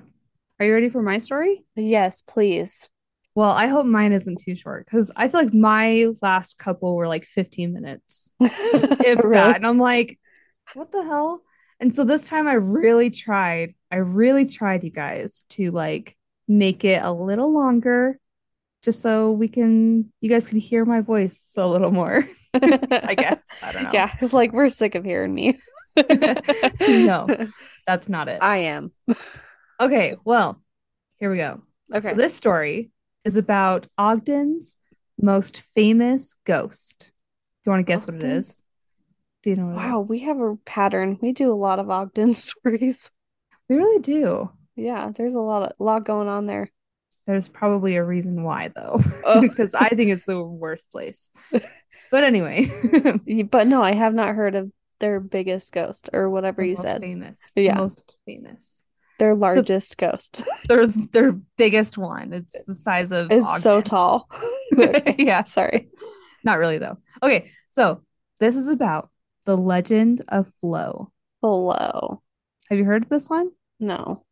Are 0.60 0.66
you 0.66 0.74
ready 0.74 0.90
for 0.90 1.02
my 1.02 1.18
story? 1.18 1.66
Yes, 1.76 2.22
please. 2.22 2.90
Well, 3.36 3.52
I 3.52 3.68
hope 3.68 3.86
mine 3.86 4.14
isn't 4.14 4.42
too 4.44 4.56
short 4.56 4.86
because 4.86 5.12
I 5.16 5.28
feel 5.28 5.42
like 5.42 5.54
my 5.54 6.08
last 6.24 6.58
couple 6.58 6.96
were 6.96 7.08
like 7.08 7.24
15 7.24 7.72
minutes, 7.72 8.32
if 8.40 9.24
really? 9.24 9.34
that. 9.34 9.58
And 9.58 9.68
I'm 9.68 9.78
like, 9.78 10.20
what 10.74 10.92
the 10.92 11.04
hell? 11.04 11.42
And 11.80 11.94
so 11.94 12.04
this 12.04 12.28
time 12.28 12.48
I 12.48 12.54
really 12.54 13.12
tried. 13.12 13.76
I 13.92 13.98
really 13.98 14.46
tried, 14.46 14.84
you 14.84 14.90
guys, 14.90 15.44
to 15.50 15.70
like 15.70 16.18
make 16.48 16.84
it 16.84 17.04
a 17.04 17.12
little 17.12 17.54
longer 17.54 18.20
just 18.84 19.02
so 19.02 19.32
we 19.32 19.48
can, 19.48 20.12
you 20.22 20.30
guys 20.30 20.48
can 20.48 20.60
hear 20.60 20.86
my 20.86 21.02
voice 21.02 21.54
a 21.58 21.68
little 21.68 21.92
more. 21.92 22.28
I 22.54 23.16
guess. 23.16 23.40
I 23.62 23.72
don't 23.72 23.84
know. 23.84 23.90
Yeah, 23.94 24.14
like 24.32 24.54
we're 24.54 24.70
sick 24.70 24.96
of 24.96 25.04
hearing 25.04 25.34
me. 25.34 25.60
no, 26.88 27.28
that's 27.88 28.10
not 28.10 28.30
it. 28.30 28.42
I 28.42 28.58
am. 28.58 28.92
Okay, 29.80 30.16
well, 30.24 30.62
here 31.18 31.32
we 31.32 31.38
go. 31.38 31.62
Okay. 31.94 32.10
So 32.10 32.14
this 32.14 32.34
story 32.34 32.92
is 33.26 33.38
about 33.38 33.88
Ogden's 33.98 34.78
most 35.20 35.62
famous 35.74 36.36
ghost. 36.46 37.12
Do 37.64 37.70
you 37.70 37.72
want 37.72 37.86
to 37.86 37.92
guess 37.92 38.06
what 38.06 38.16
it 38.16 38.24
is? 38.24 38.64
Do 39.44 39.50
you 39.50 39.56
know 39.56 39.68
what 39.68 39.76
Wow, 39.76 40.02
we 40.02 40.20
have 40.20 40.40
a 40.40 40.56
pattern. 40.66 41.18
We 41.22 41.32
do 41.32 41.52
a 41.52 41.56
lot 41.56 41.80
of 41.80 41.90
Ogden 41.90 42.34
stories. 42.34 43.12
We 43.70 43.76
really 43.76 44.02
do. 44.02 44.52
Yeah, 44.76 45.12
there's 45.16 45.36
a 45.36 45.40
lot 45.42 45.64
of 45.64 45.74
lot 45.80 46.06
going 46.06 46.28
on 46.28 46.46
there. 46.46 46.72
There's 47.28 47.50
probably 47.50 47.98
a 47.98 48.04
reason 48.04 48.44
why, 48.44 48.72
though, 48.76 49.00
Oh. 49.26 49.42
because 49.48 49.76
I 49.76 49.90
think 49.90 50.10
it's 50.10 50.26
the 50.26 50.42
worst 50.44 50.90
place. 50.92 51.30
But 52.12 52.24
anyway, 52.24 52.68
But 53.52 53.68
no, 53.68 53.84
I 53.84 53.92
have 53.94 54.14
not 54.14 54.34
heard 54.36 54.56
of 54.56 54.72
their 55.00 55.20
biggest 55.20 55.74
ghost 55.74 56.10
or 56.14 56.30
whatever 56.30 56.62
the 56.62 56.70
you 56.70 56.76
most 56.76 56.82
said. 56.84 57.02
famous. 57.02 57.52
Yeah. 57.56 57.78
Most 57.78 58.18
famous. 58.26 58.82
Their 59.20 59.36
largest 59.36 59.98
ghost 59.98 60.42
Their 60.70 60.88
their 60.88 61.34
biggest 61.58 61.98
one. 61.98 62.32
It's 62.34 62.64
the 62.64 62.74
size 62.76 63.12
of 63.12 63.32
is 63.32 63.46
so 63.62 63.82
tall. 63.82 64.30
Okay, 64.78 65.16
yeah, 65.20 65.44
sorry. 65.44 65.90
not 66.44 66.60
really 66.60 66.78
though. 66.78 66.98
Okay, 67.22 67.50
so 67.68 68.04
this 68.40 68.56
is 68.56 68.70
about 68.70 69.10
the 69.46 69.58
legend 69.58 70.22
of 70.30 70.48
Flo. 70.62 71.12
Hello. 71.42 72.22
Have 72.70 72.78
you 72.80 72.86
heard 72.86 73.04
of 73.04 73.10
this 73.10 73.28
one? 73.30 73.50
No. 73.80 74.24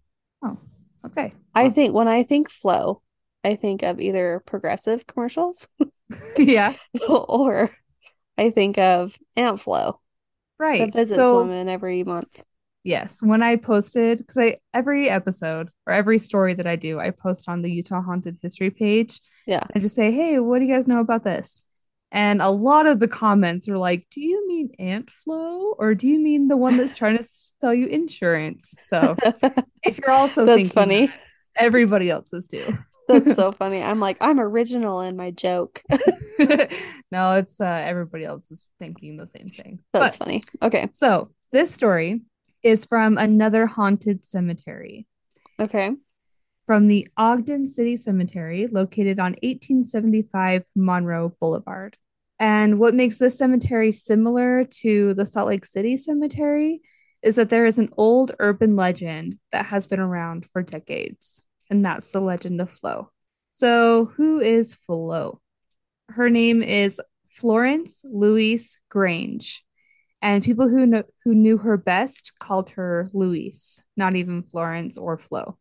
Oh, 0.43 0.57
okay. 1.05 1.31
I 1.53 1.69
think 1.69 1.93
when 1.93 2.07
I 2.07 2.23
think 2.23 2.49
Flo, 2.49 3.01
I 3.43 3.55
think 3.55 3.83
of 3.83 3.99
either 3.99 4.41
progressive 4.45 5.05
commercials 5.07 5.67
yeah, 6.37 6.73
or 7.07 7.71
I 8.37 8.49
think 8.51 8.77
of 8.77 9.17
Aunt 9.35 9.59
Flo 9.59 10.01
that 10.77 10.89
right. 10.89 10.93
visits 10.93 11.29
So 11.29 11.37
women 11.37 11.69
every 11.69 12.03
month. 12.03 12.43
yes, 12.83 13.19
when 13.21 13.43
I 13.43 13.55
posted, 13.55 14.19
because 14.19 14.37
I 14.37 14.57
every 14.73 15.09
episode 15.09 15.69
or 15.87 15.93
every 15.93 16.17
story 16.19 16.53
that 16.55 16.67
I 16.67 16.75
do, 16.75 16.99
I 16.99 17.11
post 17.11 17.49
on 17.49 17.61
the 17.61 17.71
Utah 17.71 18.01
Haunted 18.01 18.37
History 18.41 18.69
page. 18.71 19.19
Yeah. 19.45 19.63
I 19.75 19.79
just 19.79 19.95
say, 19.95 20.11
hey, 20.11 20.39
what 20.39 20.59
do 20.59 20.65
you 20.65 20.73
guys 20.73 20.87
know 20.87 20.99
about 20.99 21.23
this? 21.23 21.61
And 22.11 22.41
a 22.41 22.49
lot 22.49 22.87
of 22.87 22.99
the 22.99 23.07
comments 23.07 23.67
are 23.67 23.77
like, 23.77 24.07
do 24.09 24.21
you 24.21 24.47
mean 24.47 24.69
Aunt 24.79 25.09
Flo 25.09 25.73
or 25.77 25.95
do 25.95 26.07
you 26.07 26.19
mean 26.19 26.47
the 26.47 26.55
one 26.57 26.77
that's 26.77 26.93
trying 26.97 27.17
to 27.17 27.23
sell 27.23 27.73
you 27.73 27.87
insurance? 27.87 28.75
So 28.79 29.15
if 29.83 29.97
you're 29.99 30.11
also 30.11 30.45
That's 30.45 30.57
thinking 30.59 30.73
funny. 30.73 31.05
that, 31.07 31.15
everybody 31.57 32.09
else 32.09 32.31
is 32.33 32.47
too. 32.47 32.65
That's 33.07 33.35
so 33.35 33.51
funny. 33.51 33.83
I'm 33.83 33.99
like, 33.99 34.17
I'm 34.21 34.39
original 34.39 35.01
in 35.01 35.15
my 35.15 35.29
joke. 35.31 35.83
no, 37.11 37.33
it's 37.35 37.61
uh, 37.61 37.83
everybody 37.85 38.23
else 38.25 38.49
is 38.49 38.67
thinking 38.79 39.17
the 39.17 39.27
same 39.27 39.49
thing. 39.49 39.79
That's 39.93 40.17
But 40.17 40.25
funny. 40.25 40.41
Okay. 40.61 40.89
so 40.93 41.29
this 41.51 41.69
story 41.71 42.21
is 42.63 42.85
from 42.85 43.17
another 43.19 43.67
haunted 43.67 44.25
cemetery. 44.25 45.05
Okay. 45.59 45.91
From 46.65 46.87
the 46.87 47.07
Ogden 47.17 47.65
City 47.65 47.95
Cemetery, 47.95 48.67
located 48.67 49.19
on 49.19 49.33
1875 49.43 50.63
Monroe 50.75 51.35
Boulevard. 51.39 51.97
And 52.39 52.79
what 52.79 52.93
makes 52.93 53.17
this 53.17 53.37
cemetery 53.37 53.91
similar 53.91 54.65
to 54.81 55.13
the 55.13 55.25
Salt 55.25 55.47
Lake 55.47 55.65
City 55.65 55.95
Cemetery 55.95 56.81
is 57.21 57.37
that 57.37 57.49
there 57.49 57.65
is 57.65 57.77
an 57.77 57.89
old 57.97 58.33
urban 58.39 58.75
legend 58.75 59.37
that 59.51 59.65
has 59.67 59.87
been 59.87 59.99
around 59.99 60.45
for 60.51 60.61
decades, 60.61 61.41
and 61.69 61.85
that's 61.85 62.11
the 62.11 62.19
legend 62.19 62.61
of 62.61 62.69
Flo. 62.69 63.09
So, 63.51 64.05
who 64.05 64.39
is 64.39 64.75
Flo? 64.75 65.41
Her 66.09 66.29
name 66.29 66.61
is 66.61 67.01
Florence 67.29 68.03
Louise 68.05 68.79
Grange, 68.89 69.63
and 70.21 70.43
people 70.43 70.67
who 70.67 70.85
know, 70.85 71.03
who 71.23 71.33
knew 71.33 71.57
her 71.57 71.77
best 71.77 72.33
called 72.39 72.71
her 72.71 73.07
Louise, 73.13 73.83
not 73.95 74.15
even 74.15 74.43
Florence 74.43 74.97
or 74.97 75.17
Flo, 75.17 75.57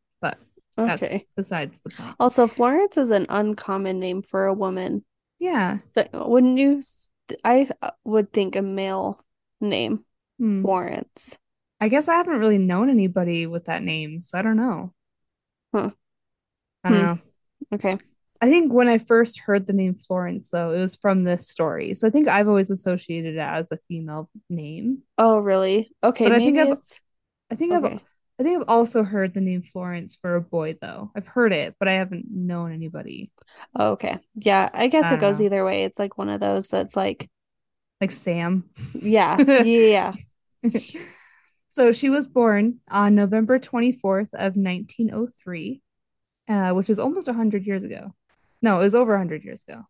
but 0.77 0.85
that's 0.85 1.13
Okay. 1.13 1.29
besides 1.37 1.81
the 1.81 1.91
point. 1.91 2.17
Also, 2.21 2.49
Florence 2.49 2.97
is 2.97 3.11
an 3.11 3.27
uncommon 3.29 4.01
name 4.01 4.23
for 4.23 4.47
a 4.47 4.55
woman. 4.55 5.05
Yeah. 5.39 5.79
But 5.95 6.11
wouldn't 6.13 6.59
you? 6.59 6.83
I 7.45 7.71
uh, 7.83 7.93
would 8.05 8.33
think 8.33 8.57
a 8.57 8.63
male 8.63 9.25
name, 9.61 10.05
Hmm. 10.39 10.65
Florence. 10.65 11.39
I 11.81 11.89
guess 11.89 12.09
I 12.09 12.17
haven't 12.17 12.41
really 12.41 12.59
known 12.59 12.91
anybody 12.91 13.47
with 13.47 13.67
that 13.67 13.83
name, 13.83 14.23
so 14.23 14.39
I 14.39 14.43
don't 14.43 14.57
know. 14.57 14.93
Huh. 15.73 15.91
I 16.85 16.91
don't 16.91 17.01
Hmm. 17.01 17.05
know. 17.05 17.19
Okay. 17.73 17.99
I 18.41 18.49
think 18.51 18.73
when 18.73 18.89
I 18.89 18.99
first 18.99 19.41
heard 19.41 19.67
the 19.67 19.73
name 19.73 19.95
Florence, 19.95 20.51
though, 20.51 20.71
it 20.73 20.79
was 20.79 20.97
from 20.97 21.25
this 21.25 21.49
story. 21.49 21.95
So 21.95 22.07
I 22.07 22.11
think 22.11 22.29
I've 22.29 22.49
always 22.49 22.71
associated 22.71 23.37
it 23.37 23.39
as 23.39 23.71
a 23.73 23.79
female 23.89 24.29
name. 24.51 25.03
Oh, 25.19 25.39
really? 25.39 25.93
Okay, 26.03 26.25
But 26.25 26.33
I 26.33 26.41
think 26.41 26.59
I've 26.59 26.73
it's 26.73 27.01
I 27.51 27.55
think 27.57 27.73
okay. 27.73 27.85
I've 27.85 28.01
I 28.39 28.43
think 28.43 28.61
I've 28.63 28.69
also 28.69 29.05
heard 29.05 29.33
the 29.33 29.41
name 29.41 29.63
Florence 29.63 30.17
for 30.17 30.35
a 30.35 30.41
boy, 30.41 30.75
though. 30.81 31.11
I've 31.17 31.27
heard 31.27 31.53
it, 31.53 31.77
but 31.79 31.89
I 31.89 31.93
haven't 31.95 32.27
known 32.31 32.73
anybody. 32.73 33.31
Oh, 33.77 33.93
okay. 33.93 34.19
Yeah, 34.35 34.69
I 34.73 34.89
guess 34.89 35.07
I 35.07 35.15
it 35.15 35.21
goes 35.21 35.39
know. 35.39 35.47
either 35.47 35.65
way. 35.65 35.85
It's 35.85 35.99
like 35.99 36.19
one 36.19 36.29
of 36.29 36.41
those 36.41 36.69
that's 36.69 36.97
like, 36.97 37.31
Like 38.01 38.11
Sam. 38.11 38.69
yeah, 38.95 39.37
yeah. 39.63 40.15
So 41.69 41.91
she 41.93 42.11
was 42.11 42.27
born 42.29 42.81
on 42.91 43.15
November 43.15 43.59
24th 43.59 44.33
of 44.35 44.57
1903, 44.57 45.83
uh, 46.49 46.71
which 46.73 46.91
is 46.91 46.99
almost 46.99 47.27
100 47.27 47.67
years 47.67 47.83
ago. 47.85 48.15
No, 48.63 48.81
it 48.81 48.85
was 48.85 48.95
over 48.95 49.13
100 49.13 49.45
years 49.45 49.65
ago. 49.67 49.83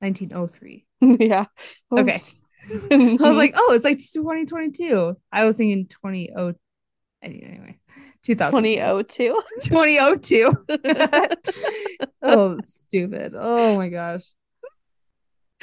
1903. 0.00 0.86
Yeah. 1.00 1.46
Okay. 1.92 2.22
I 2.90 3.16
was 3.20 3.36
like, 3.36 3.52
oh, 3.56 3.72
it's 3.74 3.84
like 3.84 3.98
2022. 3.98 5.16
I 5.30 5.44
was 5.44 5.56
thinking 5.56 5.86
20 5.86 6.32
anyway, 7.24 7.78
2002. 8.22 9.42
2002. 9.62 10.54
2002. 10.68 12.06
oh, 12.22 12.58
stupid. 12.60 13.34
Oh 13.36 13.76
my 13.76 13.88
gosh. 13.88 14.24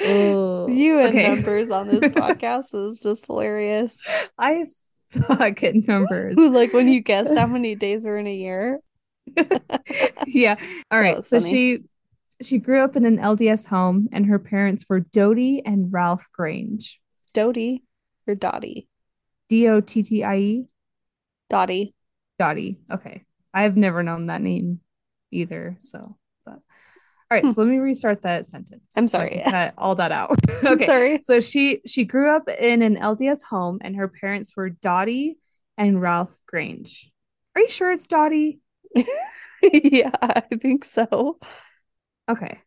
Oh, 0.00 0.68
You 0.68 0.98
and 0.98 1.08
okay. 1.08 1.28
numbers 1.34 1.70
on 1.70 1.88
this 1.88 2.00
podcast 2.14 2.74
is 2.74 2.98
just 3.00 3.26
hilarious. 3.26 3.98
I 4.38 4.64
suck 4.64 5.62
at 5.62 5.86
numbers. 5.86 6.36
Like 6.38 6.72
when 6.72 6.88
you 6.88 7.00
guessed 7.00 7.36
how 7.38 7.46
many 7.46 7.74
days 7.74 8.04
were 8.04 8.18
in 8.18 8.26
a 8.26 8.34
year. 8.34 8.80
yeah. 10.26 10.56
All 10.90 11.00
right. 11.00 11.22
So 11.22 11.38
funny. 11.38 11.50
she 11.50 11.78
she 12.42 12.58
grew 12.58 12.80
up 12.82 12.96
in 12.96 13.04
an 13.04 13.18
LDS 13.18 13.68
home 13.68 14.08
and 14.12 14.26
her 14.26 14.38
parents 14.38 14.86
were 14.88 15.00
Dodie 15.00 15.62
and 15.64 15.92
Ralph 15.92 16.26
Grange. 16.32 17.00
Dottie 17.34 17.84
or 18.26 18.34
Dottie? 18.34 18.88
D 19.48 19.68
O 19.68 19.80
T 19.80 20.02
T 20.02 20.24
I 20.24 20.36
E. 20.36 20.66
Dottie. 21.52 21.94
Dottie. 22.38 22.80
Okay. 22.90 23.24
I've 23.52 23.76
never 23.76 24.02
known 24.02 24.26
that 24.26 24.40
name 24.40 24.80
either. 25.30 25.76
So, 25.80 26.16
but 26.46 26.54
all 26.54 26.60
right. 27.30 27.44
Hmm. 27.44 27.50
So 27.50 27.60
let 27.60 27.68
me 27.70 27.76
restart 27.76 28.22
that 28.22 28.46
sentence. 28.46 28.82
I'm 28.96 29.06
sorry. 29.06 29.42
can 29.44 29.52
cut 29.52 29.74
all 29.76 29.94
that 29.96 30.12
out. 30.12 30.34
okay. 30.64 30.86
Sorry. 30.86 31.20
So 31.22 31.40
she 31.40 31.82
she 31.86 32.06
grew 32.06 32.34
up 32.34 32.48
in 32.48 32.80
an 32.80 32.96
LDS 32.96 33.44
home 33.44 33.78
and 33.82 33.94
her 33.96 34.08
parents 34.08 34.56
were 34.56 34.70
Dottie 34.70 35.36
and 35.76 36.00
Ralph 36.00 36.36
Grange. 36.48 37.12
Are 37.54 37.60
you 37.60 37.68
sure 37.68 37.92
it's 37.92 38.06
Dottie? 38.06 38.60
Yeah, 39.62 40.10
I 40.20 40.42
think 40.60 40.84
so. 40.84 41.38
Okay. 42.28 42.58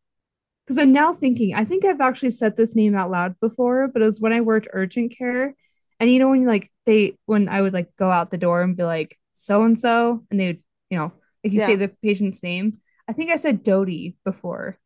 Because 0.65 0.81
I'm 0.81 0.93
now 0.93 1.11
thinking, 1.11 1.53
I 1.53 1.65
think 1.65 1.83
I've 1.83 1.99
actually 1.99 2.29
said 2.29 2.55
this 2.55 2.73
name 2.73 2.95
out 2.95 3.11
loud 3.11 3.37
before, 3.41 3.89
but 3.89 4.01
it 4.01 4.05
was 4.05 4.21
when 4.21 4.31
I 4.31 4.39
worked 4.39 4.69
urgent 4.71 5.13
care. 5.17 5.55
And 5.99 6.09
you 6.09 6.19
know, 6.19 6.29
when 6.29 6.41
you 6.41 6.47
like 6.47 6.71
they 6.85 7.17
when 7.25 7.47
I 7.49 7.61
would 7.61 7.73
like 7.73 7.95
go 7.95 8.09
out 8.11 8.31
the 8.31 8.37
door 8.37 8.61
and 8.61 8.75
be 8.75 8.83
like, 8.83 9.17
so 9.33 9.63
and 9.63 9.77
so, 9.77 10.23
and 10.29 10.39
they 10.39 10.47
would, 10.47 10.63
you 10.89 10.97
know, 10.97 11.13
if 11.43 11.53
you 11.53 11.59
say 11.59 11.75
the 11.75 11.89
patient's 12.01 12.43
name. 12.43 12.79
I 13.07 13.13
think 13.13 13.29
I 13.31 13.35
said 13.35 13.61
Dodie 13.63 14.17
before. 14.25 14.79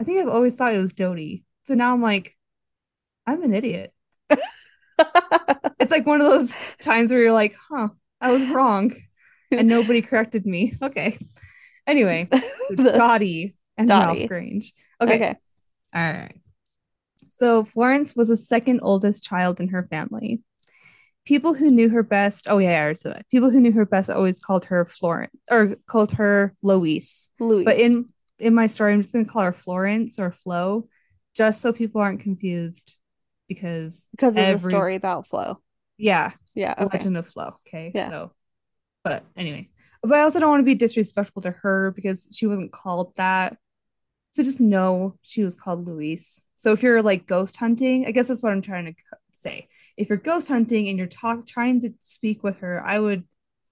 I 0.00 0.04
think 0.04 0.20
I've 0.20 0.28
always 0.28 0.54
thought 0.54 0.74
it 0.74 0.78
was 0.78 0.92
Dodie. 0.92 1.44
So 1.64 1.74
now 1.74 1.92
I'm 1.92 2.00
like, 2.00 2.36
I'm 3.26 3.42
an 3.42 3.52
idiot. 3.52 3.92
It's 5.80 5.92
like 5.92 6.06
one 6.06 6.20
of 6.20 6.28
those 6.28 6.54
times 6.80 7.12
where 7.12 7.22
you're 7.22 7.32
like, 7.32 7.54
huh, 7.70 7.88
I 8.20 8.32
was 8.32 8.46
wrong. 8.48 8.92
And 9.50 9.68
nobody 9.68 10.02
corrected 10.02 10.44
me. 10.44 10.72
Okay. 10.82 11.16
Anyway, 11.86 12.28
so 12.76 12.84
Dottie 12.84 13.54
and 13.76 13.88
Dottie. 13.88 14.18
Ralph 14.18 14.28
Grange. 14.28 14.72
Okay. 15.00 15.14
Okay. 15.14 15.36
All 15.94 16.02
right. 16.02 16.40
So 17.38 17.64
Florence 17.64 18.16
was 18.16 18.28
the 18.28 18.36
second 18.36 18.80
oldest 18.82 19.22
child 19.22 19.60
in 19.60 19.68
her 19.68 19.86
family. 19.88 20.40
People 21.24 21.54
who 21.54 21.70
knew 21.70 21.88
her 21.88 22.02
best, 22.02 22.48
oh 22.48 22.58
yeah, 22.58 22.80
I 22.80 22.82
already 22.82 22.96
said 22.96 23.14
that. 23.14 23.28
People 23.30 23.48
who 23.48 23.60
knew 23.60 23.70
her 23.72 23.86
best 23.86 24.10
always 24.10 24.40
called 24.40 24.64
her 24.64 24.84
Florence 24.84 25.32
or 25.48 25.76
called 25.86 26.12
her 26.12 26.52
Louise. 26.62 27.28
Louise. 27.38 27.64
But 27.64 27.78
in 27.78 28.06
in 28.40 28.54
my 28.54 28.66
story, 28.66 28.92
I'm 28.92 29.02
just 29.02 29.12
gonna 29.12 29.24
call 29.24 29.42
her 29.42 29.52
Florence 29.52 30.18
or 30.18 30.32
Flo, 30.32 30.88
just 31.36 31.60
so 31.60 31.72
people 31.72 32.00
aren't 32.00 32.20
confused 32.20 32.98
because 33.46 34.08
because 34.10 34.36
it's 34.36 34.64
a 34.64 34.68
story 34.68 34.96
about 34.96 35.28
Flo. 35.28 35.60
yeah, 35.96 36.32
Yeah. 36.56 36.74
the 36.74 36.86
Okay. 36.86 36.98
Legend 36.98 37.18
of 37.18 37.26
Flo. 37.28 37.54
Okay. 37.68 37.92
Yeah. 37.94 38.08
So 38.08 38.32
but 39.04 39.24
anyway. 39.36 39.68
But 40.02 40.14
I 40.14 40.22
also 40.22 40.40
don't 40.40 40.50
want 40.50 40.60
to 40.60 40.64
be 40.64 40.74
disrespectful 40.74 41.42
to 41.42 41.52
her 41.52 41.92
because 41.92 42.28
she 42.32 42.48
wasn't 42.48 42.72
called 42.72 43.14
that. 43.14 43.56
So 44.30 44.42
just 44.42 44.60
know 44.60 45.16
she 45.22 45.42
was 45.42 45.54
called 45.54 45.86
Louise. 45.88 46.42
So 46.54 46.72
if 46.72 46.82
you're 46.82 47.02
like 47.02 47.26
ghost 47.26 47.56
hunting, 47.56 48.06
I 48.06 48.10
guess 48.12 48.28
that's 48.28 48.42
what 48.42 48.52
I'm 48.52 48.62
trying 48.62 48.86
to 48.86 48.94
say. 49.32 49.68
If 49.96 50.08
you're 50.08 50.18
ghost 50.18 50.48
hunting 50.48 50.88
and 50.88 50.98
you're 50.98 51.06
talk 51.06 51.46
trying 51.46 51.80
to 51.80 51.90
speak 52.00 52.42
with 52.42 52.58
her, 52.58 52.82
I 52.84 52.98
would 52.98 53.24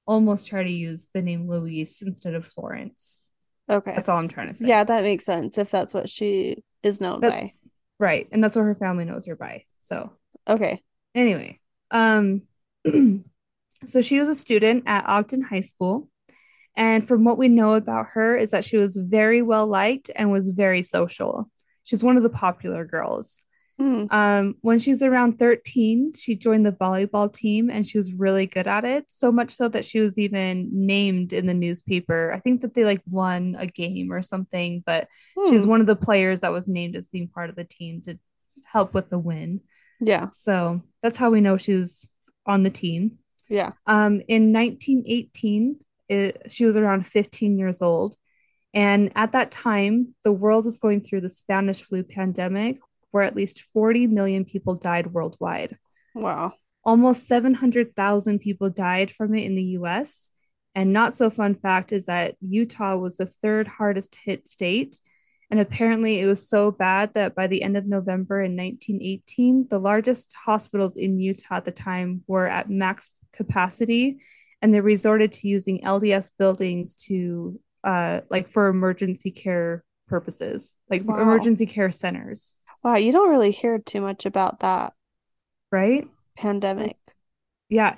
almost 0.06 0.48
try 0.48 0.62
to 0.62 0.70
use 0.70 1.06
the 1.12 1.20
name 1.22 1.48
Louise 1.48 2.02
instead 2.04 2.34
of 2.34 2.44
Florence. 2.46 3.20
Okay. 3.68 3.92
That's 3.94 4.08
all 4.08 4.18
I'm 4.18 4.28
trying 4.28 4.48
to 4.48 4.54
say. 4.54 4.66
Yeah, 4.66 4.84
that 4.84 5.02
makes 5.02 5.24
sense 5.24 5.58
if 5.58 5.70
that's 5.70 5.92
what 5.92 6.08
she 6.08 6.62
is 6.82 7.00
known 7.00 7.20
That- 7.20 7.30
by. 7.32 7.52
Right. 7.98 8.28
And 8.30 8.42
that's 8.42 8.54
what 8.56 8.62
her 8.62 8.74
family 8.74 9.04
knows 9.04 9.26
her 9.26 9.36
by. 9.36 9.62
So 9.78 10.12
Okay. 10.48 10.80
anyway, 11.14 11.60
um 11.90 12.42
so 13.84 14.00
she 14.02 14.18
was 14.18 14.28
a 14.28 14.34
student 14.34 14.84
at 14.86 15.06
Ogden 15.08 15.42
High 15.42 15.60
School. 15.60 16.08
And 16.76 17.06
from 17.06 17.24
what 17.24 17.38
we 17.38 17.48
know 17.48 17.74
about 17.74 18.06
her 18.12 18.36
is 18.36 18.50
that 18.50 18.64
she 18.64 18.76
was 18.76 18.96
very 18.96 19.42
well 19.42 19.66
liked 19.66 20.10
and 20.14 20.30
was 20.30 20.50
very 20.50 20.82
social. 20.82 21.50
She's 21.84 22.04
one 22.04 22.16
of 22.16 22.22
the 22.22 22.30
popular 22.30 22.84
girls. 22.84 23.42
Hmm. 23.78 24.06
Um, 24.10 24.54
when 24.62 24.78
she 24.78 24.90
was 24.90 25.02
around 25.02 25.38
13, 25.38 26.12
she 26.14 26.34
joined 26.34 26.64
the 26.64 26.72
volleyball 26.72 27.30
team 27.30 27.68
and 27.70 27.86
she 27.86 27.98
was 27.98 28.14
really 28.14 28.46
good 28.46 28.66
at 28.66 28.84
it. 28.86 29.04
So 29.10 29.30
much 29.30 29.50
so 29.50 29.68
that 29.68 29.84
she 29.84 30.00
was 30.00 30.18
even 30.18 30.70
named 30.72 31.32
in 31.34 31.44
the 31.46 31.52
newspaper. 31.54 32.32
I 32.34 32.40
think 32.40 32.62
that 32.62 32.72
they 32.72 32.84
like 32.84 33.02
won 33.08 33.54
a 33.58 33.66
game 33.66 34.10
or 34.12 34.22
something, 34.22 34.82
but 34.86 35.08
she 35.46 35.52
was 35.52 35.64
Hmm. 35.64 35.70
one 35.70 35.80
of 35.82 35.86
the 35.86 35.96
players 35.96 36.40
that 36.40 36.52
was 36.52 36.68
named 36.68 36.96
as 36.96 37.08
being 37.08 37.28
part 37.28 37.50
of 37.50 37.56
the 37.56 37.64
team 37.64 38.00
to 38.02 38.18
help 38.64 38.94
with 38.94 39.08
the 39.08 39.18
win. 39.18 39.60
Yeah. 40.00 40.28
So 40.32 40.82
that's 41.02 41.16
how 41.18 41.30
we 41.30 41.40
know 41.40 41.56
she 41.56 41.74
was 41.74 42.10
on 42.46 42.62
the 42.62 42.70
team. 42.70 43.18
Yeah. 43.48 43.72
Um, 43.86 44.22
in 44.26 44.52
1918, 44.52 45.76
it, 46.08 46.50
she 46.50 46.64
was 46.64 46.76
around 46.76 47.06
15 47.06 47.58
years 47.58 47.82
old. 47.82 48.16
And 48.74 49.10
at 49.16 49.32
that 49.32 49.50
time, 49.50 50.14
the 50.22 50.32
world 50.32 50.66
was 50.66 50.78
going 50.78 51.00
through 51.00 51.22
the 51.22 51.28
Spanish 51.28 51.82
flu 51.82 52.02
pandemic, 52.02 52.78
where 53.10 53.22
at 53.22 53.36
least 53.36 53.62
40 53.72 54.06
million 54.06 54.44
people 54.44 54.74
died 54.74 55.06
worldwide. 55.06 55.76
Wow. 56.14 56.52
Almost 56.84 57.26
700,000 57.26 58.38
people 58.38 58.70
died 58.70 59.10
from 59.10 59.34
it 59.34 59.44
in 59.44 59.54
the 59.54 59.78
US. 59.78 60.28
And 60.74 60.92
not 60.92 61.14
so 61.14 61.30
fun 61.30 61.54
fact 61.54 61.90
is 61.90 62.06
that 62.06 62.36
Utah 62.42 62.96
was 62.96 63.16
the 63.16 63.24
third 63.24 63.66
hardest 63.66 64.18
hit 64.22 64.46
state. 64.46 65.00
And 65.50 65.58
apparently, 65.58 66.20
it 66.20 66.26
was 66.26 66.48
so 66.48 66.70
bad 66.70 67.14
that 67.14 67.34
by 67.34 67.46
the 67.46 67.62
end 67.62 67.76
of 67.76 67.86
November 67.86 68.42
in 68.42 68.56
1918, 68.56 69.68
the 69.70 69.78
largest 69.78 70.36
hospitals 70.44 70.96
in 70.96 71.18
Utah 71.18 71.56
at 71.56 71.64
the 71.64 71.72
time 71.72 72.24
were 72.26 72.46
at 72.46 72.68
max 72.68 73.10
capacity. 73.32 74.18
And 74.62 74.72
they 74.74 74.80
resorted 74.80 75.32
to 75.32 75.48
using 75.48 75.82
LDS 75.84 76.30
buildings 76.38 76.94
to, 77.06 77.60
uh, 77.84 78.22
like, 78.30 78.48
for 78.48 78.68
emergency 78.68 79.30
care 79.30 79.84
purposes, 80.08 80.76
like 80.88 81.04
Wow. 81.04 81.20
emergency 81.20 81.66
care 81.66 81.90
centers, 81.90 82.54
Wow, 82.82 82.96
you 82.96 83.10
don't 83.12 83.28
really 83.30 83.50
hear 83.50 83.78
too 83.78 84.00
much 84.00 84.24
about 84.26 84.60
that 84.60 84.92
right? 85.72 86.06
pandemic. 86.36 86.96
Yeah. 87.68 87.96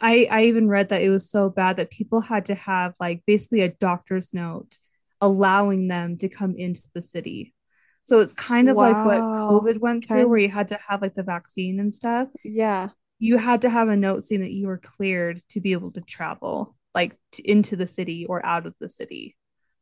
I 0.00 0.26
I 0.30 0.44
even 0.46 0.68
read 0.68 0.88
that 0.88 1.02
it 1.02 1.10
was 1.10 1.30
so 1.30 1.48
bad 1.50 1.76
that 1.76 1.90
people 1.90 2.20
had 2.20 2.46
to 2.46 2.54
have 2.54 2.94
like 2.98 3.22
basically 3.26 3.60
a 3.60 3.68
doctor's 3.68 4.32
note 4.34 4.78
allowing 5.20 5.86
them 5.88 6.16
to 6.18 6.28
come 6.28 6.54
into 6.56 6.82
the 6.94 7.02
city. 7.02 7.54
So 8.02 8.18
it's 8.18 8.32
kind 8.32 8.68
of 8.68 8.76
like 8.76 9.04
what 9.04 9.20
COVID 9.20 9.78
went 9.78 10.04
through 10.06 10.16
Kind- 10.22 10.30
where 10.30 10.38
you 10.40 10.48
had 10.48 10.68
to 10.68 10.78
have 10.88 11.02
like 11.02 11.14
the 11.14 11.22
vaccine 11.22 11.78
and 11.78 11.92
stuff. 11.94 12.28
Yeah. 12.42 12.88
You 13.22 13.36
had 13.38 13.60
to 13.62 13.70
have 13.70 13.88
a 13.88 13.94
note 13.96 14.24
saying 14.24 14.40
that 14.40 14.50
you 14.50 14.66
were 14.66 14.78
cleared 14.78 15.40
to 15.50 15.60
be 15.60 15.70
able 15.72 15.92
to 15.92 16.00
travel 16.00 16.74
like 16.92 17.16
t- 17.30 17.44
into 17.48 17.76
the 17.76 17.86
city 17.86 18.26
or 18.26 18.44
out 18.44 18.66
of 18.66 18.74
the 18.80 18.88
city. 18.88 19.36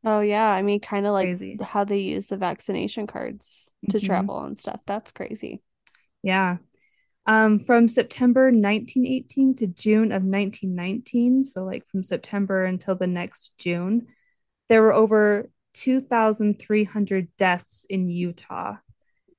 Oh, 0.05 0.19
yeah. 0.19 0.45
I 0.47 0.61
mean, 0.61 0.79
kind 0.79 1.07
of 1.07 1.13
like 1.13 1.25
Crazy. 1.25 1.57
how 1.59 1.83
they 1.83 1.97
use 2.01 2.27
the 2.27 2.37
vaccination 2.37 3.07
cards 3.07 3.73
to 3.89 3.97
Mhm. 3.97 4.05
travel 4.05 4.43
and 4.43 4.59
stuff. 4.59 4.81
That's 4.85 5.11
crazy. 5.11 5.63
Yeah. 6.21 6.57
Um, 7.25 7.57
from 7.57 7.87
September 7.87 8.51
1918 8.51 9.55
to 9.55 9.65
June 9.65 10.11
of 10.11 10.23
1919, 10.23 11.41
so 11.41 11.63
like 11.63 11.87
from 11.87 12.03
September 12.03 12.63
until 12.65 12.93
the 12.93 13.07
next 13.07 13.57
June, 13.57 14.05
there 14.69 14.83
were 14.83 14.93
over 14.93 15.49
2,300 15.73 17.27
deaths 17.37 17.85
in 17.89 18.07
Utah 18.07 18.75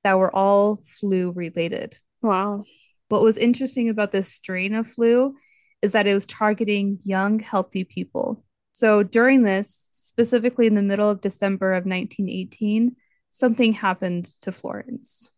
that 0.03 0.17
were 0.19 0.35
all 0.35 0.81
flu 0.85 1.31
related. 1.31 1.97
Wow. 2.21 2.65
What 3.13 3.21
was 3.21 3.37
interesting 3.37 3.89
about 3.89 4.09
this 4.09 4.33
strain 4.33 4.73
of 4.73 4.87
flu 4.87 5.35
is 5.83 5.91
that 5.91 6.07
it 6.07 6.15
was 6.15 6.25
targeting 6.25 6.97
young, 7.03 7.37
healthy 7.37 7.83
people. 7.83 8.43
So 8.71 9.03
during 9.03 9.43
this, 9.43 9.87
specifically 9.91 10.65
in 10.65 10.73
the 10.73 10.81
middle 10.81 11.11
of 11.11 11.21
December 11.21 11.73
of 11.73 11.85
1918, 11.85 12.95
something 13.29 13.73
happened 13.73 14.25
to 14.41 14.51
Florence. 14.51 15.29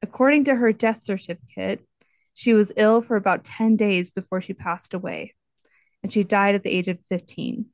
According 0.00 0.44
to 0.44 0.54
her 0.54 0.72
death 0.72 1.02
certificate, 1.02 1.86
she 2.32 2.54
was 2.54 2.72
ill 2.78 3.02
for 3.02 3.16
about 3.16 3.44
10 3.44 3.76
days 3.76 4.10
before 4.10 4.40
she 4.40 4.54
passed 4.54 4.94
away, 4.94 5.34
and 6.02 6.10
she 6.10 6.24
died 6.24 6.54
at 6.54 6.62
the 6.62 6.70
age 6.70 6.88
of 6.88 6.98
15. 7.10 7.66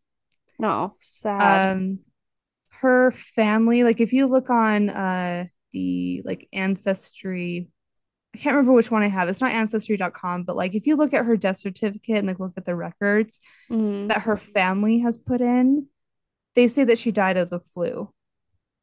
No, 0.59 0.97
sad. 0.99 1.77
Um, 1.77 2.01
her 2.81 3.13
family, 3.13 3.85
like 3.85 4.01
if 4.01 4.13
you 4.13 4.27
look 4.27 4.51
on 4.51 4.91
uh 4.91 5.45
the 5.71 6.23
like 6.25 6.49
ancestry, 6.53 7.69
I 8.37 8.39
can't 8.39 8.55
remember 8.55 8.75
which 8.75 8.91
one 8.91 9.03
I 9.03 9.09
have. 9.09 9.31
It's 9.31 9.41
not 9.41 9.53
ancestry.com, 9.53 10.43
but 10.43 10.57
like 10.57 10.75
if 10.75 10.87
you 10.87 10.95
look 10.97 11.15
at 11.15 11.25
her 11.25 11.39
death 11.39 11.57
certificate 11.57 12.19
and 12.19 12.29
like 12.29 12.39
look 12.39 12.53
at 12.59 12.67
the 12.67 12.77
records 12.77 13.41
Mhm. 13.71 14.09
that 14.09 14.23
her 14.23 14.37
family 14.37 14.99
has 14.99 15.17
put 15.17 15.41
in, 15.41 15.87
they 16.55 16.67
say 16.67 16.85
that 16.85 16.99
she 16.99 17.11
died 17.13 17.39
of 17.39 17.49
the 17.49 17.61
flu. 17.61 18.13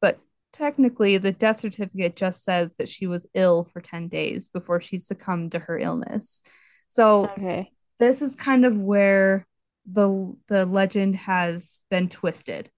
But 0.00 0.18
technically, 0.52 1.18
the 1.18 1.30
death 1.30 1.60
certificate 1.60 2.16
just 2.16 2.42
says 2.42 2.78
that 2.78 2.88
she 2.88 3.06
was 3.06 3.28
ill 3.32 3.62
for 3.62 3.80
10 3.80 4.08
days 4.08 4.48
before 4.48 4.80
she 4.80 4.98
succumbed 4.98 5.52
to 5.52 5.60
her 5.60 5.78
illness. 5.78 6.42
So 6.88 7.26
Okay. 7.26 7.70
this 8.00 8.20
is 8.20 8.34
kind 8.34 8.64
of 8.64 8.76
where 8.76 9.46
the 9.86 10.34
the 10.48 10.66
legend 10.66 11.14
has 11.14 11.78
been 11.90 12.08
twisted 12.08 12.70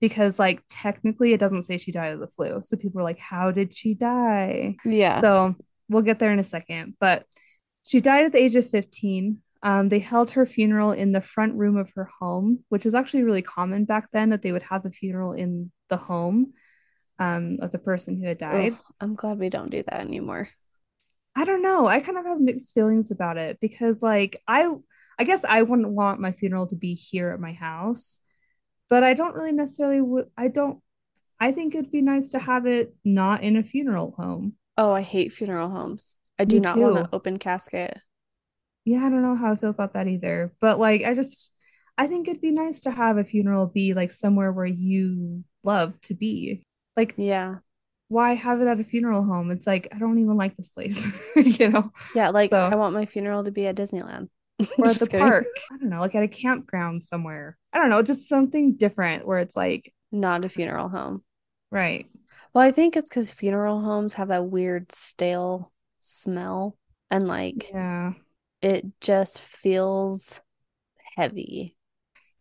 because 0.00 0.40
like 0.40 0.62
technically 0.68 1.32
it 1.32 1.38
doesn't 1.38 1.62
say 1.62 1.78
she 1.78 1.92
died 1.92 2.12
of 2.12 2.18
the 2.18 2.26
flu. 2.26 2.60
So 2.62 2.76
people 2.76 3.00
are 3.00 3.04
like, 3.04 3.20
how 3.20 3.52
did 3.52 3.72
she 3.72 3.94
die? 3.94 4.74
Yeah. 4.84 5.20
So 5.20 5.54
we'll 5.88 6.02
get 6.02 6.18
there 6.18 6.32
in 6.32 6.38
a 6.38 6.44
second. 6.44 6.94
But 7.00 7.26
she 7.84 8.00
died 8.00 8.24
at 8.24 8.32
the 8.32 8.42
age 8.42 8.56
of 8.56 8.68
15. 8.68 9.38
Um, 9.62 9.88
they 9.88 9.98
held 9.98 10.32
her 10.32 10.44
funeral 10.44 10.92
in 10.92 11.12
the 11.12 11.20
front 11.20 11.54
room 11.54 11.76
of 11.76 11.90
her 11.94 12.08
home, 12.20 12.64
which 12.68 12.84
was 12.84 12.94
actually 12.94 13.22
really 13.22 13.42
common 13.42 13.84
back 13.84 14.08
then 14.12 14.30
that 14.30 14.42
they 14.42 14.52
would 14.52 14.62
have 14.64 14.82
the 14.82 14.90
funeral 14.90 15.32
in 15.32 15.72
the 15.88 15.96
home 15.96 16.52
um, 17.18 17.58
of 17.60 17.70
the 17.70 17.78
person 17.78 18.20
who 18.20 18.26
had 18.26 18.38
died. 18.38 18.72
Ugh, 18.72 18.78
I'm 19.00 19.14
glad 19.14 19.38
we 19.38 19.48
don't 19.48 19.70
do 19.70 19.82
that 19.82 20.00
anymore. 20.00 20.48
I 21.36 21.44
don't 21.44 21.62
know. 21.62 21.86
I 21.86 22.00
kind 22.00 22.18
of 22.18 22.26
have 22.26 22.40
mixed 22.40 22.74
feelings 22.74 23.10
about 23.10 23.38
it 23.38 23.58
because 23.60 24.02
like 24.02 24.36
I 24.46 24.70
I 25.18 25.24
guess 25.24 25.44
I 25.44 25.62
wouldn't 25.62 25.92
want 25.92 26.20
my 26.20 26.32
funeral 26.32 26.66
to 26.68 26.76
be 26.76 26.94
here 26.94 27.30
at 27.30 27.40
my 27.40 27.52
house, 27.52 28.20
but 28.88 29.02
I 29.02 29.14
don't 29.14 29.34
really 29.34 29.52
necessarily 29.52 29.98
w- 29.98 30.30
I 30.36 30.48
don't 30.48 30.80
I 31.40 31.52
think 31.52 31.74
it'd 31.74 31.90
be 31.90 32.02
nice 32.02 32.30
to 32.30 32.38
have 32.38 32.66
it 32.66 32.94
not 33.04 33.42
in 33.42 33.56
a 33.56 33.62
funeral 33.62 34.14
home. 34.16 34.54
Oh, 34.76 34.92
I 34.92 35.02
hate 35.02 35.32
funeral 35.32 35.68
homes. 35.68 36.16
I 36.38 36.44
do 36.44 36.56
Me 36.56 36.60
not 36.60 36.78
want 36.78 36.98
an 36.98 37.08
open 37.12 37.38
casket. 37.38 37.96
Yeah, 38.84 39.04
I 39.06 39.10
don't 39.10 39.22
know 39.22 39.34
how 39.36 39.52
I 39.52 39.56
feel 39.56 39.70
about 39.70 39.94
that 39.94 40.08
either. 40.08 40.52
But 40.60 40.78
like 40.78 41.04
I 41.04 41.14
just 41.14 41.52
I 41.96 42.06
think 42.08 42.26
it'd 42.28 42.42
be 42.42 42.50
nice 42.50 42.82
to 42.82 42.90
have 42.90 43.18
a 43.18 43.24
funeral 43.24 43.66
be 43.66 43.94
like 43.94 44.10
somewhere 44.10 44.52
where 44.52 44.66
you 44.66 45.44
love 45.62 45.98
to 46.02 46.14
be. 46.14 46.64
Like 46.96 47.14
Yeah. 47.16 47.56
why 48.08 48.34
have 48.34 48.60
it 48.60 48.66
at 48.66 48.80
a 48.80 48.84
funeral 48.84 49.22
home? 49.24 49.50
It's 49.50 49.66
like 49.66 49.88
I 49.94 49.98
don't 49.98 50.18
even 50.18 50.36
like 50.36 50.56
this 50.56 50.68
place, 50.68 51.06
you 51.36 51.68
know. 51.70 51.92
Yeah, 52.14 52.30
like 52.30 52.50
So- 52.50 52.60
I 52.60 52.74
want 52.74 52.94
my 52.94 53.06
funeral 53.06 53.44
to 53.44 53.50
be 53.52 53.66
at 53.66 53.76
Disneyland. 53.76 54.28
or 54.78 54.86
at 54.86 54.96
the 54.96 55.06
kidding. 55.06 55.18
park. 55.26 55.46
I 55.72 55.78
don't 55.78 55.88
know, 55.90 55.98
like 56.00 56.14
at 56.14 56.22
a 56.22 56.28
campground 56.28 57.02
somewhere. 57.02 57.58
I 57.72 57.78
don't 57.78 57.90
know, 57.90 58.02
just 58.02 58.28
something 58.28 58.76
different 58.76 59.26
where 59.26 59.38
it's 59.38 59.56
like, 59.56 59.92
Not 60.12 60.44
a 60.44 60.48
funeral 60.48 60.88
home. 60.88 61.22
right. 61.72 62.06
Well, 62.54 62.64
I 62.66 62.70
think 62.70 62.96
it's 62.96 63.10
because 63.10 63.30
funeral 63.30 63.80
homes 63.82 64.14
have 64.14 64.28
that 64.28 64.46
weird 64.46 64.92
stale 64.92 65.72
smell 65.98 66.78
and 67.10 67.26
like 67.26 67.74
Yeah. 67.74 68.14
it 68.62 68.86
just 69.00 69.40
feels 69.40 70.40
heavy. 71.16 71.76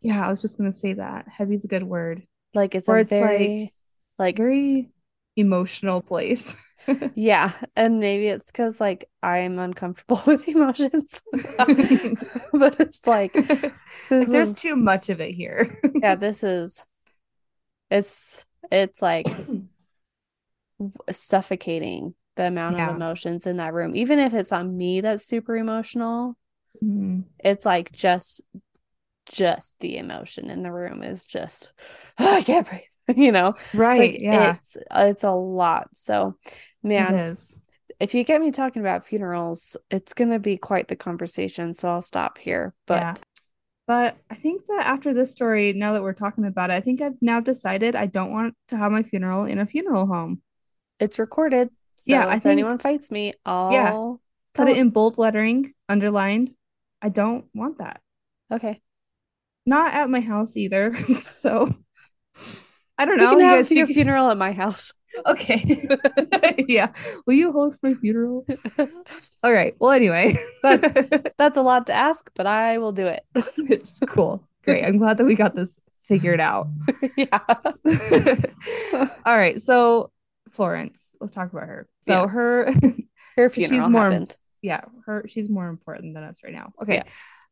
Yeah, 0.01 0.25
I 0.25 0.29
was 0.29 0.41
just 0.41 0.57
gonna 0.57 0.71
say 0.71 0.93
that. 0.93 1.27
heavy 1.27 1.55
is 1.55 1.65
a 1.65 1.67
good 1.67 1.83
word. 1.83 2.27
Like 2.53 2.75
it's 2.75 2.87
Or 2.87 2.99
a 2.99 2.99
it's 2.99 3.19
very 3.19 3.73
like 4.19 4.37
Very 4.37 4.91
emotional 5.35 6.01
place. 6.01 6.55
yeah, 7.15 7.51
and 7.75 7.99
maybe 7.99 8.27
it's 8.27 8.51
because 8.51 8.81
like 8.81 9.09
I'm 9.21 9.59
uncomfortable 9.59 10.21
with 10.27 10.47
emotions. 10.47 11.21
But 12.53 12.79
it's 12.79 13.07
like 13.07 13.43
Like, 14.09 14.31
there's 14.31 14.53
is 14.53 14.55
too 14.55 14.75
much 14.75 15.09
of 15.09 15.21
it 15.21 15.31
here. 15.31 15.79
yeah, 16.01 16.15
this 16.15 16.43
is 16.43 16.85
it's 17.89 18.45
it's 18.71 19.01
like 19.01 19.35
suffocating 21.11 22.13
the 22.35 22.47
amount 22.47 22.77
Yeah. 22.77 22.89
of 22.89 22.95
emotions 22.95 23.45
in 23.47 23.57
that 23.57 23.73
room. 23.73 23.95
Even 23.95 24.19
if 24.19 24.33
it's 24.33 24.51
on 24.51 24.75
me 24.75 25.01
that's 25.01 25.25
super 25.25 25.55
emotional, 25.55 26.35
Mhm. 26.83 27.23
it's 27.39 27.65
like 27.65 27.91
just 27.91 28.41
just 29.29 29.79
the 29.79 29.97
emotion 29.97 30.49
in 30.49 30.63
the 30.63 30.71
room 30.71 31.01
is 31.01 31.25
just 31.25 31.71
oh, 32.19 32.35
I 32.37 32.41
can't 32.41 32.67
breathe. 32.67 32.81
you 33.17 33.31
know, 33.31 33.53
right? 33.73 34.13
like 34.13 34.21
yeah, 34.21 34.55
it's 34.55 34.77
it's 34.91 35.23
a 35.23 35.31
lot. 35.31 35.89
So, 35.93 36.37
man, 36.83 37.13
it 37.15 37.29
is. 37.29 37.57
if 37.99 38.13
you 38.15 38.23
get 38.23 38.41
me 38.41 38.51
talking 38.51 38.81
about 38.81 39.05
funerals, 39.05 39.77
it's 39.91 40.13
gonna 40.13 40.39
be 40.39 40.57
quite 40.57 40.87
the 40.87 40.95
conversation. 40.95 41.73
So 41.75 41.89
I'll 41.89 42.01
stop 42.01 42.37
here. 42.37 42.73
But 42.87 43.01
Yeah. 43.01 43.15
But 43.85 44.17
I 44.31 44.35
think 44.35 44.65
that 44.67 44.85
after 44.85 45.13
this 45.13 45.31
story, 45.33 45.73
now 45.73 45.91
that 45.93 46.01
we're 46.03 46.13
talking 46.13 46.45
about 46.45 46.69
it, 46.69 46.73
I 46.75 46.79
think 46.79 47.01
I've 47.01 47.21
now 47.21 47.41
decided 47.41 47.95
I 47.97 48.05
don't 48.05 48.31
want 48.31 48.55
to 48.69 48.77
have 48.77 48.93
my 48.93 49.03
funeral 49.03 49.43
in 49.45 49.59
a 49.59 49.65
funeral 49.65 50.05
home. 50.05 50.41
It's 51.03 51.19
recorded. 51.19 51.69
So 51.95 52.13
Yeah, 52.13 52.25
if 52.35 52.43
think- 52.43 52.53
anyone 52.53 52.79
fights 52.79 53.11
me, 53.11 53.33
I'll 53.45 54.19
Put 54.53 54.65
tell 54.65 54.67
it 54.67 54.77
in 54.77 54.89
bold 54.89 55.17
lettering, 55.17 55.73
underlined. 55.89 56.51
I 57.01 57.09
don't 57.09 57.45
want 57.53 57.77
that. 57.79 58.01
Okay. 58.51 58.81
Not 59.65 59.93
at 59.93 60.09
my 60.09 60.19
house 60.21 60.55
either. 60.57 60.93
so 60.97 61.69
I 62.97 63.05
don't 63.05 63.17
You 63.17 63.23
know. 63.23 63.29
can 63.31 63.39
You 63.39 63.45
have 63.45 63.57
guys 63.57 63.71
your 63.71 63.85
think- 63.85 63.95
funeral 63.95 64.29
at 64.29 64.37
my 64.37 64.51
house. 64.53 64.91
Okay. 65.27 65.61
yeah. 66.67 66.91
Will 67.27 67.35
you 67.35 67.51
host 67.51 67.83
my 67.83 67.93
funeral? 67.93 68.47
All 69.43 69.53
right. 69.53 69.75
Well, 69.79 69.91
anyway. 69.91 70.35
That's 70.63 71.55
a 71.55 71.61
lot 71.61 71.85
to 71.85 71.93
ask, 71.93 72.31
but 72.33 72.47
I 72.47 72.79
will 72.79 72.93
do 72.93 73.05
it. 73.05 73.21
cool. 74.07 74.41
Great. 74.63 74.83
I'm 74.83 74.97
glad 74.97 75.17
that 75.19 75.25
we 75.25 75.35
got 75.35 75.53
this 75.55 75.79
figured 76.01 76.41
out. 76.41 76.65
yeah. 77.15 77.37
All 79.23 79.37
right. 79.37 79.61
So 79.61 80.09
Florence, 80.53 81.15
let's 81.19 81.33
talk 81.33 81.51
about 81.51 81.67
her. 81.67 81.87
So 82.01 82.11
Yeah. 82.23 82.27
her 82.27 82.73
Her 83.35 83.49
She's 83.49 83.69
funeral 83.69 83.89
more- 83.89 84.01
happened. 84.11 84.37
yeah, 84.61 84.81
her 85.07 85.25
she's 85.27 85.49
more 85.49 85.67
important 85.67 86.13
than 86.13 86.23
us 86.23 86.43
right 86.43 86.53
now. 86.53 86.71
Okay. 86.81 86.95
Yeah. 86.97 87.03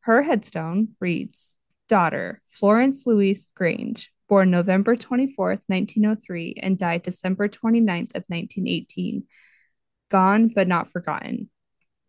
Her 0.02 0.22
headstone 0.22 0.90
reads 1.00 1.56
daughter 1.90 2.42
Florence 2.48 3.06
Louise 3.08 3.50
Grange, 3.56 4.12
born 4.30 4.52
November 4.52 4.96
24th, 4.96 5.64
1903, 5.68 6.56
and 6.62 6.78
died 6.78 7.02
December 7.04 7.48
29th 7.50 8.16
of 8.16 8.24
1918. 8.28 9.24
Gone 10.10 10.50
but 10.50 10.68
not 10.68 10.88
forgotten. 10.92 11.50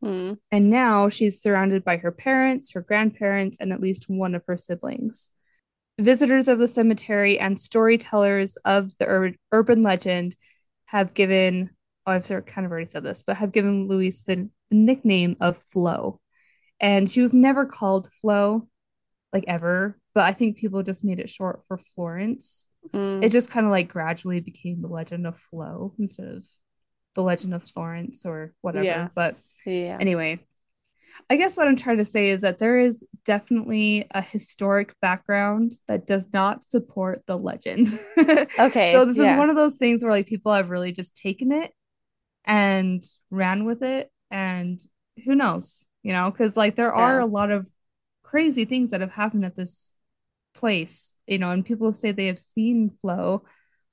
Hmm. 0.03 0.34
And 0.51 0.68
now 0.68 1.09
she's 1.09 1.40
surrounded 1.40 1.82
by 1.84 1.97
her 1.97 2.12
parents, 2.12 2.72
her 2.72 2.82
grandparents, 2.82 3.57
and 3.61 3.72
at 3.72 3.80
least 3.80 4.07
one 4.09 4.34
of 4.34 4.43
her 4.49 4.57
siblings. 4.57 5.30
Visitors 5.99 6.49
of 6.49 6.59
the 6.59 6.68
cemetery 6.68 7.38
and 7.38 7.59
storytellers 7.61 8.57
of 8.64 8.97
the 8.99 9.07
ur- 9.07 9.34
urban 9.53 9.82
legend 9.82 10.34
have 10.87 11.14
given, 11.14 11.70
oh, 12.07 12.12
I've 12.12 12.26
sort 12.26 12.41
of 12.41 12.55
kind 12.55 12.64
of 12.64 12.70
already 12.70 12.87
said 12.87 13.05
this, 13.05 13.22
but 13.22 13.37
have 13.37 13.53
given 13.53 13.89
Louise 13.89 14.24
the, 14.24 14.49
the 14.68 14.76
nickname 14.76 15.37
of 15.41 15.57
Flo. 15.57 16.20
And 16.80 17.09
she 17.09 17.20
was 17.20 17.33
never 17.33 17.66
called 17.66 18.11
Flo, 18.11 18.68
like 19.33 19.45
ever, 19.47 19.99
but 20.14 20.24
I 20.24 20.33
think 20.33 20.57
people 20.57 20.83
just 20.83 21.05
made 21.05 21.20
it 21.20 21.30
short 21.30 21.64
for 21.66 21.78
Florence. 21.78 22.68
Hmm. 22.93 23.22
It 23.22 23.30
just 23.30 23.51
kind 23.51 23.66
of 23.66 23.70
like 23.70 23.89
gradually 23.89 24.41
became 24.41 24.80
the 24.80 24.89
legend 24.89 25.26
of 25.26 25.39
Flo 25.39 25.95
instead 25.99 26.26
of 26.26 26.47
the 27.14 27.22
legend 27.22 27.55
of 27.55 27.62
Florence 27.62 28.26
or 28.26 28.53
whatever. 28.61 28.85
Yeah. 28.85 29.09
But 29.14 29.37
yeah. 29.64 29.97
Anyway, 30.01 30.41
I 31.31 31.37
guess 31.37 31.57
what 31.57 31.69
I'm 31.69 31.77
trying 31.77 31.99
to 31.99 32.05
say 32.05 32.31
is 32.31 32.43
that 32.43 32.59
there 32.59 32.79
is 32.79 33.07
definitely 33.25 34.07
a 34.13 34.21
historic 34.23 34.95
background 35.01 35.73
that 35.89 36.07
does 36.07 36.27
not 36.33 36.63
support 36.65 37.25
the 37.27 37.39
legend. 37.39 37.99
Okay, 38.59 38.77
So 38.83 39.05
this 39.05 39.19
yeah. 39.19 39.21
is 39.21 39.33
one 39.33 39.51
of 39.51 39.57
those 39.57 39.77
things 39.77 40.03
where 40.03 40.13
like 40.13 40.27
people 40.27 40.53
have 40.53 40.71
really 40.71 40.93
just 40.93 41.17
taken 41.17 41.53
it 41.53 41.73
and 42.45 43.03
ran 43.31 43.65
with 43.65 43.83
it 43.83 44.11
and 44.31 44.81
who 45.25 45.35
knows, 45.35 45.87
you 46.03 46.13
know, 46.13 46.31
because 46.31 46.57
like 46.57 46.77
there 46.77 46.93
are 46.93 47.19
Yeah. 47.19 47.21
a 47.21 47.27
lot 47.27 47.51
of 47.51 47.69
crazy 48.23 48.65
things 48.65 48.91
that 48.91 49.01
have 49.01 49.13
happened 49.13 49.45
at 49.45 49.57
this 49.57 49.93
place, 50.55 51.17
you 51.27 51.39
know, 51.39 51.51
and 51.51 51.65
people 51.67 51.93
say 51.93 52.13
they 52.13 52.27
have 52.29 52.39
seen 52.39 52.91
Flo, 53.01 53.45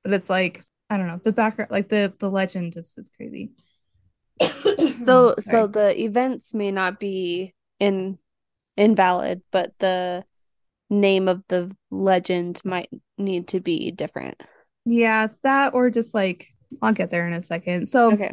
but 0.03 0.13
it's 0.13 0.29
like 0.29 0.63
I 0.89 0.97
don't 0.97 1.07
know, 1.07 1.19
the 1.23 1.33
background 1.33 1.71
like 1.71 1.89
the 1.89 2.13
the 2.19 2.31
legend 2.31 2.73
just 2.73 2.97
is 2.99 3.09
crazy. 3.15 3.51
so 4.99 5.29
hmm, 5.29 5.41
so 5.41 5.67
Sorry. 5.67 5.67
the 5.67 6.01
events 6.01 6.53
may 6.53 6.71
not 6.71 6.99
be 6.99 7.53
in 7.79 8.17
invalid, 8.77 9.41
but 9.51 9.73
the 9.79 10.23
name 10.89 11.27
of 11.27 11.43
the 11.47 11.75
legend 11.91 12.61
might 12.65 12.89
need 13.17 13.47
to 13.49 13.59
be 13.59 13.91
different. 13.91 14.41
Yeah, 14.85 15.27
that 15.43 15.73
or 15.73 15.89
just 15.89 16.13
like 16.15 16.47
I'll 16.81 16.93
get 16.93 17.09
there 17.09 17.27
in 17.27 17.33
a 17.33 17.41
second. 17.41 17.87
So 17.87 18.13
Okay. 18.13 18.31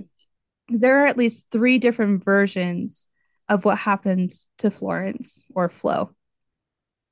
there 0.69 1.03
are 1.03 1.07
at 1.07 1.17
least 1.19 1.51
three 1.51 1.79
different 1.79 2.25
versions 2.25 3.09
of 3.49 3.65
what 3.65 3.79
happened 3.79 4.33
to 4.59 4.71
Florence 4.71 5.45
or 5.55 5.69
Flo. 5.69 6.11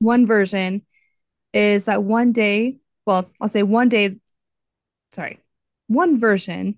One 0.00 0.26
version 0.26 0.82
is 1.52 1.84
that 1.84 2.02
one 2.02 2.32
day, 2.32 2.78
well, 3.07 3.30
I'll 3.40 3.48
say 3.48 3.62
one 3.62 3.88
day, 3.88 4.16
sorry, 5.12 5.38
one 5.86 6.18
version, 6.18 6.76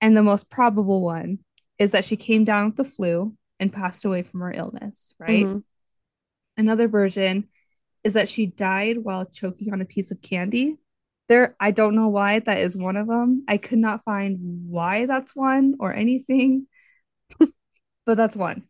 and 0.00 0.16
the 0.16 0.22
most 0.22 0.50
probable 0.50 1.02
one 1.02 1.38
is 1.78 1.92
that 1.92 2.04
she 2.04 2.16
came 2.16 2.44
down 2.44 2.66
with 2.66 2.76
the 2.76 2.84
flu 2.84 3.36
and 3.60 3.72
passed 3.72 4.04
away 4.04 4.22
from 4.22 4.40
her 4.40 4.52
illness, 4.52 5.14
right? 5.18 5.46
Mhm. 5.46 5.64
Another 6.56 6.88
version 6.88 7.48
is 8.04 8.14
that 8.14 8.28
she 8.28 8.46
died 8.46 8.98
while 8.98 9.24
choking 9.24 9.72
on 9.72 9.80
a 9.80 9.86
piece 9.86 10.10
of 10.10 10.20
candy. 10.20 10.76
There, 11.28 11.56
I 11.58 11.70
don't 11.70 11.96
know 11.96 12.08
why 12.08 12.40
that 12.40 12.58
is 12.58 12.76
one 12.76 12.96
of 12.96 13.06
them. 13.06 13.44
I 13.48 13.56
could 13.56 13.78
not 13.78 14.04
find 14.04 14.68
why 14.68 15.06
that's 15.06 15.34
one 15.34 15.76
or 15.80 15.92
anything, 15.94 16.66
but 18.06 18.16
that's 18.16 18.36
one. 18.36 18.64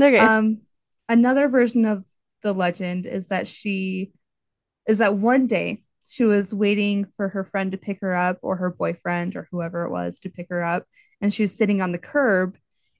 Okay. 0.00 0.18
Um, 0.18 0.62
another 1.08 1.48
version 1.48 1.84
of 1.84 2.04
the 2.42 2.52
legend 2.52 3.06
is 3.06 3.28
that 3.28 3.46
she 3.46 4.12
is 4.86 4.98
that 4.98 5.14
one 5.14 5.46
day 5.46 5.82
she 6.06 6.24
was 6.24 6.54
waiting 6.54 7.04
for 7.04 7.28
her 7.28 7.44
friend 7.44 7.72
to 7.72 7.78
pick 7.78 8.00
her 8.00 8.14
up 8.14 8.38
or 8.42 8.56
her 8.56 8.70
boyfriend 8.70 9.36
or 9.36 9.48
whoever 9.50 9.84
it 9.84 9.90
was 9.90 10.18
to 10.20 10.30
pick 10.30 10.48
her 10.50 10.62
up, 10.62 10.84
and 11.20 11.32
she 11.32 11.42
was 11.42 11.56
sitting 11.56 11.80
on 11.80 11.92
the 11.92 11.98
curb. 11.98 12.56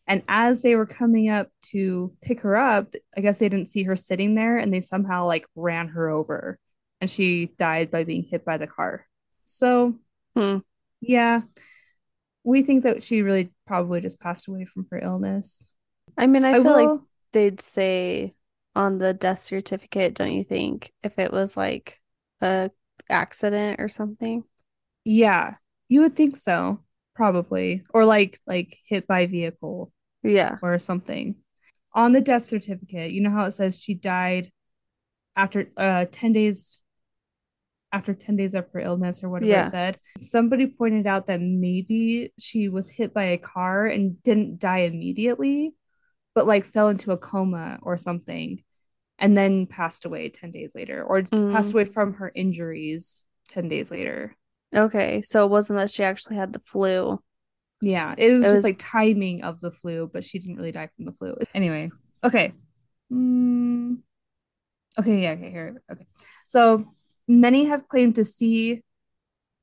And 0.07 0.23
as 0.29 0.63
they 0.63 0.75
were 0.75 0.87
coming 0.87 1.29
up 1.31 1.49
to 1.71 2.13
pick 2.23 2.41
her 2.41 2.57
up, 2.57 2.95
I 3.17 3.21
guess 3.21 3.39
they 3.39 3.49
didn't 3.49 3.69
see 3.69 3.85
her 3.85 3.95
sitting 3.95 4.35
there 4.35 4.59
and 4.59 4.73
they 4.73 4.81
somehow 4.81 5.27
like 5.27 5.47
ran 5.55 5.89
her 5.89 6.11
over 6.11 6.59
and 7.01 7.09
she 7.09 7.53
died 7.59 7.91
by 7.93 8.03
being 8.05 8.25
hit 8.25 8.45
by 8.45 8.57
the 8.57 8.67
car. 8.67 9.07
So, 9.45 9.95
Hmm. 10.35 10.59
yeah, 11.01 11.43
we 12.45 12.63
think 12.63 12.85
that 12.85 13.03
she 13.03 13.23
really 13.23 13.53
probably 13.67 14.01
just 14.01 14.21
passed 14.21 14.49
away 14.49 14.65
from 14.65 14.87
her 14.91 14.99
illness. 14.99 15.73
I 16.17 16.27
mean, 16.27 16.45
I 16.45 16.51
I 16.51 16.55
feel 16.55 16.73
like 16.73 17.01
they'd 17.33 17.61
say 17.61 18.37
on 18.75 18.99
the 18.99 19.15
death 19.15 19.41
certificate, 19.41 20.15
don't 20.15 20.33
you 20.33 20.45
think, 20.45 20.93
if 21.03 21.19
it 21.19 21.33
was 21.33 21.57
like 21.57 21.99
a 22.41 22.71
accident 23.09 23.81
or 23.81 23.89
something? 23.89 24.45
yeah, 25.05 25.55
you 25.89 26.03
would 26.03 26.15
think 26.15 26.37
so, 26.37 26.85
probably, 27.15 27.83
or 27.95 28.05
like 28.05 28.39
like 28.47 28.77
hit 28.89 29.07
by 29.07 29.27
vehicle 29.27 29.93
Yeah. 30.23 30.57
or 30.63 30.79
something. 30.79 31.37
On 31.95 32.13
the 32.13 32.21
death 32.21 32.45
certificate, 32.45 33.11
you 33.13 33.21
know 33.23 33.31
how 33.31 33.45
it 33.47 33.53
says 33.53 33.81
she 33.81 33.95
died 33.95 34.51
after 35.37 35.71
uh 35.77 36.05
10 36.11 36.33
days 36.33 36.79
after 37.93 38.15
10 38.15 38.37
days 38.37 38.55
of 38.55 38.69
her 38.73 38.79
illness 38.81 39.25
or 39.25 39.31
whatever 39.31 39.51
Yeah. 39.51 39.67
it 39.67 39.71
said. 39.71 39.99
Somebody 40.21 40.67
pointed 40.67 41.07
out 41.07 41.27
that 41.27 41.41
maybe 41.41 42.33
she 42.39 42.69
was 42.69 42.89
hit 42.91 43.13
by 43.13 43.25
a 43.25 43.39
car 43.39 43.87
and 43.87 44.23
didn't 44.23 44.59
die 44.61 44.81
immediately, 44.81 45.75
but 46.35 46.47
like 46.47 46.65
fell 46.65 46.89
into 46.89 47.11
a 47.11 47.17
coma 47.17 47.79
or 47.83 47.97
something 47.99 48.63
and 49.21 49.37
then 49.37 49.67
passed 49.67 50.05
away 50.05 50.29
10 50.31 50.51
days 50.51 50.75
later 50.75 51.05
or 51.05 51.23
passed 51.23 51.71
Mm. 51.71 51.75
away 51.75 51.85
from 51.85 52.15
her 52.15 52.33
injuries 52.35 53.27
10 53.49 53.69
days 53.69 53.91
later. 53.91 54.35
Okay. 54.75 55.23
So 55.23 55.45
it 55.45 55.51
wasn't 55.51 55.79
that 55.79 55.91
she 55.91 56.03
actually 56.03 56.37
had 56.37 56.53
the 56.53 56.63
flu. 56.65 57.21
Yeah, 57.83 58.15
it 58.19 58.33
was 58.33 58.41
It 58.41 58.47
just 58.49 58.55
was- 58.57 58.65
like 58.65 58.77
timing 58.79 59.43
of 59.43 59.61
the 59.61 59.71
flu, 59.71 60.11
but 60.13 60.25
she 60.25 60.39
didn't 60.39 60.57
really 60.57 60.73
die 60.73 60.89
from 60.97 61.05
the 61.05 61.13
flu. 61.13 61.37
Anyway, 61.55 61.91
okay. 62.25 62.53
Mm, 63.13 63.99
okay, 64.99 65.23
yeah, 65.23 65.33
okay, 65.33 65.51
here. 65.51 65.83
Okay. 65.91 66.07
So 66.47 66.95
many 67.27 67.65
have 67.67 67.89
claimed 67.89 68.17
to 68.17 68.25
see, 68.25 68.83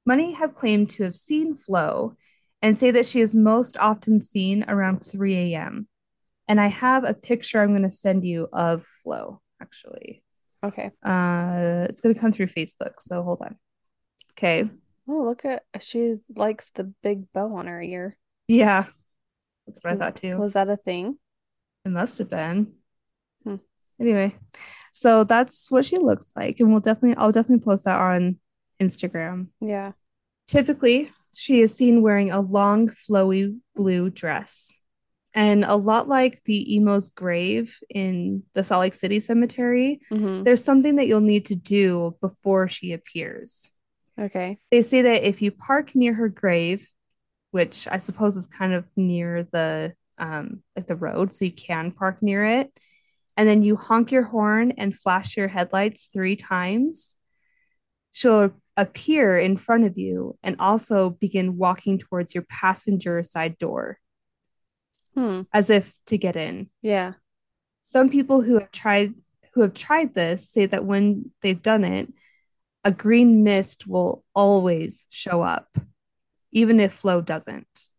many 0.05 0.33
have 0.33 0.53
claimed 0.55 0.89
to 0.91 1.03
have 1.03 1.15
seen 1.15 1.53
Flo 1.55 2.15
and 2.61 2.77
say 2.77 2.91
that 2.91 3.05
she 3.05 3.21
is 3.21 3.35
most 3.35 3.77
often 3.77 4.19
seen 4.19 4.65
around 4.67 4.99
3 4.99 5.35
a.m. 5.53 5.87
And 6.47 6.59
I 6.59 6.67
have 6.67 7.03
a 7.03 7.13
picture 7.13 7.61
I'm 7.61 7.69
going 7.69 7.83
to 7.83 7.89
send 7.89 8.25
you 8.25 8.47
of 8.51 8.83
Flo, 8.83 9.41
actually. 9.61 10.23
Okay. 10.63 10.91
Uh, 11.03 11.85
it's 11.89 12.01
to 12.01 12.13
come 12.15 12.31
through 12.31 12.47
Facebook, 12.47 12.99
so 12.99 13.23
hold 13.23 13.41
on. 13.41 13.57
Okay. 14.33 14.69
Oh, 15.07 15.23
look 15.23 15.45
at 15.45 15.63
she 15.79 16.15
likes 16.35 16.71
the 16.71 16.83
big 17.01 17.31
bow 17.31 17.55
on 17.55 17.67
her 17.67 17.81
ear. 17.81 18.17
Yeah. 18.47 18.85
That's 19.65 19.79
what 19.81 19.93
I 19.93 19.95
thought 19.97 20.15
too. 20.15 20.37
Was 20.37 20.53
that 20.53 20.69
a 20.69 20.77
thing? 20.77 21.17
It 21.85 21.89
must 21.89 22.17
have 22.17 22.29
been. 22.29 22.73
Hmm. 23.43 23.55
Anyway, 23.99 24.35
so 24.91 25.23
that's 25.23 25.71
what 25.71 25.85
she 25.85 25.97
looks 25.97 26.33
like, 26.35 26.59
and 26.59 26.71
we'll 26.71 26.81
definitely 26.81 27.15
I'll 27.17 27.31
definitely 27.31 27.63
post 27.63 27.85
that 27.85 27.99
on 27.99 28.37
Instagram. 28.81 29.47
Yeah. 29.61 29.91
Typically, 30.47 31.11
she 31.33 31.61
is 31.61 31.75
seen 31.75 32.01
wearing 32.01 32.31
a 32.31 32.39
long, 32.39 32.89
flowy 32.89 33.57
blue 33.75 34.09
dress. 34.09 34.73
And 35.33 35.63
a 35.65 35.75
lot 35.75 36.07
like 36.07 36.43
the 36.45 36.75
Emo's 36.75 37.09
grave 37.09 37.79
in 37.89 38.43
the 38.53 38.63
Salt 38.63 38.81
Lake 38.81 38.95
City 38.95 39.19
Cemetery, 39.19 39.99
hmm 40.09 40.43
there's 40.43 40.63
something 40.63 40.95
that 40.95 41.07
you'll 41.07 41.21
need 41.21 41.45
to 41.45 41.55
do 41.55 42.15
before 42.21 42.67
she 42.67 42.93
appears. 42.93 43.71
Okay. 44.19 44.59
They 44.71 44.81
say 44.81 45.01
that 45.03 45.27
if 45.27 45.41
you 45.41 45.51
park 45.51 45.93
near 45.93 46.13
her 46.13 46.29
grave, 46.29 46.87
which 47.51 47.87
I 47.89 47.97
suppose 47.97 48.35
is 48.35 48.47
kind 48.47 48.73
of 48.73 48.85
near 48.95 49.47
the 49.51 49.93
um 50.17 50.63
like 50.75 50.87
the 50.87 50.95
road, 50.95 51.33
so 51.35 51.45
you 51.45 51.51
can 51.51 51.91
park 51.91 52.23
near 52.23 52.45
it, 52.45 52.71
and 53.35 53.47
then 53.47 53.61
you 53.61 53.75
honk 53.75 54.11
your 54.11 54.23
horn 54.23 54.71
and 54.77 54.95
flash 54.95 55.37
your 55.37 55.47
headlights 55.47 56.09
three 56.11 56.35
times, 56.35 57.15
she'll 58.11 58.51
appear 58.75 59.37
in 59.37 59.57
front 59.57 59.85
of 59.85 59.97
you 59.97 60.37
and 60.43 60.55
also 60.59 61.09
begin 61.09 61.57
walking 61.57 61.97
towards 61.97 62.33
your 62.33 62.45
passenger 62.49 63.21
side 63.23 63.57
door 63.57 63.99
Hmm. 65.17 65.41
as 65.51 65.71
if 65.71 65.95
to 66.05 66.17
get 66.19 66.35
in. 66.35 66.69
Yeah. 66.83 67.13
Some 67.81 68.07
people 68.07 68.43
who 68.43 68.59
have 68.59 68.69
tried 68.71 69.15
who 69.53 69.61
have 69.61 69.73
tried 69.73 70.13
this 70.13 70.47
say 70.47 70.67
that 70.67 70.85
when 70.85 71.31
they've 71.41 71.59
done 71.59 71.83
it, 71.83 72.13
a 72.83 72.91
green 72.91 73.43
mist 73.43 73.87
will 73.87 74.23
always 74.35 75.07
show 75.09 75.41
up, 75.41 75.75
even 76.51 76.79
if 76.79 76.93
Flo 76.93 77.21
doesn't. 77.21 77.65
So 77.75 77.89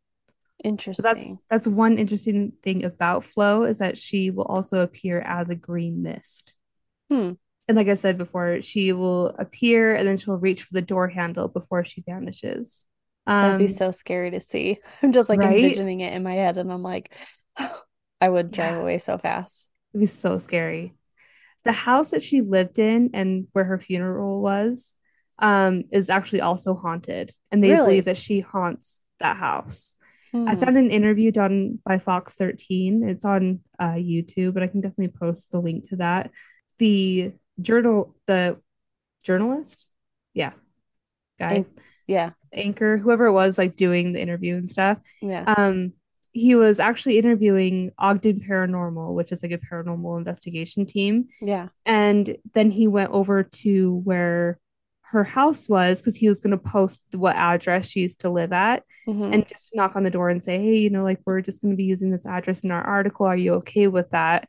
Interesting. 0.62 1.02
that's 1.02 1.38
that's 1.50 1.66
one 1.66 1.98
interesting 1.98 2.52
thing 2.62 2.84
about 2.84 3.24
Flo 3.24 3.64
is 3.64 3.78
that 3.78 3.98
she 3.98 4.30
will 4.30 4.44
also 4.44 4.80
appear 4.80 5.20
as 5.24 5.50
a 5.50 5.56
green 5.56 6.04
mist. 6.04 6.54
Hmm. 7.10 7.32
And 7.66 7.76
like 7.76 7.88
I 7.88 7.94
said 7.94 8.16
before, 8.16 8.62
she 8.62 8.92
will 8.92 9.30
appear 9.40 9.96
and 9.96 10.06
then 10.06 10.16
she'll 10.16 10.38
reach 10.38 10.62
for 10.62 10.72
the 10.72 10.82
door 10.82 11.08
handle 11.08 11.48
before 11.48 11.84
she 11.84 12.04
vanishes. 12.08 12.84
That'd 13.40 13.56
be 13.58 13.68
Um, 13.68 13.68
so 13.68 13.90
scary 13.92 14.30
to 14.32 14.40
see. 14.40 14.78
I'm 15.02 15.12
just 15.12 15.28
like 15.28 15.42
right? 15.42 15.44
envisioning 15.44 16.00
it 16.00 16.12
in 16.14 16.22
my 16.22 16.34
head, 16.34 16.58
and 16.58 16.72
I'm 16.72 16.82
like, 16.82 17.16
I 18.20 18.28
would 18.28 18.50
drive 18.50 18.76
Yeah. 18.76 18.76
away 18.76 18.98
so 18.98 19.18
fast. 19.18 19.70
It 19.94 19.98
was 19.98 20.12
so 20.12 20.38
scary. 20.38 20.94
The 21.64 21.72
house 21.72 22.10
that 22.12 22.22
she 22.22 22.40
lived 22.40 22.78
in 22.78 23.10
and 23.14 23.46
where 23.52 23.64
her 23.64 23.78
funeral 23.78 24.40
was, 24.42 24.94
um, 25.38 25.84
is 25.92 26.10
actually 26.10 26.40
also 26.42 26.74
haunted, 26.74 27.32
and 27.52 27.62
they 27.62 27.74
Really? 27.74 27.76
believe 27.76 28.06
that 28.06 28.16
she 28.16 28.40
haunts 28.40 29.00
that 29.20 29.36
house. 29.36 29.96
I 30.46 30.56
Hmm. 30.56 30.56
found 30.56 30.76
an 30.76 30.90
interview 30.90 31.32
done 31.32 31.80
by 31.84 31.98
Fox 31.98 32.34
13. 32.34 33.04
It's 33.08 33.24
on 33.24 33.60
uh, 33.78 33.94
YouTube, 33.94 34.54
but 34.54 34.62
I 34.62 34.68
can 34.68 34.80
definitely 34.80 35.08
post 35.18 35.50
the 35.50 35.60
link 35.60 35.88
to 35.90 35.96
that. 35.96 36.30
The 36.78 37.32
journal, 37.60 38.16
the 38.26 38.60
journalist, 39.24 39.88
yeah, 40.34 40.52
guy, 41.38 41.66
yeah. 42.08 42.30
anchor, 42.52 42.98
whoever 42.98 43.26
it 43.26 43.32
was, 43.32 43.58
like 43.58 43.76
doing 43.76 44.12
the 44.12 44.20
interview 44.20 44.56
and 44.56 44.68
stuff. 44.68 44.98
Yeah. 45.22 45.44
Um, 45.56 45.92
he 46.32 46.54
was 46.54 46.80
actually 46.80 47.18
interviewing 47.18 47.92
Ogden 47.98 48.40
Paranormal, 48.40 49.14
which 49.14 49.32
is 49.32 49.42
like 49.42 49.52
a 49.52 49.58
paranormal 49.58 50.18
investigation 50.18 50.86
team. 50.86 51.28
Yeah. 51.40 51.68
And 51.86 52.36
then 52.54 52.70
he 52.70 52.86
went 52.86 53.10
over 53.12 53.42
to 53.42 54.00
where 54.04 54.58
her 55.02 55.24
house 55.24 55.68
was 55.70 56.00
because 56.00 56.16
he 56.16 56.28
was 56.28 56.40
going 56.40 56.50
to 56.50 56.58
post 56.58 57.02
what 57.16 57.34
address 57.34 57.90
she 57.90 58.00
used 58.00 58.20
to 58.20 58.28
live 58.28 58.52
at 58.52 58.82
hmm 59.06 59.30
and 59.32 59.48
just 59.48 59.74
knock 59.74 59.96
on 59.96 60.04
the 60.04 60.10
door 60.10 60.28
and 60.28 60.42
say, 60.42 60.58
hey, 60.58 60.76
you 60.76 60.90
know, 60.90 61.02
like 61.02 61.18
we're 61.24 61.40
just 61.40 61.62
going 61.62 61.72
to 61.72 61.76
be 61.76 61.84
using 61.84 62.10
this 62.10 62.26
address 62.26 62.62
in 62.62 62.70
our 62.70 62.82
article. 62.82 63.24
Are 63.24 63.36
you 63.36 63.54
okay 63.54 63.86
with 63.86 64.10
that? 64.10 64.48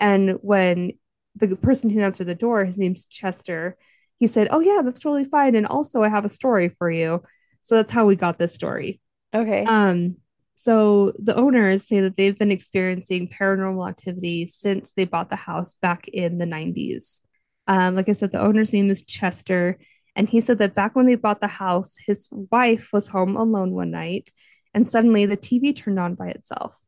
And 0.00 0.38
when 0.42 0.92
the 1.36 1.54
person 1.54 1.90
who 1.90 2.00
answered 2.00 2.26
the 2.26 2.34
door, 2.34 2.64
his 2.64 2.76
name's 2.76 3.04
Chester, 3.04 3.76
he 4.20 4.28
said, 4.28 4.48
oh, 4.52 4.60
yeah, 4.60 4.82
that's 4.84 5.00
totally 5.00 5.24
fine. 5.24 5.56
And 5.56 5.66
also, 5.66 6.02
I 6.02 6.08
have 6.08 6.24
a 6.24 6.30
story 6.30 6.68
for 6.68 6.90
you. 6.90 7.22
So 7.62 7.76
that's 7.76 7.92
how 7.92 8.06
we 8.06 8.16
got 8.16 8.38
this 8.38 8.54
story. 8.54 9.00
Okay. 9.34 9.64
Um, 9.66 10.16
so 10.54 11.12
the 11.18 11.36
owners 11.36 11.86
say 11.88 12.00
that 12.00 12.16
they've 12.16 12.38
been 12.38 12.52
experiencing 12.52 13.28
paranormal 13.28 13.88
activity 13.88 14.46
since 14.46 14.92
they 14.92 15.06
bought 15.06 15.30
the 15.30 15.36
house 15.36 15.74
back 15.74 16.08
in 16.08 16.38
the 16.38 16.46
90s. 16.46 17.20
Um, 17.66 17.94
like 17.94 18.08
I 18.08 18.12
said, 18.12 18.32
the 18.32 18.40
owner's 18.42 18.72
name 18.72 18.90
is 18.90 19.02
Chester, 19.04 19.78
and 20.16 20.28
he 20.28 20.40
said 20.40 20.58
that 20.58 20.74
back 20.74 20.96
when 20.96 21.06
they 21.06 21.14
bought 21.14 21.40
the 21.40 21.46
house, 21.46 21.96
his 22.04 22.28
wife 22.32 22.90
was 22.92 23.08
home 23.08 23.36
alone 23.36 23.72
one 23.72 23.90
night, 23.90 24.30
and 24.74 24.86
suddenly 24.88 25.24
the 25.26 25.36
TV 25.36 25.72
turned 25.72 25.98
on 25.98 26.14
by 26.14 26.28
itself. 26.28 26.78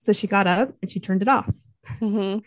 So 0.00 0.12
she 0.12 0.26
got 0.26 0.46
up 0.48 0.72
and 0.80 0.90
she 0.90 1.00
turned 1.00 1.22
it 1.22 1.28
off. 1.28 1.54
hmm 2.00 2.38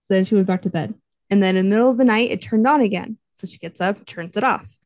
So 0.00 0.14
then 0.14 0.24
she 0.24 0.34
went 0.34 0.46
back 0.46 0.62
to 0.62 0.70
bed. 0.70 0.94
And 1.30 1.42
then 1.42 1.56
in 1.56 1.68
the 1.68 1.76
middle 1.76 1.90
of 1.90 1.96
the 1.96 2.04
night, 2.04 2.30
it 2.30 2.42
turned 2.42 2.66
on 2.66 2.80
again. 2.80 3.18
So 3.36 3.46
she 3.46 3.58
gets 3.58 3.80
up, 3.80 4.04
turns 4.06 4.36
it 4.36 4.44
off. 4.44 4.78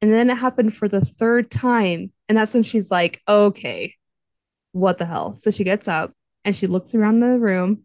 And 0.00 0.12
then 0.12 0.30
it 0.30 0.36
happened 0.36 0.74
for 0.74 0.88
the 0.88 1.00
third 1.00 1.50
time. 1.50 2.12
And 2.28 2.36
that's 2.36 2.54
when 2.54 2.62
she's 2.62 2.90
like, 2.90 3.22
okay, 3.28 3.94
what 4.72 4.98
the 4.98 5.06
hell? 5.06 5.34
So 5.34 5.50
she 5.50 5.64
gets 5.64 5.86
up 5.86 6.12
and 6.44 6.56
she 6.56 6.66
looks 6.66 6.94
around 6.94 7.20
the 7.20 7.38
room 7.38 7.82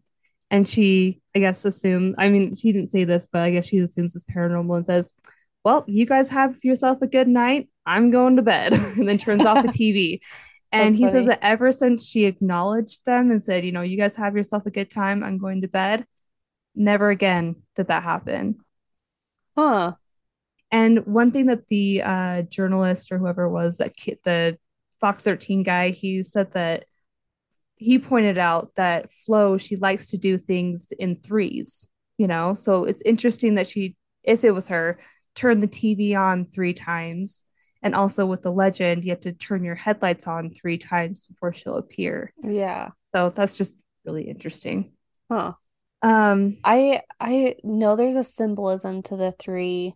and 0.50 0.68
she, 0.68 1.20
I 1.34 1.40
guess, 1.40 1.64
assumes, 1.64 2.16
I 2.18 2.28
mean, 2.28 2.54
she 2.54 2.72
didn't 2.72 2.90
say 2.90 3.04
this, 3.04 3.26
but 3.30 3.42
I 3.42 3.50
guess 3.50 3.68
she 3.68 3.78
assumes 3.78 4.16
it's 4.16 4.24
paranormal 4.24 4.76
and 4.76 4.84
says, 4.84 5.12
well, 5.64 5.84
you 5.86 6.06
guys 6.06 6.30
have 6.30 6.58
yourself 6.62 7.02
a 7.02 7.06
good 7.06 7.28
night. 7.28 7.68
I'm 7.84 8.10
going 8.10 8.36
to 8.36 8.42
bed. 8.42 8.72
and 8.96 9.08
then 9.08 9.18
turns 9.18 9.44
off 9.44 9.64
the 9.64 9.68
TV. 9.68 10.20
And 10.70 10.94
That's 10.94 10.98
he 10.98 11.08
says 11.08 11.24
that 11.24 11.38
ever 11.40 11.72
since 11.72 12.06
she 12.06 12.26
acknowledged 12.26 13.06
them 13.06 13.30
and 13.30 13.42
said, 13.42 13.64
you 13.64 13.72
know, 13.72 13.80
you 13.80 13.96
guys 13.96 14.16
have 14.16 14.36
yourself 14.36 14.66
a 14.66 14.70
good 14.70 14.90
time, 14.90 15.24
I'm 15.24 15.38
going 15.38 15.62
to 15.62 15.68
bed, 15.68 16.04
never 16.74 17.08
again 17.08 17.62
did 17.74 17.88
that 17.88 18.02
happen. 18.02 18.58
Huh. 19.58 19.94
And 20.70 21.04
one 21.04 21.32
thing 21.32 21.46
that 21.46 21.66
the 21.66 22.02
uh, 22.04 22.42
journalist 22.42 23.10
or 23.10 23.18
whoever 23.18 23.44
it 23.44 23.50
was 23.50 23.78
that 23.78 23.92
the 24.22 24.56
Fox 25.00 25.24
13 25.24 25.64
guy, 25.64 25.90
he 25.90 26.22
said 26.22 26.52
that 26.52 26.84
he 27.74 27.98
pointed 27.98 28.38
out 28.38 28.70
that 28.76 29.10
Flo, 29.10 29.58
she 29.58 29.74
likes 29.74 30.10
to 30.10 30.16
do 30.16 30.38
things 30.38 30.92
in 30.92 31.16
threes, 31.16 31.88
you 32.18 32.28
know? 32.28 32.54
So 32.54 32.84
it's 32.84 33.02
interesting 33.02 33.56
that 33.56 33.66
she, 33.66 33.96
if 34.22 34.44
it 34.44 34.52
was 34.52 34.68
her, 34.68 35.00
turned 35.34 35.60
the 35.60 35.68
TV 35.68 36.16
on 36.16 36.46
three 36.46 36.74
times. 36.74 37.44
And 37.82 37.96
also 37.96 38.26
with 38.26 38.42
the 38.42 38.52
legend, 38.52 39.04
you 39.04 39.10
have 39.10 39.20
to 39.20 39.32
turn 39.32 39.64
your 39.64 39.74
headlights 39.74 40.28
on 40.28 40.50
three 40.50 40.78
times 40.78 41.26
before 41.26 41.52
she'll 41.52 41.76
appear. 41.76 42.32
Yeah. 42.44 42.90
So 43.12 43.30
that's 43.30 43.56
just 43.58 43.74
really 44.04 44.28
interesting. 44.28 44.92
Huh. 45.28 45.54
Um, 46.02 46.58
I 46.64 47.02
I 47.20 47.56
know 47.64 47.96
there's 47.96 48.16
a 48.16 48.24
symbolism 48.24 49.02
to 49.04 49.16
the 49.16 49.32
three. 49.32 49.94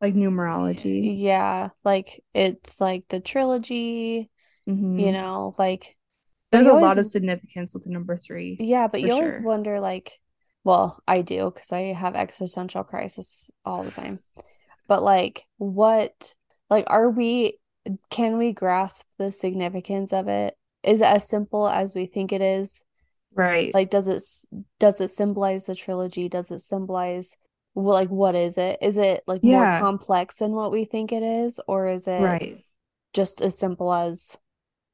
like 0.00 0.14
numerology. 0.14 1.16
Yeah, 1.18 1.70
like 1.84 2.22
it's 2.34 2.80
like 2.80 3.04
the 3.08 3.20
trilogy, 3.20 4.30
Mhm. 4.66 4.98
you 4.98 5.12
know, 5.12 5.54
like 5.58 5.96
There's 6.50 6.66
a 6.66 6.70
always 6.70 6.86
lot 6.86 6.98
of 6.98 7.06
significance 7.06 7.74
with 7.74 7.84
the 7.84 7.90
number 7.90 8.16
three. 8.16 8.56
yeah, 8.58 8.88
but 8.88 9.02
you 9.02 9.12
always 9.12 9.38
wonder 9.38 9.80
like, 9.80 10.18
well, 10.64 11.02
I 11.06 11.22
do 11.22 11.50
because 11.50 11.72
I 11.72 11.92
have 11.92 12.16
existential 12.16 12.84
crisis 12.84 13.50
all 13.64 13.82
the 13.84 13.90
time. 13.90 14.20
But 14.88 15.02
like 15.02 15.44
what 15.58 16.34
like 16.70 16.84
are 16.88 17.10
we 17.10 17.58
can 18.10 18.38
we 18.38 18.52
grasp 18.52 19.06
the 19.18 19.32
significance 19.32 20.12
of 20.12 20.28
it? 20.28 20.56
Is 20.82 21.00
it 21.02 21.06
as 21.06 21.28
simple 21.28 21.68
as 21.68 21.94
we 21.94 22.06
think 22.06 22.32
it 22.32 22.42
is? 22.42 22.82
Right. 23.36 23.72
Like 23.74 23.90
does 23.90 24.08
it 24.08 24.22
does 24.80 25.00
it 25.00 25.10
symbolize 25.10 25.66
the 25.66 25.74
trilogy? 25.74 26.28
Does 26.28 26.50
it 26.50 26.60
symbolize 26.60 27.36
well, 27.74 27.94
like 27.94 28.08
what 28.08 28.34
is 28.34 28.56
it? 28.56 28.78
Is 28.80 28.96
it 28.96 29.22
like 29.26 29.44
more 29.44 29.78
complex 29.78 30.36
than 30.36 30.52
what 30.52 30.72
we 30.72 30.86
think 30.86 31.12
it 31.12 31.22
is, 31.22 31.60
or 31.68 31.88
is 31.88 32.08
it 32.08 32.22
right. 32.22 32.64
just 33.12 33.42
as 33.42 33.58
simple 33.58 33.92
as 33.92 34.38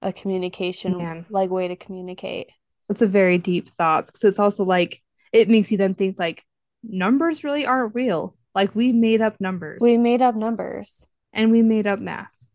a 0.02 0.12
communication 0.12 0.98
Man. 0.98 1.24
like 1.30 1.48
way 1.50 1.68
to 1.68 1.76
communicate? 1.76 2.50
It's 2.90 3.00
a 3.00 3.06
very 3.06 3.38
deep 3.38 3.68
thought 3.68 4.06
because 4.06 4.24
it's 4.24 4.40
also 4.40 4.64
like 4.64 5.00
it 5.32 5.48
makes 5.48 5.70
you 5.70 5.78
then 5.78 5.94
think 5.94 6.18
like 6.18 6.44
numbers 6.82 7.44
really 7.44 7.64
aren't 7.64 7.94
real. 7.94 8.36
Like 8.52 8.74
we 8.74 8.92
made 8.92 9.20
up 9.20 9.40
numbers 9.40 9.78
We 9.80 9.96
made 9.96 10.20
up 10.20 10.34
numbers, 10.34 11.06
and 11.32 11.52
we 11.52 11.62
made 11.62 11.86
up 11.86 12.00
math. 12.00 12.50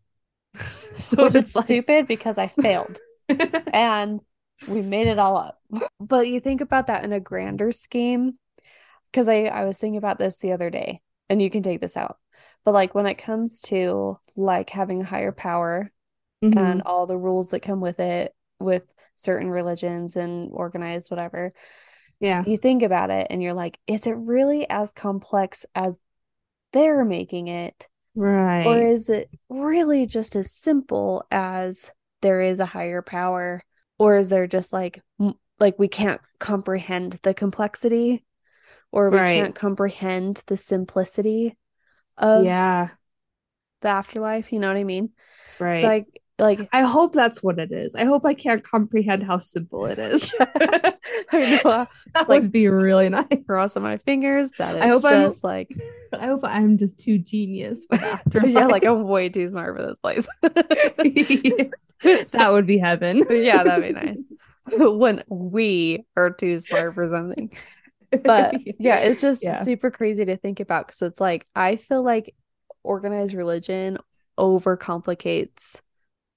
so 0.54 1.24
which 1.24 1.36
is 1.36 1.44
it's 1.44 1.56
like 1.56 1.64
stupid 1.64 2.06
because 2.06 2.36
I 2.36 2.48
failed 2.48 2.98
and 3.72 4.20
we 4.66 4.82
made 4.82 5.06
it 5.06 5.18
all 5.18 5.36
up. 5.36 5.60
But 6.00 6.28
you 6.28 6.40
think 6.40 6.60
about 6.60 6.86
that 6.86 7.04
in 7.04 7.12
a 7.12 7.20
grander 7.20 7.72
scheme, 7.72 8.38
because 9.10 9.28
I, 9.28 9.44
I 9.44 9.64
was 9.64 9.78
thinking 9.78 9.98
about 9.98 10.18
this 10.18 10.38
the 10.38 10.52
other 10.52 10.70
day, 10.70 11.02
and 11.28 11.40
you 11.42 11.50
can 11.50 11.62
take 11.62 11.80
this 11.80 11.96
out. 11.96 12.18
But 12.64 12.72
like 12.74 12.94
when 12.94 13.06
it 13.06 13.16
comes 13.18 13.62
to 13.62 14.18
like 14.36 14.70
having 14.70 15.02
a 15.02 15.04
higher 15.04 15.32
power 15.32 15.92
Mhm. 16.42 16.56
and 16.56 16.82
all 16.82 17.06
the 17.06 17.16
rules 17.18 17.50
that 17.50 17.60
come 17.60 17.80
with 17.80 17.98
it, 18.00 18.32
with 18.60 18.92
certain 19.16 19.50
religions 19.50 20.16
and 20.16 20.50
organized 20.52 21.10
whatever, 21.10 21.50
yeah. 22.20 22.44
you 22.46 22.56
think 22.56 22.82
about 22.82 23.10
it 23.10 23.26
and 23.30 23.42
you're 23.42 23.54
like, 23.54 23.78
is 23.86 24.06
it 24.06 24.12
really 24.12 24.68
as 24.70 24.92
complex 24.92 25.66
as 25.74 25.98
they're 26.72 27.04
making 27.04 27.48
it? 27.48 27.88
Right. 28.14 28.66
Or 28.66 28.78
is 28.78 29.08
it 29.08 29.30
really 29.48 30.06
just 30.06 30.36
as 30.36 30.52
simple 30.52 31.26
as 31.30 31.92
there 32.22 32.40
is 32.40 32.60
a 32.60 32.66
higher 32.66 33.02
power? 33.02 33.62
Or 33.98 34.16
is 34.18 34.30
there 34.30 34.46
just 34.46 34.72
like 34.72 35.02
like 35.58 35.78
we 35.78 35.88
can't 35.88 36.20
comprehend 36.38 37.14
the 37.22 37.34
complexity 37.34 38.24
or 38.92 39.10
we 39.10 39.20
Right. 39.20 39.22
can't 39.22 39.54
comprehend 39.54 40.42
the 40.48 40.56
simplicity 40.56 41.56
of 42.18 42.56
yeah. 42.56 42.90
the 43.80 43.88
afterlife, 43.88 44.52
you 44.52 44.58
know 44.60 44.68
what 44.68 44.76
I 44.76 44.84
mean? 44.84 45.10
Right. 45.58 45.78
So 45.80 45.86
like 45.88 46.22
like 46.38 46.68
I 46.72 46.82
hope 46.82 47.12
that's 47.12 47.42
what 47.42 47.58
it 47.58 47.72
is. 47.72 47.94
I 47.94 48.04
hope 48.04 48.24
I 48.24 48.34
can't 48.34 48.62
comprehend 48.62 49.22
how 49.24 49.38
simple 49.38 49.86
it 49.86 49.98
is. 49.98 50.32
I 50.40 51.60
know 51.64 51.86
that 52.14 52.28
Like, 52.28 52.42
would 52.42 52.52
be 52.52 52.68
really 52.68 53.08
nice. 53.08 53.26
crossing 53.46 53.82
my 53.82 53.96
fingers. 53.96 54.50
That 54.52 54.76
is 54.76 54.82
I 54.82 54.88
hope 54.88 55.04
I'm- 55.04 55.22
just 55.26 55.42
like 55.44 55.68
I 56.12 56.26
hope 56.26 56.40
I'm 56.44 56.76
just 56.78 56.98
too 56.98 57.18
genius 57.18 57.86
for 57.90 57.98
that. 57.98 58.22
yeah, 58.48 58.66
like 58.66 58.84
I'm 58.84 59.02
way 59.04 59.28
too 59.28 59.48
smart 59.48 59.76
for 59.76 59.82
this 59.86 59.98
place. 59.98 60.28
that 62.32 62.48
would 62.52 62.66
be 62.66 62.78
heaven. 62.78 63.24
yeah, 63.30 63.62
that'd 63.62 63.84
be 63.84 63.92
nice. 63.92 64.22
when 64.70 65.22
we 65.28 66.04
are 66.16 66.30
too 66.30 66.60
smart 66.60 66.94
for 66.94 67.08
something. 67.08 67.50
But 68.22 68.54
yeah, 68.78 69.00
it's 69.00 69.20
just 69.20 69.42
Yeah. 69.42 69.62
super 69.62 69.90
crazy 69.90 70.24
to 70.24 70.36
think 70.36 70.60
about 70.60 70.86
because 70.86 71.02
it's 71.02 71.20
like 71.20 71.46
I 71.54 71.76
feel 71.76 72.02
like 72.02 72.34
organized 72.84 73.34
religion 73.34 73.98
overcomplicates 74.38 75.80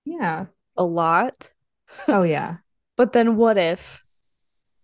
yeah. 0.05 0.45
a 0.77 0.83
lot. 0.83 1.51
Oh 2.07 2.23
yeah. 2.23 2.57
But 2.97 3.13
then 3.13 3.35
what 3.35 3.57
if 3.57 4.03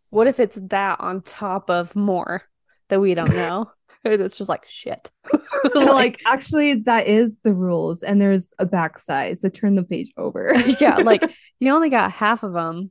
what 0.09 0.25
if 0.25 0.39
it's 0.39 0.59
that 0.69 0.99
on 0.99 1.21
top 1.21 1.69
of 1.69 1.95
more 1.95 2.41
that 2.87 2.99
we 2.99 3.13
don't 3.13 3.29
know? 3.29 3.71
It's 4.03 4.37
just 4.37 4.49
like 4.49 4.65
shit. 4.65 5.11
like, 5.75 5.87
like 5.87 6.21
actually 6.25 6.75
that 6.85 7.07
is 7.07 7.39
the 7.39 7.53
rules 7.53 8.03
and 8.03 8.21
there's 8.21 8.53
a 8.57 8.65
backside 8.65 9.41
so 9.41 9.49
turn 9.49 9.75
the 9.75 9.83
page 9.83 10.13
over 10.15 10.53
yeah, 10.79 10.95
like 10.95 11.21
you 11.59 11.73
only 11.73 11.89
got 11.89 12.13
half 12.13 12.43
of 12.43 12.53
them. 12.53 12.89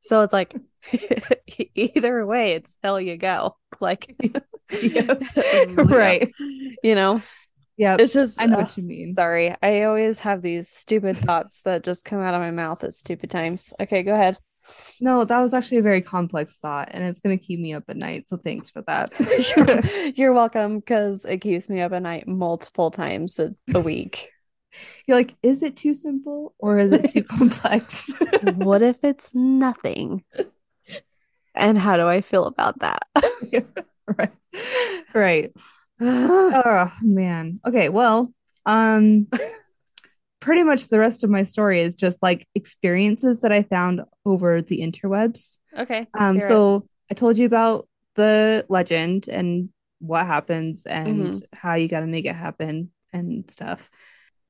So 0.00 0.22
it's 0.22 0.32
like 0.32 0.56
either 1.76 2.26
way, 2.26 2.52
it's 2.54 2.76
hell 2.82 3.00
you 3.00 3.16
go. 3.16 3.56
Like. 3.80 4.16
Yeah. 4.82 5.14
right 5.76 6.32
You 6.82 6.94
know, 6.96 7.22
yeah 7.76 7.96
it's 7.98 8.12
just, 8.12 8.40
i 8.40 8.46
know 8.46 8.56
uh, 8.56 8.60
what 8.60 8.76
you 8.76 8.82
mean 8.82 9.12
sorry. 9.12 9.54
I 9.62 9.82
always 9.82 10.20
have 10.20 10.42
these 10.42 10.68
stupid 10.68 11.16
thoughts 11.16 11.60
that 11.62 11.84
just 11.84 12.04
come 12.04 12.20
out 12.20 12.34
of 12.34 12.40
my 12.40 12.50
mouth 12.50 12.82
at 12.84 12.94
stupid 12.94 13.30
times. 13.30 13.72
Okay, 13.80 14.02
go 14.02 14.12
ahead. 14.14 14.38
no 15.00 15.24
that 15.24 15.40
was 15.40 15.54
actually 15.54 15.78
a 15.78 15.82
very 15.82 16.00
complex 16.00 16.56
thought 16.56 16.88
and 16.90 17.04
it's 17.04 17.20
going 17.20 17.38
to 17.38 17.44
keep 17.44 17.60
me 17.60 17.72
up 17.72 17.84
at 17.88 17.96
night 17.96 18.26
so 18.26 18.36
thanks 18.36 18.68
for 18.68 18.82
that 18.82 19.12
You're, 19.56 20.10
you're 20.16 20.32
welcome 20.32 20.80
because 20.80 21.24
it 21.24 21.38
keeps 21.38 21.68
me 21.68 21.80
up 21.80 21.92
at 21.92 22.02
night 22.02 22.26
multiple 22.26 22.90
times 22.90 23.38
a, 23.38 23.54
a 23.74 23.80
week. 23.80 24.30
you're 25.06 25.16
like 25.16 25.36
is 25.42 25.62
it 25.62 25.76
too 25.76 25.94
simple 25.94 26.54
or 26.58 26.78
is 26.78 26.92
it 26.92 27.08
too 27.10 27.22
complex 27.22 28.12
what 28.56 28.82
if 28.82 29.04
it's 29.04 29.34
nothing? 29.34 30.24
And 31.54 31.78
how 31.78 31.96
do 31.96 32.06
I 32.06 32.20
feel 32.20 32.46
about 32.46 32.80
that? 32.80 33.02
right 34.18 34.32
right 35.14 35.52
oh 36.00 36.92
man 37.02 37.60
okay 37.66 37.88
well 37.88 38.32
um 38.66 39.26
pretty 40.40 40.62
much 40.62 40.88
the 40.88 40.98
rest 40.98 41.24
of 41.24 41.30
my 41.30 41.42
story 41.42 41.80
is 41.80 41.94
just 41.94 42.22
like 42.22 42.46
experiences 42.54 43.40
that 43.40 43.52
i 43.52 43.62
found 43.62 44.02
over 44.24 44.60
the 44.62 44.80
interwebs 44.80 45.58
okay. 45.78 46.06
um 46.18 46.36
hear 46.36 46.44
it. 46.44 46.48
so 46.48 46.86
i 47.10 47.14
told 47.14 47.38
you 47.38 47.46
about 47.46 47.88
the 48.14 48.64
legend 48.68 49.28
and 49.28 49.70
what 49.98 50.26
happens 50.26 50.84
and 50.86 51.28
Mhm. 51.32 51.42
how 51.54 51.74
you 51.74 51.88
got 51.88 52.00
to 52.00 52.06
make 52.06 52.26
it 52.26 52.34
happen 52.34 52.90
and 53.12 53.50
stuff 53.50 53.90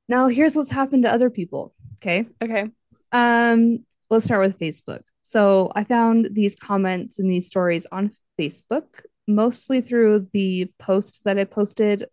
now 0.08 0.26
here's 0.28 0.56
what's 0.56 0.72
happened 0.72 1.04
to 1.04 1.12
other 1.12 1.30
people 1.30 1.72
okay 1.98 2.26
okay. 2.42 2.68
um 3.12 3.78
let's 4.10 4.24
start 4.24 4.44
with 4.44 4.58
facebook 4.58 5.02
so 5.22 5.70
i 5.76 5.84
found 5.84 6.28
these 6.32 6.56
comments 6.56 7.18
and 7.20 7.30
these 7.30 7.46
stories 7.46 7.86
on 7.92 8.10
facebook 8.38 9.04
mostly 9.26 9.80
through 9.80 10.26
the 10.32 10.70
post 10.78 11.24
that 11.24 11.38
i 11.38 11.44
posted 11.44 12.04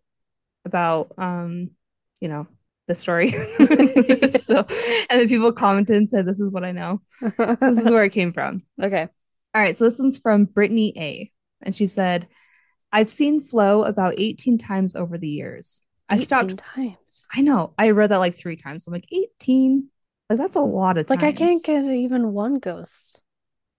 about 0.64 1.12
um 1.18 1.70
you 2.20 2.28
know 2.28 2.46
the 2.86 2.94
story 2.94 3.30
so 4.28 4.58
and 5.08 5.20
then 5.20 5.28
people 5.28 5.52
commented 5.52 5.96
and 5.96 6.08
said 6.08 6.26
this 6.26 6.40
is 6.40 6.50
what 6.50 6.64
i 6.64 6.72
know 6.72 7.00
this 7.20 7.78
is 7.78 7.90
where 7.90 8.04
it 8.04 8.12
came 8.12 8.32
from 8.32 8.62
okay. 8.82 9.08
all 9.54 9.62
right, 9.62 9.76
so 9.76 9.84
this 9.84 9.98
one's 9.98 10.18
from 10.18 10.44
Brittany 10.44 10.92
A. 10.96 11.30
And 11.62 11.74
she 11.74 11.86
said, 11.86 12.28
I've 12.92 13.10
seen 13.10 13.40
Flo 13.40 13.82
about 13.82 14.14
18 14.18 14.58
times 14.58 14.94
over 14.94 15.18
the 15.18 15.28
years. 15.28 15.82
I 16.08 16.18
stopped. 16.18 16.58
times. 16.58 17.26
I 17.34 17.40
know. 17.40 17.72
I 17.78 17.90
read 17.90 18.10
that 18.10 18.18
like 18.18 18.36
three 18.36 18.56
times. 18.56 18.86
I'm 18.86 18.92
like, 18.92 19.08
18? 19.10 19.88
Like, 20.30 20.38
that's 20.38 20.54
a 20.54 20.60
lot 20.60 20.98
of 20.98 21.06
times. 21.06 21.22
Like 21.22 21.34
I 21.34 21.36
can't 21.36 21.64
get 21.64 21.84
even 21.84 22.32
one 22.32 22.58
ghost. 22.58 23.24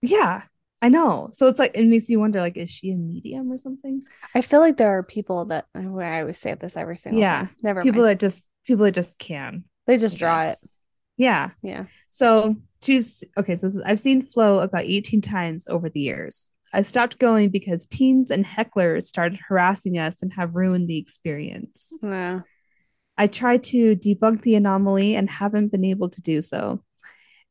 Yeah, 0.02 0.44
I 0.82 0.90
know. 0.90 1.30
So 1.32 1.48
it's 1.48 1.60
like, 1.60 1.72
it 1.74 1.86
makes 1.86 2.10
you 2.10 2.20
wonder, 2.20 2.40
like, 2.40 2.58
is 2.58 2.70
she 2.70 2.92
a 2.92 2.96
medium 2.96 3.52
or 3.52 3.58
something? 3.58 4.04
I 4.36 4.42
feel 4.42 4.60
like 4.60 4.78
there 4.78 4.98
are 4.98 5.04
people 5.04 5.46
that 5.46 5.66
oh, 5.74 6.00
I 6.00 6.22
always 6.22 6.38
say 6.38 6.54
this 6.54 6.78
every 6.78 6.98
single 6.98 7.22
Yeah, 7.22 7.40
time. 7.40 7.56
Never 7.64 7.82
People 7.82 8.02
mind. 8.02 8.12
that 8.12 8.20
just, 8.20 8.48
people 8.66 8.86
that 8.86 8.94
just 8.94 9.18
can. 9.18 9.64
They 9.88 9.98
just 9.98 10.18
draw 10.18 10.42
it. 10.42 10.58
Yeah. 11.18 11.52
Yeah. 11.62 11.86
So 12.08 12.56
she's 12.84 13.24
okay. 13.38 13.56
So 13.56 13.68
this 13.68 13.76
is, 13.76 13.84
I've 13.84 14.00
seen 14.00 14.22
Flo 14.22 14.60
about 14.60 14.84
18 14.84 15.22
times 15.22 15.68
over 15.68 15.90
the 15.90 16.02
years. 16.02 16.52
I 16.74 16.82
stopped 16.82 17.20
going 17.20 17.50
because 17.50 17.86
teens 17.86 18.32
and 18.32 18.46
hecklers 18.46 19.04
started 19.04 19.40
harassing 19.48 19.98
us 19.98 20.22
and 20.22 20.34
have 20.34 20.56
ruined 20.56 20.90
the 20.90 20.98
experience. 20.98 21.98
Yeah. 22.02 22.40
I 23.18 23.28
tried 23.28 23.64
to 23.64 23.96
debunk 23.96 24.42
the 24.42 24.56
anomaly 24.56 25.16
and 25.16 25.30
haven't 25.30 25.72
been 25.72 25.86
able 25.86 26.10
to 26.10 26.22
do 26.22 26.42
so. 26.42 26.84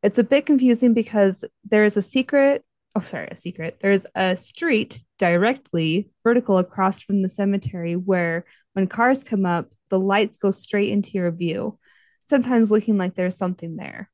It's 0.03 0.19
a 0.19 0.25
bit 0.25 0.45
confusing 0.45 0.93
because 0.93 1.43
there 1.65 1.85
is 1.85 1.97
a 1.97 2.03
secret, 2.03 2.65
oh, 2.95 3.01
sorry, 3.01 3.29
a 3.31 3.37
secret. 3.37 3.79
There's 3.81 4.07
a 4.15 4.37
street 4.37 5.03
directly 5.19 6.11
vertical 6.23 6.59
across 6.59 7.01
from 7.01 7.23
the 7.23 7.29
cemetery 7.29 7.95
where 7.97 8.45
when 8.73 8.87
cars 8.87 9.25
come 9.25 9.45
up, 9.47 9.73
the 9.89 9.99
lights 9.99 10.37
go 10.37 10.51
straight 10.51 10.91
into 10.91 11.13
your 11.13 11.31
view, 11.31 11.79
sometimes 12.21 12.71
looking 12.71 12.97
like 12.97 13.15
there's 13.15 13.37
something 13.37 13.77
there. 13.77 14.11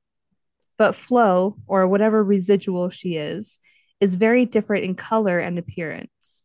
But 0.78 0.94
Flo, 0.94 1.56
or 1.66 1.86
whatever 1.86 2.24
residual 2.24 2.88
she 2.88 3.16
is, 3.16 3.58
is 4.00 4.16
very 4.16 4.46
different 4.46 4.84
in 4.84 4.94
color 4.94 5.38
and 5.38 5.58
appearance. 5.58 6.42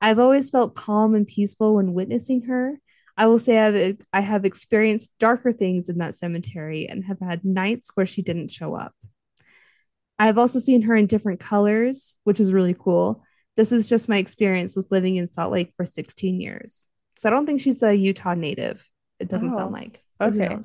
I've 0.00 0.18
always 0.18 0.50
felt 0.50 0.74
calm 0.74 1.14
and 1.14 1.26
peaceful 1.26 1.76
when 1.76 1.94
witnessing 1.94 2.42
her, 2.42 2.78
I 3.18 3.26
will 3.26 3.40
say 3.40 3.58
I've, 3.58 3.98
I 4.12 4.20
have 4.20 4.44
experienced 4.44 5.10
darker 5.18 5.50
things 5.50 5.88
in 5.88 5.98
that 5.98 6.14
cemetery 6.14 6.88
and 6.88 7.04
have 7.04 7.18
had 7.18 7.44
nights 7.44 7.90
where 7.94 8.06
she 8.06 8.22
didn't 8.22 8.52
show 8.52 8.76
up. 8.76 8.94
I've 10.18 10.38
also 10.38 10.58
seen 10.58 10.82
her 10.82 10.96
in 10.96 11.06
different 11.06 11.40
colors, 11.40 12.16
which 12.24 12.40
is 12.40 12.52
really 12.52 12.74
cool. 12.78 13.22
This 13.56 13.72
is 13.72 13.88
just 13.88 14.08
my 14.08 14.18
experience 14.18 14.76
with 14.76 14.90
living 14.90 15.16
in 15.16 15.28
Salt 15.28 15.52
Lake 15.52 15.72
for 15.76 15.84
16 15.84 16.40
years. 16.40 16.88
So 17.14 17.28
I 17.28 17.32
don't 17.32 17.46
think 17.46 17.60
she's 17.60 17.82
a 17.82 17.94
Utah 17.94 18.34
native. 18.34 18.84
It 19.18 19.28
doesn't 19.28 19.52
Oh, 19.52 19.56
sound 19.56 19.72
like. 19.72 20.02
okay. 20.20 20.56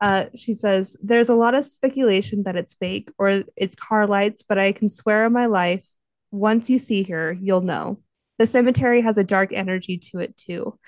Uh, 0.00 0.26
she 0.34 0.52
says, 0.52 0.96
There's 1.02 1.28
a 1.28 1.34
lot 1.34 1.54
of 1.54 1.64
speculation 1.64 2.44
that 2.44 2.56
it's 2.56 2.74
fake 2.74 3.10
or 3.18 3.44
it's 3.56 3.74
car 3.74 4.06
lights, 4.06 4.42
but 4.42 4.58
I 4.58 4.72
can 4.72 4.88
swear 4.88 5.24
on 5.26 5.32
my 5.32 5.46
life, 5.46 5.86
once 6.30 6.70
you 6.70 6.78
see 6.78 7.02
her, 7.04 7.32
you'll 7.32 7.60
know. 7.60 8.00
The 8.38 8.46
cemetery 8.46 9.02
has 9.02 9.18
a 9.18 9.24
dark 9.24 9.52
energy 9.52 9.98
to 10.10 10.20
it, 10.20 10.36
too. 10.36 10.78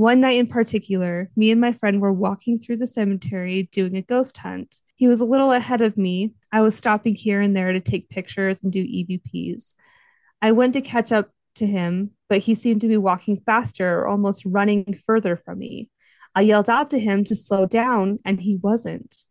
One 0.00 0.20
night 0.20 0.38
in 0.38 0.46
particular, 0.46 1.30
me 1.36 1.50
and 1.50 1.60
my 1.60 1.72
friend 1.72 2.00
were 2.00 2.10
walking 2.10 2.56
through 2.56 2.78
the 2.78 2.86
cemetery 2.86 3.68
doing 3.70 3.98
a 3.98 4.00
ghost 4.00 4.38
hunt. 4.38 4.80
He 4.96 5.06
was 5.06 5.20
a 5.20 5.26
little 5.26 5.52
ahead 5.52 5.82
of 5.82 5.98
me. 5.98 6.32
I 6.50 6.62
was 6.62 6.74
stopping 6.74 7.14
here 7.14 7.42
and 7.42 7.54
there 7.54 7.74
to 7.74 7.80
take 7.80 8.08
pictures 8.08 8.64
and 8.64 8.72
do 8.72 8.82
EVPs. 8.82 9.74
I 10.40 10.52
went 10.52 10.72
to 10.72 10.80
catch 10.80 11.12
up 11.12 11.28
to 11.56 11.66
him, 11.66 12.12
but 12.30 12.38
he 12.38 12.54
seemed 12.54 12.80
to 12.80 12.88
be 12.88 12.96
walking 12.96 13.42
faster 13.44 13.98
or 13.98 14.08
almost 14.08 14.46
running 14.46 14.94
further 15.04 15.36
from 15.36 15.58
me. 15.58 15.90
I 16.34 16.40
yelled 16.40 16.70
out 16.70 16.88
to 16.90 16.98
him 16.98 17.22
to 17.24 17.36
slow 17.36 17.66
down, 17.66 18.20
and 18.24 18.40
he 18.40 18.56
wasn't. 18.56 19.26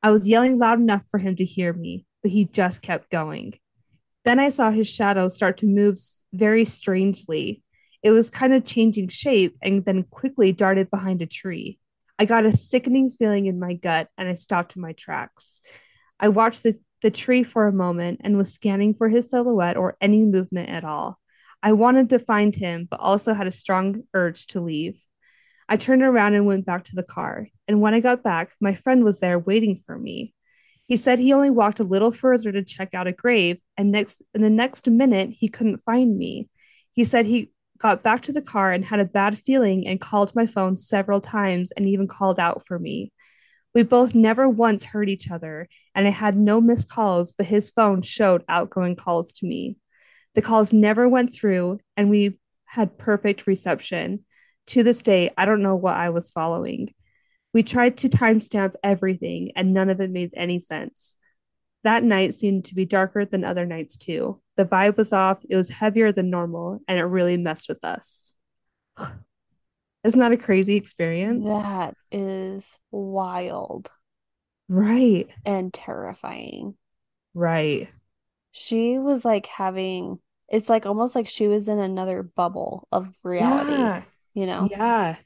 I 0.00 0.12
was 0.12 0.28
yelling 0.30 0.58
loud 0.60 0.78
enough 0.78 1.06
for 1.10 1.18
him 1.18 1.34
to 1.34 1.44
hear 1.44 1.72
me, 1.72 2.06
but 2.22 2.30
he 2.30 2.44
just 2.44 2.82
kept 2.82 3.10
going. 3.10 3.54
Then 4.24 4.38
I 4.38 4.50
saw 4.50 4.70
his 4.70 4.88
shadow 4.88 5.26
start 5.26 5.58
to 5.58 5.66
move 5.66 5.96
very 6.32 6.64
strangely. 6.64 7.64
It 8.02 8.10
was 8.10 8.30
kind 8.30 8.54
of 8.54 8.64
changing 8.64 9.08
shape 9.08 9.56
and 9.62 9.84
then 9.84 10.04
quickly 10.04 10.52
darted 10.52 10.90
behind 10.90 11.22
a 11.22 11.26
tree. 11.26 11.78
I 12.18 12.24
got 12.24 12.46
a 12.46 12.56
sickening 12.56 13.10
feeling 13.10 13.46
in 13.46 13.60
my 13.60 13.74
gut 13.74 14.08
and 14.16 14.28
I 14.28 14.34
stopped 14.34 14.76
in 14.76 14.82
my 14.82 14.92
tracks. 14.92 15.60
I 16.18 16.28
watched 16.28 16.62
the, 16.62 16.74
the 17.02 17.10
tree 17.10 17.44
for 17.44 17.66
a 17.66 17.72
moment 17.72 18.20
and 18.24 18.36
was 18.36 18.52
scanning 18.52 18.94
for 18.94 19.08
his 19.08 19.30
silhouette 19.30 19.76
or 19.76 19.96
any 20.00 20.24
movement 20.24 20.68
at 20.68 20.84
all. 20.84 21.18
I 21.62 21.72
wanted 21.72 22.10
to 22.10 22.18
find 22.18 22.54
him, 22.54 22.86
but 22.90 23.00
also 23.00 23.34
had 23.34 23.46
a 23.46 23.52
strong 23.52 24.04
urge 24.14 24.46
to 24.48 24.60
leave. 24.60 25.02
I 25.68 25.76
turned 25.76 26.02
around 26.02 26.34
and 26.34 26.46
went 26.46 26.66
back 26.66 26.84
to 26.84 26.94
the 26.94 27.04
car. 27.04 27.46
And 27.66 27.80
when 27.80 27.94
I 27.94 28.00
got 28.00 28.22
back, 28.22 28.52
my 28.60 28.74
friend 28.74 29.04
was 29.04 29.20
there 29.20 29.38
waiting 29.38 29.76
for 29.76 29.98
me. 29.98 30.34
He 30.86 30.96
said 30.96 31.18
he 31.18 31.34
only 31.34 31.50
walked 31.50 31.80
a 31.80 31.84
little 31.84 32.10
further 32.10 32.50
to 32.50 32.64
check 32.64 32.94
out 32.94 33.06
a 33.06 33.12
grave, 33.12 33.58
and 33.76 33.92
next 33.92 34.22
in 34.34 34.40
the 34.40 34.48
next 34.48 34.88
minute 34.88 35.28
he 35.30 35.48
couldn't 35.48 35.82
find 35.82 36.16
me. 36.16 36.48
He 36.92 37.04
said 37.04 37.26
he 37.26 37.52
got 37.78 38.02
back 38.02 38.22
to 38.22 38.32
the 38.32 38.42
car 38.42 38.72
and 38.72 38.84
had 38.84 39.00
a 39.00 39.04
bad 39.04 39.38
feeling 39.38 39.86
and 39.86 40.00
called 40.00 40.34
my 40.34 40.46
phone 40.46 40.76
several 40.76 41.20
times 41.20 41.72
and 41.72 41.86
even 41.86 42.06
called 42.06 42.38
out 42.38 42.66
for 42.66 42.78
me. 42.78 43.12
We 43.74 43.82
both 43.82 44.14
never 44.14 44.48
once 44.48 44.84
heard 44.84 45.08
each 45.08 45.30
other, 45.30 45.68
and 45.94 46.06
I 46.06 46.10
had 46.10 46.36
no 46.36 46.60
missed 46.60 46.90
calls, 46.90 47.32
but 47.32 47.46
his 47.46 47.70
phone 47.70 48.02
showed 48.02 48.44
outgoing 48.48 48.96
calls 48.96 49.32
to 49.34 49.46
me. 49.46 49.76
The 50.34 50.42
calls 50.42 50.72
never 50.72 51.08
went 51.08 51.34
through, 51.34 51.80
and 51.96 52.10
we 52.10 52.38
had 52.64 52.98
perfect 52.98 53.46
reception. 53.46 54.24
To 54.68 54.82
this 54.82 55.02
day, 55.02 55.30
I 55.36 55.44
don't 55.44 55.62
know 55.62 55.76
what 55.76 55.96
I 55.96 56.10
was 56.10 56.30
following. 56.30 56.92
We 57.54 57.62
tried 57.62 57.96
to 57.98 58.08
timestamp 58.08 58.74
everything, 58.82 59.52
and 59.56 59.72
none 59.72 59.90
of 59.90 60.00
it 60.00 60.10
made 60.10 60.32
any 60.36 60.58
sense. 60.58 61.16
That 61.84 62.04
night 62.04 62.34
seemed 62.34 62.64
to 62.66 62.74
be 62.74 62.84
darker 62.84 63.24
than 63.24 63.44
other 63.44 63.66
nights, 63.66 63.96
too. 63.96 64.40
The 64.56 64.64
vibe 64.64 64.96
was 64.96 65.12
off, 65.12 65.44
it 65.48 65.56
was 65.56 65.70
heavier 65.70 66.12
than 66.12 66.30
normal, 66.30 66.80
and 66.88 66.98
it 66.98 67.04
really 67.04 67.36
messed 67.36 67.68
with 67.68 67.84
us. 67.84 68.34
Isn't 70.04 70.20
that 70.20 70.32
a 70.32 70.36
crazy 70.36 70.76
experience? 70.76 71.48
That 71.62 71.96
is 72.10 72.80
wild 72.90 73.90
Right, 74.68 75.30
and 75.44 75.72
terrifying. 75.74 76.76
right. 77.34 77.88
She 78.52 78.98
was 78.98 79.24
like 79.24 79.46
having, 79.46 80.20
it's 80.48 80.68
like 80.68 80.86
almost 80.86 81.14
like 81.14 81.28
she 81.28 81.48
was 81.48 81.68
in 81.68 81.78
another 81.78 82.22
bubble 82.22 82.86
of 82.92 83.16
reality, 83.24 83.92
Yeah, 83.92 84.04
you 84.34 84.46
know? 84.46 84.70
yeah. 84.70 85.16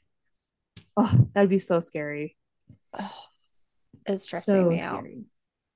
Oh, 0.97 1.27
that'd 1.33 1.49
be 1.51 1.57
so 1.59 1.79
scary. 1.79 2.35
It's 4.05 4.23
stressing 4.23 4.65
So 4.65 4.69
me 4.69 4.79
out. 4.79 5.05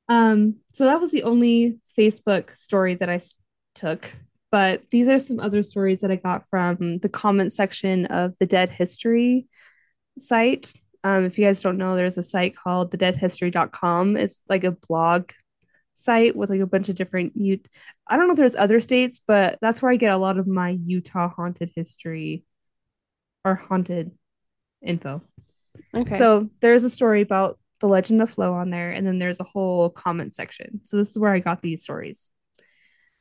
Um, 0.09 0.55
so 0.71 0.85
that 0.85 1.01
was 1.01 1.11
the 1.11 1.23
only 1.23 1.77
Facebook 1.97 2.51
story 2.51 2.95
that 2.95 3.09
I 3.09 3.19
took, 3.75 4.13
but 4.51 4.89
these 4.89 5.09
are 5.09 5.19
some 5.19 5.39
other 5.39 5.63
stories 5.63 6.01
that 6.01 6.11
I 6.11 6.15
got 6.15 6.47
from 6.49 6.99
the 6.99 7.09
comment 7.09 7.51
section 7.51 8.05
of 8.05 8.33
the 8.39 8.45
Dead 8.45 8.69
History 8.69 9.47
site. 10.17 10.73
Um, 11.03 11.25
if 11.25 11.37
you 11.37 11.45
guys 11.45 11.61
don't 11.61 11.77
know, 11.77 11.95
there's 11.95 12.17
a 12.17 12.23
site 12.23 12.55
called 12.55 12.91
thedeadhistory.com. 12.91 14.17
It's 14.17 14.41
like 14.49 14.63
a 14.63 14.71
blog 14.71 15.31
site 15.93 16.35
with 16.35 16.49
like 16.49 16.59
a 16.59 16.67
bunch 16.67 16.89
of 16.89 16.95
different 16.95 17.35
you 17.35 17.59
I 18.07 18.17
don't 18.17 18.27
know 18.27 18.33
if 18.33 18.37
there's 18.37 18.55
other 18.55 18.79
states, 18.79 19.19
but 19.25 19.57
that's 19.61 19.81
where 19.81 19.91
I 19.91 19.95
get 19.95 20.13
a 20.13 20.17
lot 20.17 20.37
of 20.37 20.47
my 20.47 20.69
Utah 20.69 21.29
haunted 21.29 21.71
history 21.75 22.43
or 23.43 23.55
haunted 23.55 24.11
info. 24.81 25.21
Okay. 25.93 26.15
So 26.15 26.49
there's 26.61 26.83
a 26.83 26.89
story 26.89 27.21
about 27.21 27.57
the 27.79 27.87
legend 27.87 28.21
of 28.21 28.31
Flo 28.31 28.53
on 28.53 28.69
there, 28.69 28.91
and 28.91 29.05
then 29.05 29.19
there's 29.19 29.39
a 29.39 29.45
whole 29.45 29.89
comment 29.89 30.33
section. 30.33 30.81
So 30.83 30.97
this 30.97 31.11
is 31.11 31.19
where 31.19 31.31
I 31.33 31.39
got 31.39 31.61
these 31.61 31.83
stories. 31.83 32.29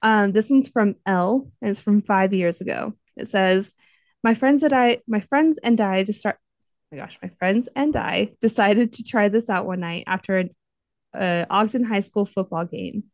Um, 0.03 0.33
this 0.33 0.51
one's 0.51 0.69
from 0.69 0.97
L, 1.07 1.49
and 1.61 1.71
it's 1.71 1.81
from 1.81 2.03
five 2.03 2.33
years 2.33 2.61
ago. 2.61 2.95
It 3.17 3.29
says, 3.29 3.75
"My 4.23 4.35
friends 4.35 4.63
and 4.63 4.73
I, 4.73 5.01
my 5.07 5.21
friends 5.21 5.59
and 5.59 5.81
I, 5.81 6.05
to 6.05 6.13
start. 6.13 6.39
Oh 6.39 6.97
my 6.97 6.99
gosh, 6.99 7.19
my 7.23 7.31
friends 7.39 7.69
and 7.75 7.97
I 7.97 8.33
decided 8.41 8.93
to 8.95 9.03
try 9.03 9.29
this 9.29 9.51
out 9.51 9.67
one 9.67 9.81
night 9.81 10.05
after 10.07 10.39
an 10.39 10.51
uh, 11.15 11.47
Ogden 11.51 11.85
High 11.85 12.01
School 12.01 12.25
football 12.25 12.65
game. 12.65 13.05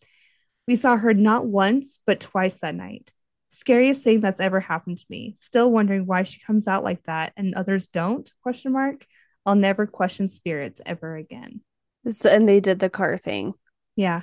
We 0.69 0.77
saw 0.77 0.97
her 0.97 1.15
not 1.15 1.47
once 1.47 1.99
but 2.07 2.21
twice 2.21 2.61
that 2.61 2.75
night. 2.75 3.13
Scariest 3.49 4.03
thing 4.03 4.21
that's 4.21 4.41
ever 4.41 4.61
happened 4.61 4.99
to 4.99 5.07
me. 5.11 5.35
Still 5.37 5.71
wondering 5.71 6.07
why 6.07 6.23
she 6.23 6.41
comes 6.41 6.67
out 6.67 6.85
like 6.85 7.03
that 7.05 7.33
and 7.37 7.55
others 7.55 7.87
don't? 7.87 8.31
Question 8.43 8.73
mark. 8.73 9.07
I'll 9.47 9.55
never 9.55 9.87
question 9.87 10.29
spirits 10.29 10.81
ever 10.87 11.17
again. 11.17 11.61
So, 12.09 12.29
and 12.31 12.49
they 12.49 12.61
did 12.61 12.79
the 12.79 12.91
car 12.91 13.17
thing. 13.17 13.55
Yeah. 13.97 14.23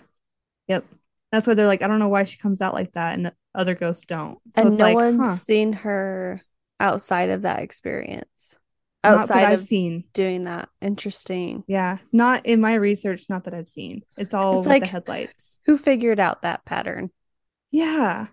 Yep. 0.67 0.85
That's 1.31 1.47
why 1.47 1.53
they're 1.53 1.67
like, 1.67 1.81
I 1.81 1.87
don't 1.87 1.99
know 1.99 2.07
why 2.09 2.23
she 2.23 2.37
comes 2.37 2.61
out 2.61 2.73
like 2.73 2.93
that 2.93 3.13
and 3.17 3.31
other 3.53 3.75
ghosts 3.75 4.05
don't. 4.05 4.39
So 4.51 4.61
and 4.61 4.71
it's 4.71 4.79
no 4.79 4.85
like, 4.85 4.95
one's 4.95 5.27
huh, 5.27 5.33
seen 5.33 5.73
her 5.73 6.41
outside 6.79 7.29
of 7.29 7.43
that 7.43 7.59
experience. 7.61 8.57
not 9.03 9.11
that 9.11 9.21
Outside 9.21 9.43
I've 9.45 9.53
of 9.55 9.59
seen. 9.59 10.05
doing 10.13 10.45
that. 10.45 10.69
Interesting. 10.81 11.63
Yeah. 11.67 11.97
Not 12.11 12.45
in 12.45 12.61
my 12.61 12.73
research, 12.75 13.25
not 13.29 13.43
that 13.45 13.53
I've 13.53 13.67
seen. 13.67 14.01
It's 14.17 14.33
all 14.33 14.59
It's 14.59 14.67
with 14.67 14.75
the 14.75 14.79
like- 14.81 14.89
headlights. 14.89 15.59
Who 15.65 15.77
figured 15.77 16.19
out 16.19 16.41
that 16.41 16.65
pattern? 16.65 17.11
Yeah. 17.71 18.27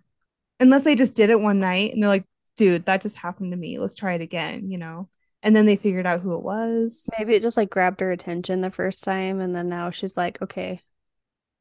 Unless 0.58 0.84
they 0.84 0.94
just 0.94 1.14
did 1.14 1.30
it 1.30 1.40
one 1.40 1.60
night 1.60 1.92
and 1.92 2.02
they're 2.02 2.08
like, 2.08 2.24
dude, 2.56 2.86
that 2.86 3.02
just 3.02 3.18
happened 3.18 3.52
to 3.52 3.56
me. 3.58 3.78
Let's 3.78 3.94
try 3.94 4.14
it 4.14 4.22
again, 4.22 4.70
you 4.70 4.78
know? 4.78 5.08
And 5.42 5.54
then 5.54 5.66
they 5.66 5.76
figured 5.76 6.06
out 6.06 6.20
who 6.20 6.34
it 6.34 6.42
was. 6.42 7.08
Maybe 7.18 7.34
it 7.34 7.42
just 7.42 7.56
like 7.56 7.70
grabbed 7.70 8.00
her 8.00 8.10
attention 8.10 8.60
the 8.60 8.70
first 8.70 9.04
time 9.04 9.40
and 9.40 9.54
then 9.54 9.68
now 9.68 9.90
she's 9.90 10.16
like, 10.16 10.42
okay, 10.42 10.80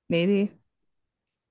Maybe. 0.09 0.51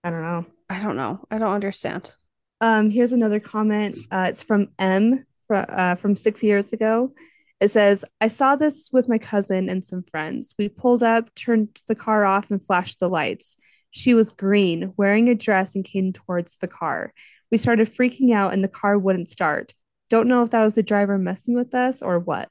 I 0.02 0.10
don't 0.10 0.22
know. 0.22 0.46
I 0.68 0.82
don't 0.82 0.96
know. 0.96 1.24
I 1.30 1.38
don't 1.38 1.52
understand. 1.52 2.12
Um, 2.60 2.90
here's 2.90 3.12
another 3.12 3.40
comment. 3.40 3.96
Uh, 4.10 4.26
it's 4.28 4.42
from 4.42 4.68
M 4.78 5.24
from 5.46 5.64
uh, 5.68 5.94
from 5.96 6.16
six 6.16 6.42
years 6.42 6.72
ago. 6.72 7.12
It 7.60 7.68
says, 7.68 8.04
I 8.20 8.28
saw 8.28 8.56
this 8.56 8.90
with 8.92 9.08
my 9.08 9.18
cousin 9.18 9.68
and 9.68 9.84
some 9.84 10.02
friends. 10.02 10.54
We 10.58 10.68
pulled 10.68 11.02
up, 11.02 11.34
turned 11.34 11.80
the 11.88 11.94
car 11.94 12.24
off, 12.24 12.50
and 12.50 12.64
flashed 12.64 13.00
the 13.00 13.08
lights. 13.08 13.56
She 13.90 14.12
was 14.12 14.30
green, 14.30 14.92
wearing 14.96 15.28
a 15.28 15.34
dress, 15.34 15.74
and 15.74 15.84
came 15.84 16.12
towards 16.12 16.56
the 16.56 16.68
car. 16.68 17.12
We 17.50 17.56
started 17.56 17.88
freaking 17.88 18.34
out, 18.34 18.52
and 18.52 18.62
the 18.62 18.68
car 18.68 18.98
wouldn't 18.98 19.30
start. 19.30 19.72
Don't 20.14 20.28
know 20.28 20.44
if 20.44 20.50
that 20.50 20.62
was 20.62 20.76
the 20.76 20.82
driver 20.84 21.18
messing 21.18 21.56
with 21.56 21.74
us 21.74 22.00
or 22.00 22.20
what. 22.20 22.48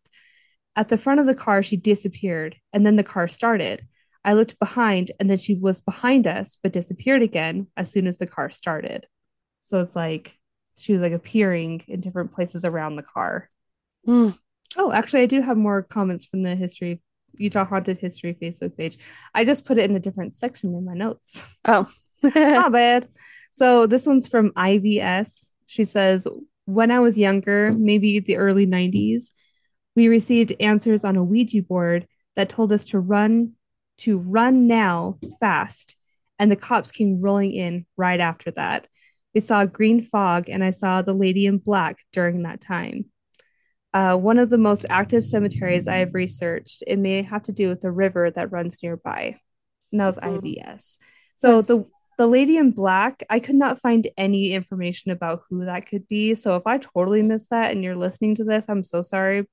At 0.76 0.90
the 0.90 0.98
front 0.98 1.22
of 1.22 1.28
the 1.28 1.34
car, 1.34 1.64
she 1.64 1.78
disappeared, 1.78 2.58
and 2.74 2.86
then 2.86 2.98
the 2.98 3.06
car 3.06 3.30
started. 3.30 3.88
I 4.26 4.34
looked 4.34 4.60
behind, 4.60 5.14
and 5.18 5.30
then 5.30 5.38
she 5.38 5.56
was 5.56 5.80
behind 5.80 6.28
us, 6.28 6.58
but 6.62 6.74
disappeared 6.74 7.22
again 7.22 7.68
as 7.78 7.90
soon 7.90 8.06
as 8.06 8.18
the 8.18 8.28
car 8.28 8.52
started. 8.52 9.08
So 9.62 9.80
it's 9.80 9.96
like 9.96 10.38
she 10.76 10.92
was 10.92 11.02
like 11.02 11.14
appearing 11.14 11.86
in 11.88 12.02
different 12.02 12.34
places 12.34 12.66
around 12.66 12.98
the 12.98 13.04
car. 13.04 13.50
Hmm. 14.04 14.32
Oh, 14.76 14.92
actually, 14.92 15.22
I 15.22 15.28
do 15.28 15.40
have 15.40 15.56
more 15.56 15.84
comments 15.84 16.26
from 16.26 16.44
the 16.44 16.58
history 16.58 17.02
Utah 17.38 17.64
Haunted 17.64 17.98
History 17.98 18.36
Facebook 18.42 18.76
page. 18.76 18.98
I 19.34 19.46
just 19.46 19.66
put 19.66 19.78
it 19.78 19.90
in 19.90 19.96
a 19.96 20.02
different 20.02 20.34
section 20.34 20.76
in 20.76 20.84
my 20.84 20.96
notes. 20.96 21.58
Oh. 21.64 21.90
Not 22.24 22.74
bad. 22.74 23.08
So 23.52 23.88
this 23.88 24.06
one's 24.06 24.28
from 24.28 24.52
IVS. 24.52 25.54
She 25.66 25.86
says, 25.86 26.28
When 26.66 26.92
I 26.92 27.00
was 27.00 27.18
younger, 27.18 27.74
maybe 27.74 28.20
the 28.20 28.38
early 28.38 28.66
90s, 28.66 29.32
we 29.96 30.08
received 30.08 30.54
answers 30.60 31.04
on 31.04 31.16
a 31.16 31.24
Ouija 31.24 31.62
board 31.62 32.08
that 32.36 32.50
told 32.50 32.72
us 32.72 32.86
to 32.86 33.00
run, 33.00 33.54
to 34.00 34.18
run 34.18 34.68
now 34.68 35.20
fast. 35.40 35.98
And 36.40 36.52
the 36.52 36.56
cops 36.56 36.92
came 36.92 37.22
rolling 37.22 37.52
in 37.52 37.86
right 37.96 38.20
after 38.20 38.52
that. 38.52 38.88
We 39.34 39.40
saw 39.40 39.66
green 39.66 40.02
fog, 40.02 40.50
and 40.50 40.64
I 40.64 40.72
saw 40.72 41.02
the 41.02 41.14
lady 41.14 41.46
in 41.46 41.58
black 41.58 42.00
during 42.12 42.44
that 42.44 42.62
time. 42.62 43.06
Uh, 43.94 44.18
one 44.18 44.40
of 44.40 44.50
the 44.50 44.58
most 44.58 44.86
active 44.90 45.24
cemeteries 45.24 45.88
I 45.88 45.98
have 45.98 46.16
researched. 46.16 46.84
It 46.88 46.98
may 46.98 47.22
have 47.22 47.44
to 47.44 47.52
do 47.52 47.70
with 47.70 47.82
the 47.82 47.92
river 47.92 48.32
that 48.32 48.52
runs 48.52 48.82
nearby. 48.82 49.38
And 49.92 50.02
that 50.02 50.08
was 50.08 50.18
Mm. 50.18 50.38
IVS. 50.38 50.98
So 51.36 51.56
Yes. 51.56 51.68
the 51.68 51.86
the 52.18 52.28
lady 52.28 52.58
in 52.58 52.72
black, 52.72 53.24
I 53.30 53.40
could 53.40 53.56
not 53.56 53.80
find 53.80 54.08
any 54.18 54.54
information 54.54 55.12
about 55.12 55.44
who 55.50 55.66
that 55.66 55.88
could 55.88 56.08
be. 56.08 56.34
So 56.34 56.56
if 56.56 56.66
I 56.66 56.78
totally 56.78 57.22
missed 57.22 57.50
that 57.50 57.72
and 57.72 57.84
you're 57.84 57.96
listening 57.96 58.36
to 58.36 58.44
this, 58.44 58.66
I'm 58.68 58.84
so 58.84 59.02
sorry. 59.02 59.48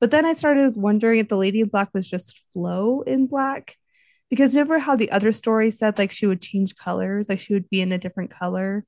But 0.00 0.10
then 0.10 0.26
I 0.26 0.32
started 0.32 0.76
wondering 0.76 1.20
if 1.20 1.28
the 1.28 1.36
lady 1.36 1.60
in 1.60 1.68
black 1.68 1.90
was 1.94 2.08
just 2.08 2.42
Flo 2.52 3.02
in 3.02 3.26
black. 3.26 3.76
Because 4.28 4.54
remember 4.54 4.78
how 4.78 4.96
the 4.96 5.10
other 5.10 5.32
story 5.32 5.70
said 5.70 5.98
like 5.98 6.10
she 6.10 6.26
would 6.26 6.42
change 6.42 6.74
colors, 6.74 7.28
like 7.28 7.38
she 7.38 7.54
would 7.54 7.70
be 7.70 7.80
in 7.80 7.92
a 7.92 7.98
different 7.98 8.30
color 8.30 8.84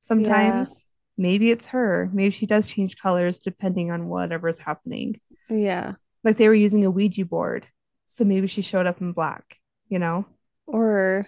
sometimes? 0.00 0.86
Maybe 1.18 1.50
it's 1.50 1.68
her. 1.68 2.08
Maybe 2.12 2.30
she 2.30 2.46
does 2.46 2.66
change 2.66 2.96
colors 2.96 3.38
depending 3.38 3.90
on 3.90 4.08
whatever's 4.08 4.58
happening. 4.58 5.20
Yeah. 5.50 5.94
Like 6.24 6.38
they 6.38 6.48
were 6.48 6.54
using 6.54 6.84
a 6.84 6.90
Ouija 6.90 7.26
board. 7.26 7.66
So 8.06 8.24
maybe 8.24 8.46
she 8.46 8.62
showed 8.62 8.86
up 8.86 9.00
in 9.00 9.12
black, 9.12 9.56
you 9.88 9.98
know? 9.98 10.24
Or 10.66 11.26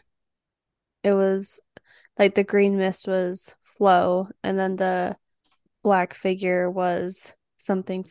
it 1.02 1.12
was 1.12 1.60
like 2.18 2.34
the 2.34 2.44
green 2.44 2.76
mist 2.76 3.08
was 3.08 3.54
Flo, 3.62 4.28
and 4.42 4.58
then 4.58 4.76
the 4.76 5.16
black 5.82 6.14
figure 6.14 6.70
was 6.70 7.34
something 7.56 8.04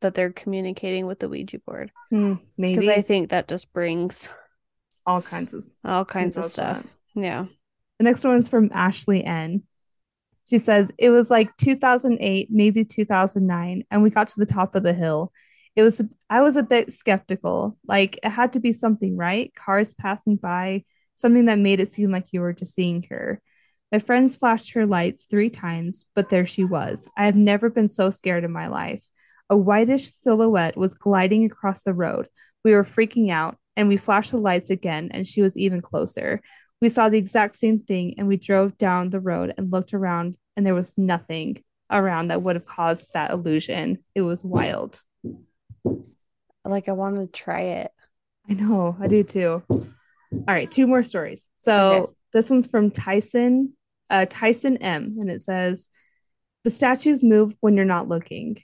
that 0.00 0.14
they're 0.14 0.32
communicating 0.32 1.06
with 1.06 1.18
the 1.18 1.28
Ouija 1.28 1.58
board. 1.60 1.92
Hmm, 2.10 2.34
Because 2.56 2.88
I 2.88 3.02
think 3.02 3.30
that 3.30 3.48
just 3.48 3.72
brings 3.72 4.28
all 5.06 5.20
kinds 5.20 5.52
of 5.54 5.64
all 5.84 6.04
kinds 6.04 6.36
of 6.36 6.44
stuff. 6.44 6.86
Yeah. 7.14 7.46
The 7.98 8.04
next 8.04 8.24
one 8.24 8.36
is 8.36 8.48
from 8.48 8.70
Ashley 8.72 9.24
N. 9.24 9.62
She 10.48 10.58
says, 10.58 10.90
It 10.98 11.10
was 11.10 11.30
like 11.30 11.54
2008, 11.58 12.48
maybe 12.50 12.84
2009, 12.84 13.84
and 13.90 14.02
we 14.02 14.10
got 14.10 14.28
to 14.28 14.38
the 14.38 14.46
top 14.46 14.74
of 14.74 14.82
the 14.82 14.94
hill. 14.94 15.32
It 15.76 15.82
was, 15.82 16.02
I 16.28 16.40
was 16.42 16.56
a 16.56 16.62
bit 16.62 16.92
skeptical. 16.92 17.78
Like, 17.86 18.18
it 18.24 18.30
had 18.30 18.54
to 18.54 18.60
be 18.60 18.72
something, 18.72 19.16
right? 19.16 19.54
Cars 19.54 19.92
passing 19.92 20.36
by, 20.36 20.84
something 21.20 21.46
that 21.46 21.58
made 21.58 21.80
it 21.80 21.88
seem 21.88 22.10
like 22.10 22.32
you 22.32 22.40
were 22.40 22.52
just 22.52 22.74
seeing 22.74 23.04
her. 23.10 23.40
My 23.92 23.98
friends 23.98 24.36
flashed 24.36 24.72
her 24.74 24.86
lights 24.86 25.24
three 25.24 25.50
times, 25.50 26.04
but 26.14 26.28
there 26.28 26.46
she 26.46 26.64
was. 26.64 27.08
I 27.16 27.26
have 27.26 27.36
never 27.36 27.70
been 27.70 27.88
so 27.88 28.10
scared 28.10 28.44
in 28.44 28.52
my 28.52 28.68
life. 28.68 29.04
A 29.48 29.56
whitish 29.56 30.06
silhouette 30.06 30.76
was 30.76 30.94
gliding 30.94 31.44
across 31.44 31.82
the 31.82 31.94
road. 31.94 32.28
We 32.64 32.72
were 32.74 32.84
freaking 32.84 33.30
out, 33.30 33.56
and 33.76 33.88
we 33.88 33.96
flashed 33.96 34.30
the 34.30 34.38
lights 34.38 34.70
again, 34.70 35.10
and 35.12 35.26
she 35.26 35.42
was 35.42 35.58
even 35.58 35.80
closer. 35.80 36.40
We 36.80 36.88
saw 36.88 37.08
the 37.08 37.18
exact 37.18 37.54
same 37.56 37.80
thing 37.80 38.14
and 38.16 38.26
we 38.26 38.38
drove 38.38 38.78
down 38.78 39.10
the 39.10 39.20
road 39.20 39.52
and 39.56 39.70
looked 39.70 39.92
around, 39.92 40.36
and 40.56 40.64
there 40.64 40.74
was 40.74 40.96
nothing 40.96 41.62
around 41.90 42.28
that 42.28 42.42
would 42.42 42.56
have 42.56 42.64
caused 42.64 43.12
that 43.12 43.32
illusion. 43.32 43.98
It 44.14 44.22
was 44.22 44.44
wild. 44.44 45.02
Like 46.64 46.88
I 46.88 46.92
want 46.92 47.16
to 47.16 47.26
try 47.26 47.60
it. 47.60 47.92
I 48.48 48.54
know, 48.54 48.96
I 48.98 49.08
do 49.08 49.22
too. 49.22 49.62
All 50.32 50.44
right, 50.54 50.70
two 50.70 50.86
more 50.86 51.02
stories. 51.02 51.50
So 51.58 51.92
Okay. 51.92 52.12
this 52.32 52.50
one's 52.50 52.66
from 52.66 52.90
Tyson, 52.90 53.74
uh, 54.10 54.26
Tyson 54.28 54.76
M, 54.78 55.16
and 55.20 55.30
it 55.30 55.42
says, 55.42 55.88
"The 56.64 56.70
statues 56.70 57.22
move 57.22 57.56
when 57.60 57.76
you're 57.76 57.84
not 57.84 58.08
looking." 58.08 58.56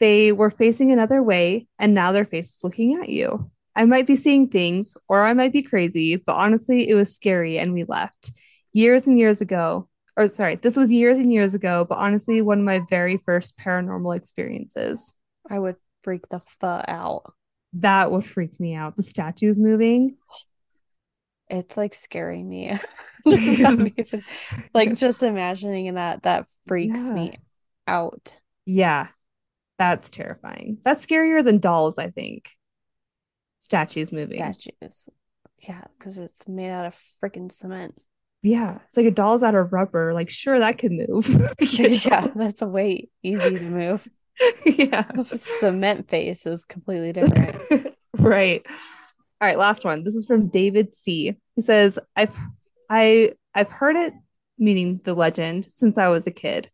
They 0.00 0.32
were 0.32 0.50
facing 0.50 0.92
another 0.92 1.22
way, 1.22 1.66
and 1.78 1.94
now 1.94 2.12
their 2.12 2.24
face 2.24 2.54
is 2.54 2.64
looking 2.64 3.00
at 3.02 3.08
you. 3.08 3.50
I 3.74 3.84
might 3.84 4.06
be 4.06 4.16
seeing 4.16 4.48
things, 4.48 4.94
or 5.08 5.24
I 5.24 5.34
might 5.34 5.52
be 5.52 5.62
crazy, 5.62 6.16
but 6.16 6.34
honestly, 6.34 6.88
it 6.88 6.94
was 6.94 7.14
scary, 7.14 7.58
and 7.58 7.72
we 7.72 7.84
left. 7.84 8.32
Years 8.72 9.06
and 9.06 9.18
years 9.18 9.40
ago, 9.40 9.88
or 10.16 10.26
sorry, 10.26 10.56
this 10.56 10.76
was 10.76 10.90
years 10.90 11.18
and 11.18 11.32
years 11.32 11.54
ago, 11.54 11.84
but 11.88 11.98
honestly, 11.98 12.40
one 12.42 12.58
of 12.58 12.64
my 12.64 12.80
very 12.88 13.16
first 13.18 13.56
paranormal 13.56 14.16
experiences. 14.16 15.14
I 15.48 15.58
would 15.58 15.76
freak 16.02 16.28
the 16.28 16.40
fuck 16.60 16.84
out. 16.88 17.32
That 17.74 18.10
would 18.10 18.24
freak 18.24 18.58
me 18.58 18.74
out. 18.74 18.96
The 18.96 19.02
statues 19.02 19.58
moving. 19.58 20.16
It's 21.50 21.76
like 21.76 21.94
scaring 21.94 22.48
me. 22.48 22.78
even, 23.26 23.92
like 24.74 24.94
just 24.96 25.22
imagining 25.22 25.94
that 25.94 26.22
that 26.22 26.46
freaks 26.66 27.00
yeah. 27.06 27.10
me 27.10 27.38
out. 27.86 28.34
Yeah. 28.64 29.08
That's 29.78 30.10
terrifying. 30.10 30.78
That's 30.82 31.04
scarier 31.04 31.42
than 31.42 31.58
dolls, 31.58 31.98
I 31.98 32.10
think. 32.10 32.50
Statues 33.58 34.12
moving. 34.12 34.38
Statues. 34.38 35.08
Yeah, 35.60 35.84
because 35.98 36.18
it's 36.18 36.48
made 36.48 36.70
out 36.70 36.86
of 36.86 37.00
freaking 37.22 37.50
cement. 37.50 37.94
Yeah. 38.42 38.78
It's 38.86 38.96
like 38.96 39.06
a 39.06 39.10
doll's 39.10 39.42
out 39.42 39.54
of 39.54 39.72
rubber. 39.72 40.14
Like, 40.14 40.30
sure, 40.30 40.58
that 40.58 40.78
can 40.78 41.04
move. 41.08 41.28
yeah, 41.60 42.28
that's 42.34 42.62
a 42.62 42.68
way 42.68 43.08
easy 43.22 43.58
to 43.58 43.64
move. 43.64 44.08
yeah. 44.64 45.04
Cement 45.24 46.08
face 46.08 46.46
is 46.46 46.64
completely 46.64 47.12
different. 47.12 47.94
right. 48.18 48.66
All 49.40 49.46
right, 49.48 49.58
last 49.58 49.84
one. 49.84 50.02
This 50.02 50.14
is 50.14 50.26
from 50.26 50.48
David 50.48 50.94
C. 50.94 51.36
He 51.54 51.62
says, 51.62 51.98
I've 52.16 52.36
I 52.90 53.32
I've 53.54 53.70
heard 53.70 53.96
it, 53.96 54.12
meaning 54.58 55.00
the 55.04 55.14
legend, 55.14 55.66
since 55.70 55.96
I 55.96 56.08
was 56.08 56.26
a 56.26 56.32
kid. 56.32 56.70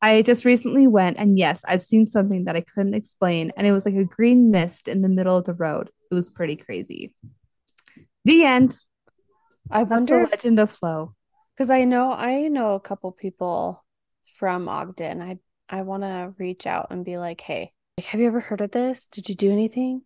I 0.00 0.22
just 0.22 0.44
recently 0.44 0.86
went, 0.86 1.18
and 1.18 1.38
yes, 1.38 1.64
I've 1.66 1.82
seen 1.82 2.06
something 2.06 2.44
that 2.44 2.56
I 2.56 2.60
couldn't 2.62 2.94
explain, 2.94 3.52
and 3.56 3.66
it 3.66 3.72
was 3.72 3.86
like 3.86 3.94
a 3.94 4.04
green 4.04 4.50
mist 4.50 4.88
in 4.88 5.02
the 5.02 5.08
middle 5.08 5.36
of 5.36 5.44
the 5.44 5.54
road. 5.54 5.90
It 6.10 6.14
was 6.14 6.30
pretty 6.30 6.56
crazy. 6.56 7.14
The 8.24 8.44
end. 8.44 8.76
I 9.70 9.80
That's 9.80 9.90
wonder 9.90 10.24
the 10.24 10.30
legend 10.30 10.58
of 10.58 10.70
Flo. 10.70 11.14
Because 11.54 11.70
I 11.70 11.84
know 11.84 12.12
I 12.12 12.48
know 12.48 12.74
a 12.74 12.80
couple 12.80 13.12
people 13.12 13.84
from 14.38 14.68
Ogden. 14.68 15.20
I 15.20 15.38
I 15.68 15.82
want 15.82 16.02
to 16.02 16.34
reach 16.38 16.66
out 16.66 16.88
and 16.90 17.04
be 17.04 17.18
like, 17.18 17.40
hey, 17.40 17.72
have 17.98 18.20
you 18.20 18.26
ever 18.26 18.40
heard 18.40 18.60
of 18.60 18.70
this? 18.70 19.08
Did 19.08 19.28
you 19.28 19.34
do 19.34 19.52
anything? 19.52 20.02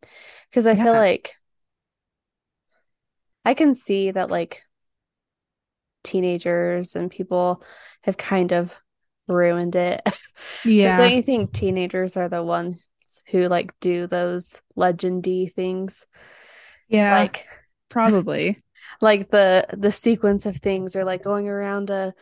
Because 0.51 0.67
I 0.67 0.73
yeah. 0.73 0.85
feel 0.85 0.93
like 0.95 1.33
I 3.45 3.55
can 3.55 3.75
see 3.75 4.11
that 4.11 4.31
like 4.31 4.63
teenagers 6.05 6.97
and 6.97 7.11
people 7.11 7.63
have 8.03 8.17
kind 8.17 8.53
of 8.53 8.77
ruined 9.27 9.77
it. 9.77 10.01
Yeah. 10.65 10.99
don't 10.99 11.13
you 11.13 11.23
think 11.23 11.53
teenagers 11.53 12.17
are 12.17 12.29
the 12.29 12.45
ones 12.45 12.79
who 13.31 13.49
like 13.49 13.73
do 13.81 14.07
those 14.07 14.63
legendy 14.77 15.53
things? 15.53 16.07
Yeah. 16.89 17.13
Like 17.19 17.47
probably. 17.89 18.59
like 19.01 19.31
the 19.31 19.67
the 19.77 19.91
sequence 19.91 20.47
of 20.47 20.57
things 20.59 20.95
are 20.95 21.05
like 21.05 21.25
going 21.25 21.49
around 21.49 21.91
a 21.91 22.15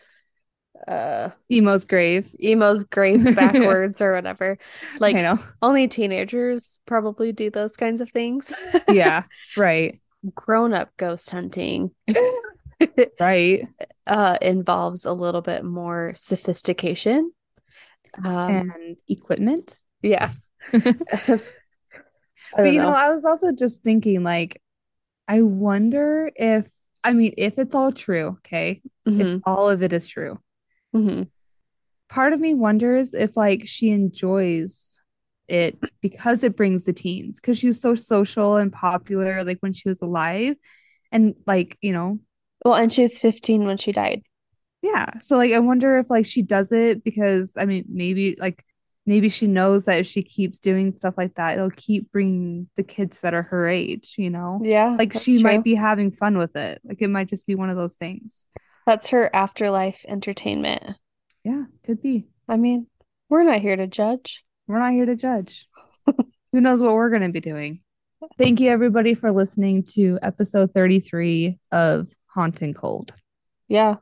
uh 0.88 1.30
Emo's 1.50 1.84
grave 1.84 2.34
Emo's 2.42 2.84
grave 2.84 3.24
backwards 3.36 4.00
or 4.00 4.14
whatever 4.14 4.58
like 4.98 5.16
I 5.16 5.22
know. 5.22 5.38
only 5.62 5.88
teenagers 5.88 6.80
probably 6.86 7.32
do 7.32 7.50
those 7.50 7.72
kinds 7.76 8.00
of 8.00 8.10
things 8.10 8.52
yeah 8.88 9.24
right 9.56 10.00
grown-up 10.34 10.90
ghost 10.96 11.30
hunting 11.30 11.90
right 13.20 13.64
uh 14.06 14.36
involves 14.42 15.04
a 15.04 15.12
little 15.12 15.42
bit 15.42 15.64
more 15.64 16.12
sophistication 16.14 17.30
um, 18.24 18.72
and 18.74 18.96
equipment 19.08 19.82
yeah 20.02 20.30
but 20.72 21.42
you 22.58 22.78
know. 22.78 22.86
know 22.86 22.92
i 22.92 23.10
was 23.10 23.24
also 23.24 23.52
just 23.52 23.82
thinking 23.82 24.22
like 24.22 24.60
i 25.28 25.42
wonder 25.42 26.30
if 26.36 26.70
i 27.04 27.12
mean 27.12 27.32
if 27.36 27.58
it's 27.58 27.74
all 27.74 27.92
true 27.92 28.38
okay 28.38 28.80
mm-hmm. 29.06 29.20
if 29.20 29.42
all 29.44 29.68
of 29.68 29.82
it 29.82 29.92
is 29.92 30.08
true 30.08 30.38
mm-hmm. 30.94 31.22
part 32.08 32.32
of 32.32 32.40
me 32.40 32.54
wonders 32.54 33.12
if 33.14 33.36
like 33.36 33.62
she 33.66 33.90
enjoys 33.90 35.02
it 35.48 35.78
because 36.00 36.42
it 36.44 36.56
brings 36.56 36.84
the 36.84 36.92
teens 36.92 37.40
because 37.40 37.58
she 37.58 37.68
was 37.68 37.80
so 37.80 37.94
social 37.94 38.56
and 38.56 38.72
popular 38.72 39.44
like 39.44 39.58
when 39.60 39.72
she 39.72 39.88
was 39.88 40.02
alive 40.02 40.56
and 41.12 41.34
like 41.46 41.78
you 41.80 41.92
know 41.92 42.18
well, 42.66 42.74
and 42.74 42.92
she 42.92 43.02
was 43.02 43.18
15 43.18 43.64
when 43.64 43.76
she 43.76 43.92
died. 43.92 44.22
Yeah. 44.82 45.18
So 45.20 45.36
like 45.36 45.52
I 45.52 45.60
wonder 45.60 45.98
if 45.98 46.10
like 46.10 46.26
she 46.26 46.42
does 46.42 46.72
it 46.72 47.04
because 47.04 47.56
I 47.56 47.64
mean 47.64 47.84
maybe 47.88 48.34
like 48.40 48.64
maybe 49.06 49.28
she 49.28 49.46
knows 49.46 49.84
that 49.84 50.00
if 50.00 50.06
she 50.06 50.22
keeps 50.22 50.58
doing 50.58 50.90
stuff 50.90 51.14
like 51.16 51.34
that 51.36 51.56
it'll 51.56 51.70
keep 51.70 52.10
bringing 52.10 52.68
the 52.74 52.82
kids 52.82 53.20
that 53.20 53.34
are 53.34 53.44
her 53.44 53.68
age, 53.68 54.16
you 54.18 54.30
know. 54.30 54.60
Yeah. 54.64 54.96
Like 54.98 55.12
she 55.12 55.40
true. 55.40 55.48
might 55.48 55.62
be 55.62 55.76
having 55.76 56.10
fun 56.10 56.36
with 56.38 56.56
it. 56.56 56.80
Like 56.84 57.00
it 57.00 57.08
might 57.08 57.28
just 57.28 57.46
be 57.46 57.54
one 57.54 57.70
of 57.70 57.76
those 57.76 57.96
things. 57.96 58.46
That's 58.84 59.10
her 59.10 59.30
afterlife 59.34 60.04
entertainment. 60.08 60.98
Yeah, 61.44 61.64
could 61.84 62.02
be. 62.02 62.30
I 62.48 62.56
mean, 62.56 62.88
we're 63.28 63.44
not 63.44 63.60
here 63.60 63.76
to 63.76 63.86
judge. 63.86 64.44
We're 64.68 64.80
not 64.80 64.92
here 64.92 65.06
to 65.06 65.14
judge. 65.14 65.68
Who 66.52 66.60
knows 66.60 66.82
what 66.82 66.94
we're 66.94 67.10
going 67.10 67.22
to 67.22 67.28
be 67.28 67.40
doing? 67.40 67.80
Thank 68.36 68.60
you 68.60 68.70
everybody 68.70 69.14
for 69.14 69.30
listening 69.30 69.84
to 69.94 70.18
episode 70.22 70.72
33 70.72 71.58
of 71.70 72.08
Haunting 72.26 72.74
Cold. 72.74 73.14
Yeah. 73.68 73.96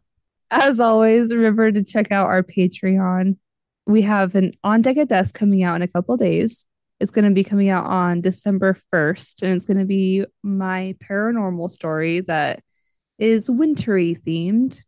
As 0.51 0.81
always, 0.81 1.35
remember 1.35 1.71
to 1.71 1.85
check 1.85 2.11
out 2.11 2.27
our 2.27 2.43
Patreon. 2.43 3.37
We 3.87 4.03
have 4.03 4.35
an 4.35 4.53
On 4.63 4.81
Deck 4.81 4.97
at 4.97 5.09
Dusk 5.09 5.35
coming 5.35 5.63
out 5.65 5.77
in 5.77 5.83
a 5.83 5.89
couple 5.89 6.17
days. 6.17 6.65
It's 7.01 7.11
going 7.11 7.27
to 7.27 7.35
be 7.35 7.45
coming 7.45 7.69
out 7.69 7.85
on 7.85 8.23
December 8.23 8.79
1st, 8.93 9.43
and 9.43 9.53
it's 9.53 9.67
going 9.67 9.81
to 9.81 9.85
be 9.85 10.25
my 10.43 10.95
paranormal 11.03 11.69
story 11.69 12.21
that 12.21 12.61
is 13.19 13.51
wintry 13.51 14.15
themed. 14.15 14.83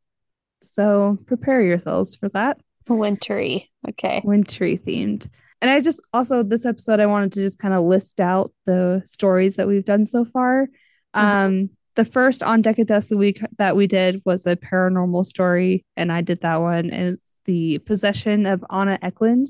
So 0.62 1.18
prepare 1.26 1.60
yourselves 1.60 2.16
for 2.16 2.30
that. 2.30 2.58
Wintry. 2.88 3.70
Okay. 3.88 4.22
Wintry 4.24 4.78
themed. 4.78 5.28
And 5.66 5.74
I 5.74 5.80
just 5.80 6.00
also, 6.12 6.44
this 6.44 6.64
episode, 6.64 7.00
I 7.00 7.06
wanted 7.06 7.32
to 7.32 7.40
just 7.40 7.58
kind 7.58 7.74
of 7.74 7.84
list 7.84 8.20
out 8.20 8.52
the 8.66 9.02
stories 9.04 9.56
that 9.56 9.66
we've 9.66 9.84
done 9.84 10.06
so 10.06 10.24
far. 10.24 10.68
Mm-hmm. 11.12 11.26
Um, 11.26 11.70
the 11.96 12.04
first 12.04 12.40
on 12.44 12.62
deck 12.62 12.78
of 12.78 12.82
at 12.82 12.86
dusk 12.86 13.10
week 13.10 13.40
that 13.58 13.74
we 13.74 13.88
did 13.88 14.22
was 14.24 14.46
a 14.46 14.54
paranormal 14.54 15.24
story 15.24 15.84
and 15.96 16.12
i 16.12 16.20
did 16.20 16.42
that 16.42 16.60
one 16.60 16.90
and 16.90 17.14
it's 17.14 17.40
the 17.46 17.78
possession 17.78 18.44
of 18.44 18.62
Anna 18.70 18.98
Ecklund 19.02 19.48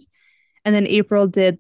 and 0.64 0.72
then 0.72 0.86
april 0.86 1.26
did 1.26 1.58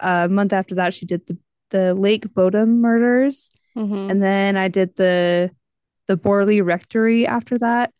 a 0.00 0.28
month 0.28 0.52
after 0.52 0.74
that 0.74 0.92
she 0.92 1.06
did 1.06 1.24
the 1.28 1.38
the 1.70 1.94
lake 1.94 2.26
bodom 2.34 2.80
murders 2.80 3.52
mm-hmm. 3.76 4.10
and 4.10 4.20
then 4.20 4.56
i 4.56 4.66
did 4.66 4.96
the 4.96 5.52
the 6.08 6.16
borley 6.16 6.64
rectory 6.64 7.28
after 7.28 7.56
that 7.56 7.92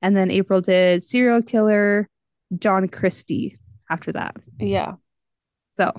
and 0.00 0.16
then 0.16 0.30
april 0.30 0.62
did 0.62 1.02
serial 1.02 1.42
killer 1.42 2.08
john 2.58 2.88
christie 2.88 3.58
after 3.90 4.12
that 4.12 4.34
yeah 4.58 4.94
so 5.72 5.92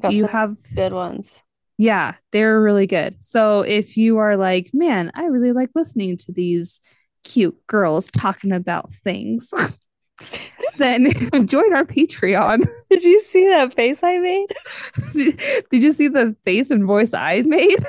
Got 0.00 0.12
you 0.12 0.26
have 0.26 0.56
good 0.74 0.92
ones 0.92 1.44
yeah, 1.78 2.14
they're 2.32 2.60
really 2.60 2.86
good. 2.86 3.16
So 3.22 3.60
if 3.60 3.96
you 3.96 4.16
are 4.18 4.36
like, 4.36 4.70
man, 4.72 5.10
I 5.14 5.26
really 5.26 5.52
like 5.52 5.70
listening 5.74 6.16
to 6.18 6.32
these 6.32 6.80
cute 7.22 7.56
girls 7.66 8.10
talking 8.10 8.52
about 8.52 8.90
things, 8.92 9.52
then 10.78 11.12
join 11.46 11.74
our 11.74 11.84
Patreon. 11.84 12.66
Did 12.90 13.04
you 13.04 13.20
see 13.20 13.46
that 13.48 13.74
face 13.74 14.02
I 14.02 14.18
made? 14.18 14.54
Did 15.70 15.82
you 15.82 15.92
see 15.92 16.08
the 16.08 16.34
face 16.44 16.70
and 16.70 16.86
voice 16.86 17.12
I 17.12 17.42
made? 17.42 17.84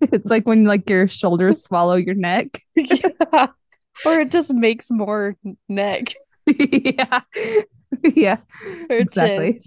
it's 0.00 0.30
like 0.30 0.48
when 0.48 0.64
like 0.64 0.90
your 0.90 1.06
shoulders 1.06 1.62
swallow 1.62 1.94
your 1.94 2.16
neck. 2.16 2.48
yeah. 2.74 3.46
Or 4.04 4.20
it 4.20 4.32
just 4.32 4.52
makes 4.52 4.90
more 4.90 5.36
neck. 5.68 6.06
yeah. 6.46 7.20
Yeah. 8.14 8.38
Exactly. 8.90 9.60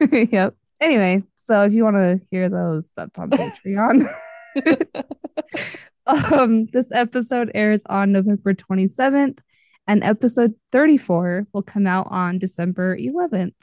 yep. 0.32 0.54
Anyway, 0.80 1.22
so 1.34 1.62
if 1.62 1.72
you 1.72 1.84
want 1.84 1.96
to 1.96 2.20
hear 2.30 2.48
those, 2.48 2.90
that's 2.96 3.18
on 3.18 3.30
Patreon. 3.30 4.12
um, 6.06 6.66
this 6.66 6.92
episode 6.92 7.50
airs 7.54 7.82
on 7.86 8.12
November 8.12 8.54
27th, 8.54 9.38
and 9.86 10.04
episode 10.04 10.52
34 10.72 11.46
will 11.52 11.62
come 11.62 11.86
out 11.86 12.08
on 12.10 12.38
December 12.38 12.96
11th. 12.96 13.54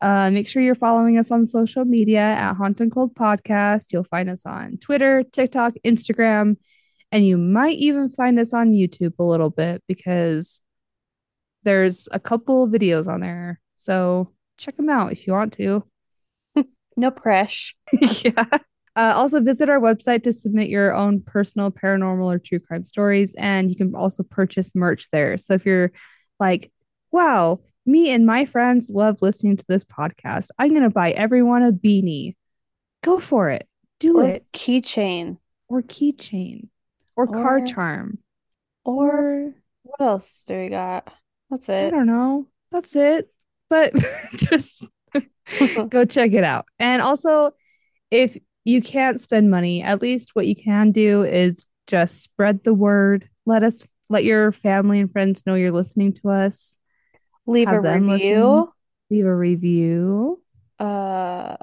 Uh, 0.00 0.30
make 0.30 0.48
sure 0.48 0.62
you're 0.62 0.74
following 0.74 1.18
us 1.18 1.30
on 1.30 1.44
social 1.44 1.84
media 1.84 2.20
at 2.20 2.54
Haunt 2.54 2.80
and 2.80 2.92
Cold 2.92 3.14
Podcast. 3.14 3.92
You'll 3.92 4.04
find 4.04 4.30
us 4.30 4.46
on 4.46 4.76
Twitter, 4.78 5.24
TikTok, 5.24 5.74
Instagram, 5.84 6.56
and 7.10 7.26
you 7.26 7.36
might 7.36 7.78
even 7.78 8.08
find 8.08 8.38
us 8.38 8.52
on 8.54 8.70
YouTube 8.70 9.14
a 9.18 9.24
little 9.24 9.50
bit 9.50 9.82
because 9.88 10.60
there's 11.64 12.08
a 12.12 12.20
couple 12.20 12.68
videos 12.68 13.06
on 13.06 13.20
there. 13.20 13.60
So 13.74 14.32
check 14.56 14.76
them 14.76 14.88
out 14.88 15.12
if 15.12 15.26
you 15.26 15.32
want 15.32 15.52
to. 15.54 15.84
No 16.96 17.10
pressure. 17.12 17.74
yeah. 18.24 18.44
Uh, 18.96 19.12
also, 19.14 19.40
visit 19.40 19.68
our 19.68 19.78
website 19.78 20.24
to 20.24 20.32
submit 20.32 20.68
your 20.68 20.92
own 20.92 21.20
personal 21.20 21.70
paranormal 21.70 22.34
or 22.34 22.38
true 22.40 22.58
crime 22.58 22.84
stories. 22.84 23.36
And 23.38 23.70
you 23.70 23.76
can 23.76 23.94
also 23.94 24.24
purchase 24.24 24.74
merch 24.74 25.08
there. 25.12 25.38
So 25.38 25.54
if 25.54 25.64
you're 25.64 25.92
like, 26.40 26.72
wow, 27.12 27.60
me 27.86 28.10
and 28.10 28.26
my 28.26 28.44
friends 28.44 28.90
love 28.90 29.22
listening 29.22 29.56
to 29.58 29.64
this 29.68 29.84
podcast. 29.84 30.48
I'm 30.58 30.70
going 30.70 30.82
to 30.82 30.90
buy 30.90 31.12
everyone 31.12 31.62
a 31.62 31.70
beanie. 31.70 32.32
Go 33.04 33.20
for 33.20 33.50
it. 33.50 33.68
Do 34.00 34.18
or 34.18 34.24
it. 34.28 34.46
keychain 34.52 35.38
Or 35.68 35.82
keychain 35.82 36.68
or 37.14 37.28
car 37.28 37.64
charm. 37.64 38.18
or 38.84 39.54
what 39.82 40.00
else 40.00 40.44
do 40.48 40.58
we 40.58 40.68
got? 40.68 41.12
That's 41.50 41.68
it. 41.68 41.86
I 41.86 41.90
don't 41.90 42.06
know. 42.06 42.46
That's 42.70 42.94
it. 42.96 43.30
But 43.70 43.94
just 44.36 44.86
go 45.88 46.04
check 46.04 46.32
it 46.32 46.44
out. 46.44 46.66
And 46.78 47.02
also, 47.02 47.52
if 48.10 48.36
you 48.64 48.82
can't 48.82 49.20
spend 49.20 49.50
money, 49.50 49.82
at 49.82 50.02
least 50.02 50.34
what 50.34 50.46
you 50.46 50.54
can 50.54 50.92
do 50.92 51.22
is 51.22 51.66
just 51.86 52.22
spread 52.22 52.64
the 52.64 52.74
word. 52.74 53.28
Let 53.46 53.62
us 53.62 53.86
let 54.10 54.24
your 54.24 54.52
family 54.52 55.00
and 55.00 55.10
friends 55.10 55.44
know 55.46 55.54
you're 55.54 55.72
listening 55.72 56.12
to 56.14 56.30
us. 56.30 56.78
Leave 57.46 57.68
a 57.68 57.72
Have 57.72 57.82
them 57.82 58.10
review. 58.10 58.72
Leave 59.10 59.24
a 59.24 59.34
review, 59.34 60.42
Uh, 60.78 61.56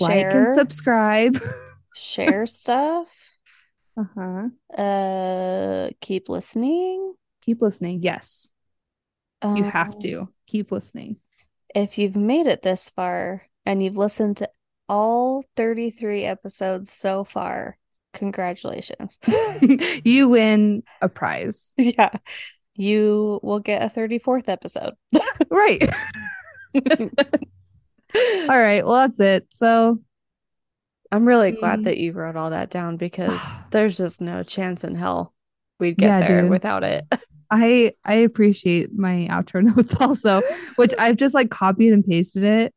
like 0.00 0.34
and 0.34 0.54
subscribe. 0.54 1.36
share 1.94 2.44
stuff. 2.46 3.06
Uh-huh. 3.96 4.48
Uh, 4.76 5.90
keep 6.00 6.28
listening. 6.28 7.14
Keep 7.42 7.62
listening. 7.62 8.02
Yes, 8.02 8.50
you 9.42 9.64
have 9.64 9.94
Um, 9.94 9.98
to 10.00 10.28
keep 10.46 10.70
listening. 10.72 11.16
If 11.74 11.98
you've 11.98 12.16
made 12.16 12.46
it 12.46 12.62
this 12.62 12.90
far 12.90 13.42
and 13.64 13.82
you've 13.82 13.96
listened 13.96 14.38
to 14.38 14.50
all 14.88 15.44
33 15.56 16.24
episodes 16.24 16.92
so 16.92 17.24
far, 17.24 17.76
congratulations. 18.14 19.18
you 20.04 20.28
win 20.28 20.82
a 21.02 21.08
prize. 21.08 21.72
yeah. 21.76 22.10
You 22.74 23.40
will 23.42 23.60
get 23.60 23.82
a 23.82 23.88
34th 23.88 24.48
episode. 24.48 24.94
Right. 25.50 25.82
All 28.14 28.58
right. 28.58 28.84
Well, 28.86 28.94
that's 29.00 29.20
it. 29.20 29.46
So 29.50 30.00
I'm 31.12 31.26
really 31.26 31.52
Mm. 31.52 31.60
glad 31.60 31.84
that 31.84 31.98
you 31.98 32.12
wrote 32.12 32.36
all 32.36 32.50
that 32.50 32.70
down 32.70 32.96
because 32.96 33.60
there's 33.70 33.96
just 33.96 34.20
no 34.20 34.42
chance 34.42 34.84
in 34.84 34.94
hell 34.94 35.34
we'd 35.78 35.96
get 35.96 36.06
Yeah, 36.20 36.26
there 36.26 36.40
dude. 36.42 36.50
without 36.50 36.84
it. 36.84 37.04
I 37.50 37.92
I 38.04 38.14
appreciate 38.14 38.92
my 38.94 39.26
outro 39.30 39.62
notes 39.76 39.94
also, 40.00 40.42
which 40.76 40.92
I've 40.98 41.16
just 41.16 41.34
like 41.34 41.50
copied 41.50 41.92
and 41.92 42.04
pasted 42.04 42.42
it 42.42 42.74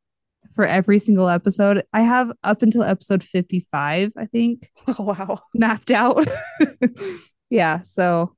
for 0.56 0.66
every 0.66 1.00
single 1.00 1.30
episode. 1.30 1.84
I 1.94 2.02
have 2.02 2.32
up 2.44 2.62
until 2.62 2.84
episode 2.84 3.24
55, 3.24 4.12
I 4.18 4.26
think, 4.26 4.70
Oh 4.88 5.04
wow. 5.18 5.40
mapped 5.54 5.91
out. 5.91 6.26
yeah, 7.50 7.80
so 7.82 8.36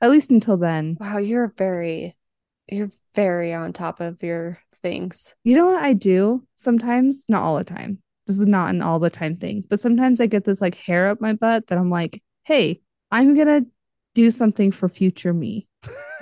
at 0.00 0.10
least 0.10 0.30
until 0.30 0.56
then. 0.56 0.96
Wow, 1.00 1.18
you're 1.18 1.52
very 1.56 2.14
you're 2.70 2.90
very 3.14 3.52
on 3.52 3.72
top 3.72 4.00
of 4.00 4.22
your 4.22 4.58
things. 4.82 5.34
You 5.44 5.56
know 5.56 5.66
what 5.66 5.82
I 5.82 5.92
do 5.92 6.46
sometimes? 6.56 7.24
Not 7.28 7.42
all 7.42 7.56
the 7.56 7.64
time. 7.64 7.98
This 8.26 8.38
is 8.38 8.46
not 8.46 8.70
an 8.70 8.80
all 8.82 8.98
the 9.00 9.10
time 9.10 9.34
thing, 9.34 9.64
but 9.68 9.80
sometimes 9.80 10.20
I 10.20 10.26
get 10.26 10.44
this 10.44 10.60
like 10.60 10.76
hair 10.76 11.08
up 11.08 11.20
my 11.20 11.32
butt 11.32 11.66
that 11.66 11.78
I'm 11.78 11.90
like, 11.90 12.22
hey, 12.44 12.80
I'm 13.10 13.34
gonna 13.34 13.62
do 14.14 14.30
something 14.30 14.72
for 14.72 14.88
future 14.88 15.32
me. 15.32 15.68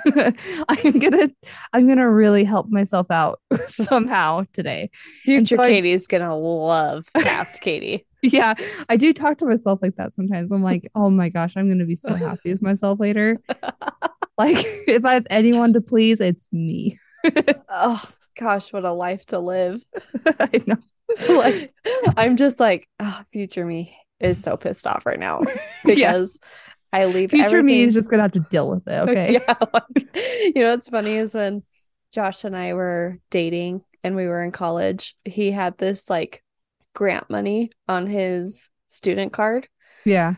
I'm 0.69 0.99
gonna 0.99 1.29
I'm 1.73 1.89
gonna 1.89 2.09
really 2.11 2.45
help 2.45 2.69
myself 2.71 3.11
out 3.11 3.41
somehow 3.67 4.45
today. 4.53 4.91
Future 5.23 5.57
so 5.57 5.63
I- 5.63 5.69
Katie's 5.69 6.07
gonna 6.07 6.37
love 6.37 7.07
past 7.17 7.61
Katie. 7.61 8.07
Yeah, 8.23 8.55
I 8.89 8.97
do 8.97 9.13
talk 9.13 9.39
to 9.39 9.47
myself 9.47 9.79
like 9.81 9.95
that 9.97 10.13
sometimes. 10.13 10.51
I'm 10.51 10.63
like, 10.63 10.91
oh 10.97 11.09
my 11.09 11.29
gosh, 11.29 11.57
I'm 11.57 11.69
gonna 11.69 11.85
be 11.85 11.95
so 11.95 12.15
happy 12.15 12.53
with 12.53 12.63
myself 12.63 12.99
later. 13.01 13.37
Like 14.39 14.57
if 14.87 15.05
I 15.05 15.15
have 15.15 15.27
anyone 15.31 15.73
to 15.73 15.81
please, 15.81 16.21
it's 16.21 16.49
me. 16.53 16.99
Oh 17.69 18.03
gosh, 18.39 18.73
what 18.73 18.85
a 18.85 18.93
life 18.93 19.27
to 19.27 19.41
live. 19.41 19.81
I 20.39 20.63
know. 20.67 20.77
like 21.29 21.73
I'm 22.17 22.37
just 22.37 22.61
like, 22.61 22.89
oh, 23.01 23.23
future 23.33 23.67
me 23.67 23.97
is 24.21 24.43
so 24.43 24.57
pissed 24.57 24.87
off 24.87 25.07
right 25.07 25.19
now 25.19 25.41
because 25.85 26.39
I 26.93 27.05
leave 27.07 27.31
Future 27.31 27.63
me 27.63 27.75
everything- 27.75 27.89
is 27.89 27.95
just 27.95 28.11
gonna 28.11 28.23
have 28.23 28.33
to 28.33 28.41
deal 28.41 28.69
with 28.71 28.87
it. 28.89 28.93
Okay. 29.09 29.33
yeah. 29.35 29.55
like, 29.73 30.15
you 30.55 30.63
know 30.63 30.71
what's 30.71 30.89
funny 30.89 31.15
is 31.17 31.35
when 31.35 31.63
Josh 32.13 32.45
and 32.45 32.57
I 32.57 32.75
were 32.75 33.19
dating 33.31 33.83
and 34.03 34.17
we 34.17 34.27
were 34.27 34.43
in 34.43 34.53
college, 34.53 35.15
he 35.25 35.51
had 35.51 35.77
this 35.79 36.09
like 36.09 36.43
grant 36.95 37.29
money 37.31 37.71
on 37.89 38.07
his 38.07 38.71
student 38.89 39.33
card 39.33 39.69
Yeah. 40.05 40.35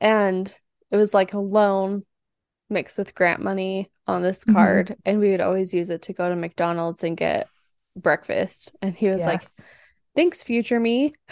and 0.00 0.52
it 0.90 0.96
was 0.96 1.14
like 1.14 1.32
a 1.32 1.38
loan 1.38 2.04
mixed 2.68 2.98
with 2.98 3.14
grant 3.14 3.40
money 3.40 3.90
on 4.08 4.22
this 4.22 4.44
Mhm. 4.44 4.52
card 4.54 4.96
and 5.04 5.20
we 5.20 5.30
would 5.30 5.40
always 5.40 5.72
use 5.72 5.88
it 5.90 6.02
to 6.02 6.12
go 6.12 6.28
to 6.28 6.34
McDonald's 6.36 7.04
and 7.04 7.16
get 7.16 7.46
breakfast 7.96 8.74
and 8.82 8.94
he 8.94 9.08
was 9.08 9.24
like 9.24 9.42
thanks 10.16 10.42
future 10.42 10.78
me 10.80 11.14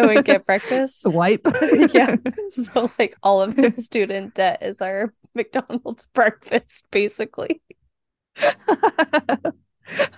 and 0.08 0.14
we 0.16 0.22
get 0.22 0.46
breakfast 0.46 1.02
Swipe. 1.02 1.46
yeah 1.92 2.16
so 2.50 2.90
like 2.98 3.14
all 3.22 3.42
of 3.42 3.56
the 3.56 3.72
student 3.72 4.34
debt 4.34 4.58
is 4.62 4.80
our 4.80 5.12
McDonald's 5.34 6.06
breakfast 6.14 6.86
basically 6.90 7.60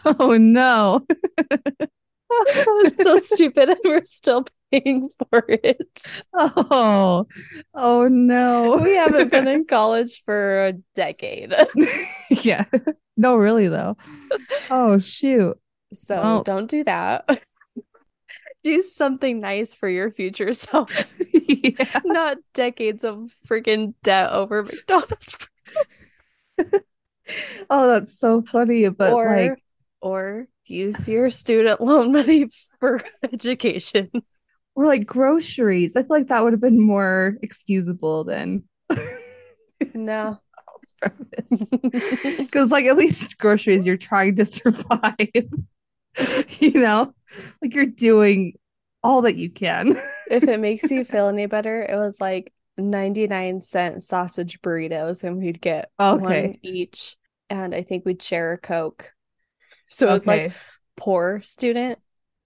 oh 0.05 0.37
no. 0.39 1.01
it's 2.31 3.03
so 3.03 3.17
stupid 3.19 3.69
and 3.69 3.79
we're 3.85 4.05
still 4.05 4.45
paying 4.71 5.11
for 5.31 5.45
it 5.49 5.79
Oh. 6.35 7.27
Oh 7.75 8.09
no. 8.09 8.77
we 8.77 8.95
haven't 8.95 9.31
been 9.31 9.49
in 9.49 9.67
college 9.67 10.23
for 10.25 10.67
a 10.67 10.73
decade 10.95 11.55
yeah. 12.31 12.65
No, 13.17 13.37
really 13.37 13.69
though. 13.69 13.97
Oh 14.71 14.99
shoot. 14.99 15.59
so 15.93 16.17
Well- 16.17 16.43
don't 16.43 16.71
do 16.71 16.85
that 16.85 17.43
do 18.63 18.81
something 18.81 19.41
nice 19.41 19.75
for 19.75 19.89
your 19.89 20.11
future 20.11 20.53
self 20.53 20.91
yeah. 21.33 22.01
not 22.05 22.39
decades 22.55 23.05
of 23.05 23.35
freaking 23.47 23.95
debt 24.03 24.31
over 24.31 24.63
McDonald's 24.63 25.37
Oh, 27.71 27.89
that's 27.89 28.19
so 28.19 28.43
funny. 28.43 28.89
But 28.89 29.13
or 29.13 29.37
like 29.37 29.63
or 30.01 30.47
use 30.67 31.09
your 31.09 31.31
student 31.31 31.81
loan 31.81 32.13
money 32.13 32.47
for 32.81 33.01
education. 33.33 34.11
or 34.75 34.87
like 34.87 35.07
groceries. 35.07 35.97
I 35.97 36.03
feel 36.03 36.09
like 36.11 36.29
that 36.29 36.43
would 36.45 36.53
have 36.53 36.61
been 36.61 36.81
more 36.81 37.37
excusable 37.43 38.25
than 38.25 38.65
No. 39.95 40.39
Because 41.01 42.71
like 42.71 42.85
at 42.85 42.97
least 42.97 43.39
groceries 43.39 43.87
you're 43.87 43.97
trying 43.97 44.37
to 44.37 44.45
survive. 44.45 45.17
you 46.61 46.81
know? 46.81 47.13
Like 47.61 47.75
you're 47.75 47.87
doing 47.87 48.55
all 49.03 49.23
that 49.23 49.37
you 49.37 49.51
can. 49.51 49.97
if 50.31 50.45
it 50.45 50.61
makes 50.61 50.91
you 50.91 51.05
feel 51.05 51.29
any 51.29 51.47
better, 51.47 51.83
it 51.83 51.97
was 51.97 52.21
like 52.21 52.53
99 52.79 53.63
cent 53.63 54.03
sausage 54.03 54.61
burritos 54.61 55.25
and 55.25 55.39
we'd 55.39 55.61
get 55.61 55.91
Okay. 56.01 56.23
one 56.25 56.55
each 56.63 57.17
and 57.51 57.75
I 57.75 57.83
think 57.83 58.05
we'd 58.05 58.23
share 58.23 58.53
a 58.53 58.59
Coke. 58.59 59.13
So 59.89 60.09
it 60.09 60.13
was 60.13 60.27
like 60.27 60.53
poor 60.97 61.43
student 61.43 61.99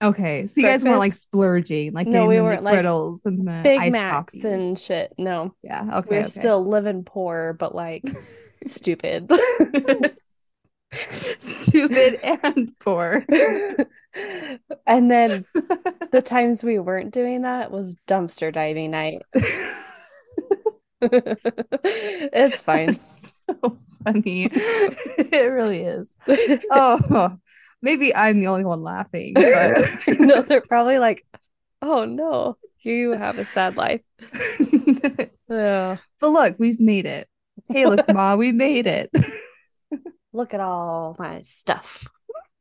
Okay, 0.02 0.46
so 0.46 0.60
you 0.60 0.66
guys 0.66 0.84
weren't 0.84 0.98
like 0.98 1.14
splurging, 1.14 1.94
like 1.94 2.06
No, 2.06 2.26
we 2.26 2.38
weren't, 2.40 2.62
like, 2.62 2.84
and 2.84 2.86
the 2.86 3.62
Big 3.62 3.92
Macs 3.92 4.44
and 4.44 4.78
shit. 4.78 5.14
No. 5.16 5.54
yeah. 5.62 5.98
Okay, 6.00 6.08
We're 6.10 6.20
okay. 6.20 6.28
still 6.28 6.66
living 6.66 7.02
poor, 7.02 7.54
but 7.58 7.74
like 7.74 8.02
stupid. 8.66 9.30
Stupid 10.92 12.20
and 12.42 12.72
poor. 12.78 13.24
and 14.86 15.10
then 15.10 15.44
the 16.12 16.22
times 16.24 16.62
we 16.64 16.78
weren't 16.78 17.12
doing 17.12 17.42
that 17.42 17.70
was 17.70 17.96
dumpster 18.06 18.52
diving 18.52 18.92
night. 18.92 19.22
it's 21.00 22.62
fine. 22.62 22.90
It's 22.90 23.32
so 23.48 23.78
funny. 24.04 24.48
it 24.52 25.52
really 25.52 25.82
is. 25.82 26.16
Oh, 26.70 27.36
maybe 27.82 28.14
I'm 28.14 28.40
the 28.40 28.46
only 28.48 28.64
one 28.64 28.82
laughing, 28.82 29.34
but 29.34 29.78
no, 30.08 30.42
they're 30.42 30.60
probably 30.62 30.98
like, 30.98 31.26
oh 31.82 32.04
no, 32.04 32.56
you 32.80 33.12
have 33.12 33.38
a 33.38 33.44
sad 33.44 33.76
life. 33.76 34.00
Yeah. 35.48 35.98
but 36.20 36.28
look, 36.28 36.56
we've 36.58 36.80
made 36.80 37.06
it. 37.06 37.28
Hey, 37.68 37.86
look, 37.86 38.12
Ma, 38.12 38.34
we 38.34 38.52
made 38.52 38.86
it. 38.86 39.10
Look 40.36 40.52
at 40.52 40.60
all 40.60 41.16
my 41.18 41.40
stuff. 41.42 42.06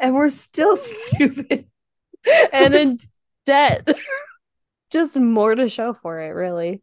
and 0.00 0.14
we're 0.14 0.28
still 0.28 0.76
stupid. 1.06 1.66
And 2.52 2.74
We're 2.74 2.80
in 2.80 2.98
debt. 3.44 3.88
Just 4.90 5.16
more 5.16 5.54
to 5.54 5.68
show 5.68 5.92
for 5.94 6.20
it, 6.20 6.30
really. 6.30 6.82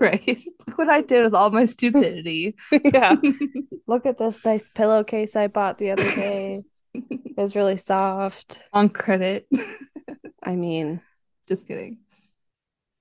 right. 0.00 0.26
Look 0.66 0.78
what 0.78 0.88
I 0.88 1.02
did 1.02 1.24
with 1.24 1.34
all 1.34 1.50
my 1.50 1.64
stupidity. 1.66 2.54
yeah. 2.84 3.14
Look 3.86 4.06
at 4.06 4.18
this 4.18 4.44
nice 4.44 4.68
pillowcase 4.68 5.34
I 5.36 5.46
bought 5.48 5.78
the 5.78 5.92
other 5.92 6.02
day. 6.14 6.62
It 6.94 7.36
was 7.36 7.56
really 7.56 7.76
soft. 7.76 8.62
On 8.72 8.88
credit. 8.88 9.48
I 10.42 10.56
mean, 10.56 11.00
Just 11.48 11.66
kidding. 11.66 11.98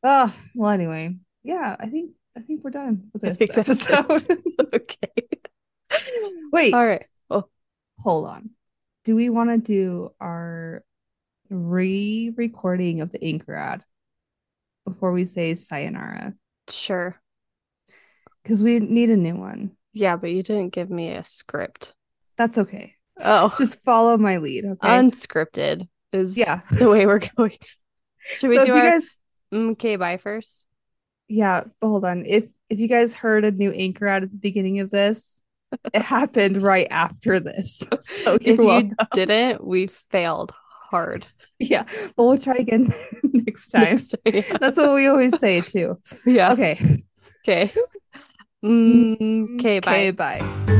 Oh, 0.04 0.34
well, 0.56 0.70
anyway. 0.72 1.16
Yeah, 1.44 1.76
I 1.80 1.88
think 1.90 2.12
I 2.38 2.42
think 2.42 2.64
we're 2.64 2.70
done 2.72 3.10
with 3.14 3.24
this 3.24 3.38
think 3.38 3.54
that's 3.54 3.70
it. 3.88 3.92
episode. 3.92 4.42
okay. 4.74 5.12
Wait, 6.52 6.74
All 6.74 6.86
right. 6.86 7.06
Oh, 7.30 7.48
hold 8.00 8.28
on. 8.28 8.52
Do 9.04 9.16
we 9.16 9.30
want 9.30 9.50
to 9.50 9.58
do 9.58 10.14
our 10.20 10.84
re-recording 11.50 13.02
of 13.02 13.12
the 13.12 13.24
anchor 13.24 13.56
ad 13.56 13.84
before 14.86 15.12
we 15.12 15.26
say 15.26 15.56
sayonara? 15.56 16.34
sure. 16.70 17.22
Because 18.44 18.64
we 18.64 18.80
need 18.80 19.10
a 19.10 19.18
new 19.18 19.36
one. 19.36 19.72
Yeah, 19.94 20.16
but 20.16 20.32
you 20.32 20.42
didn't 20.44 20.70
give 20.74 20.90
me 20.90 21.10
a 21.12 21.24
script. 21.24 21.94
That's 22.38 22.58
okay. 22.58 22.96
Oh, 23.20 23.54
Just 23.58 23.84
follow 23.84 24.18
my 24.18 24.38
lead, 24.38 24.66
okay? 24.66 25.00
unscripted 25.00 25.88
is 26.12 26.38
yeah. 26.38 26.62
the 26.72 26.90
way 26.90 27.06
we're 27.06 27.22
going. 27.38 27.58
Should 28.18 28.50
we 28.50 28.58
So 28.58 28.66
do 28.66 28.74
our 28.74 28.92
guys 28.92 29.10
mm, 29.54 29.72
okay 29.72 29.96
bye 29.96 30.18
first? 30.18 30.68
yeah, 31.28 31.64
but 31.80 31.88
hold 31.88 32.06
on. 32.06 32.26
If 32.26 32.46
if 32.70 32.80
you 32.80 32.88
guys 32.88 33.14
heard 33.14 33.46
a 33.46 33.52
new 33.52 33.72
anchor 33.72 34.08
ad 34.08 34.24
at 34.24 34.32
the 34.32 34.38
beginning 34.38 34.80
of 34.80 34.90
this, 34.90 35.42
it 35.94 36.02
happened 36.02 36.58
right 36.58 36.88
after 36.92 37.40
this. 37.40 37.84
So 38.00 38.36
If 38.36 38.46
you're 38.46 38.62
you 38.62 38.68
welcome. 38.68 38.96
didn't, 39.14 39.66
we 39.66 39.88
failed 39.88 40.54
hard. 40.90 41.26
Yeah, 41.60 41.84
but 42.16 42.24
we'll 42.24 42.38
try 42.38 42.56
again 42.56 42.94
next 43.24 43.70
time. 43.70 43.84
Next 43.84 44.08
time, 44.10 44.20
yeah. 44.26 44.58
That's 44.60 44.78
what 44.78 44.94
we 44.94 45.08
always 45.08 45.38
say 45.40 45.62
too. 45.62 45.98
yeah. 46.26 46.52
Okay. 46.54 46.80
Okay. 47.44 47.72
Mm, 48.64 49.56
okay. 49.60 49.80
Bye. 49.80 50.12
Bye. 50.12 50.78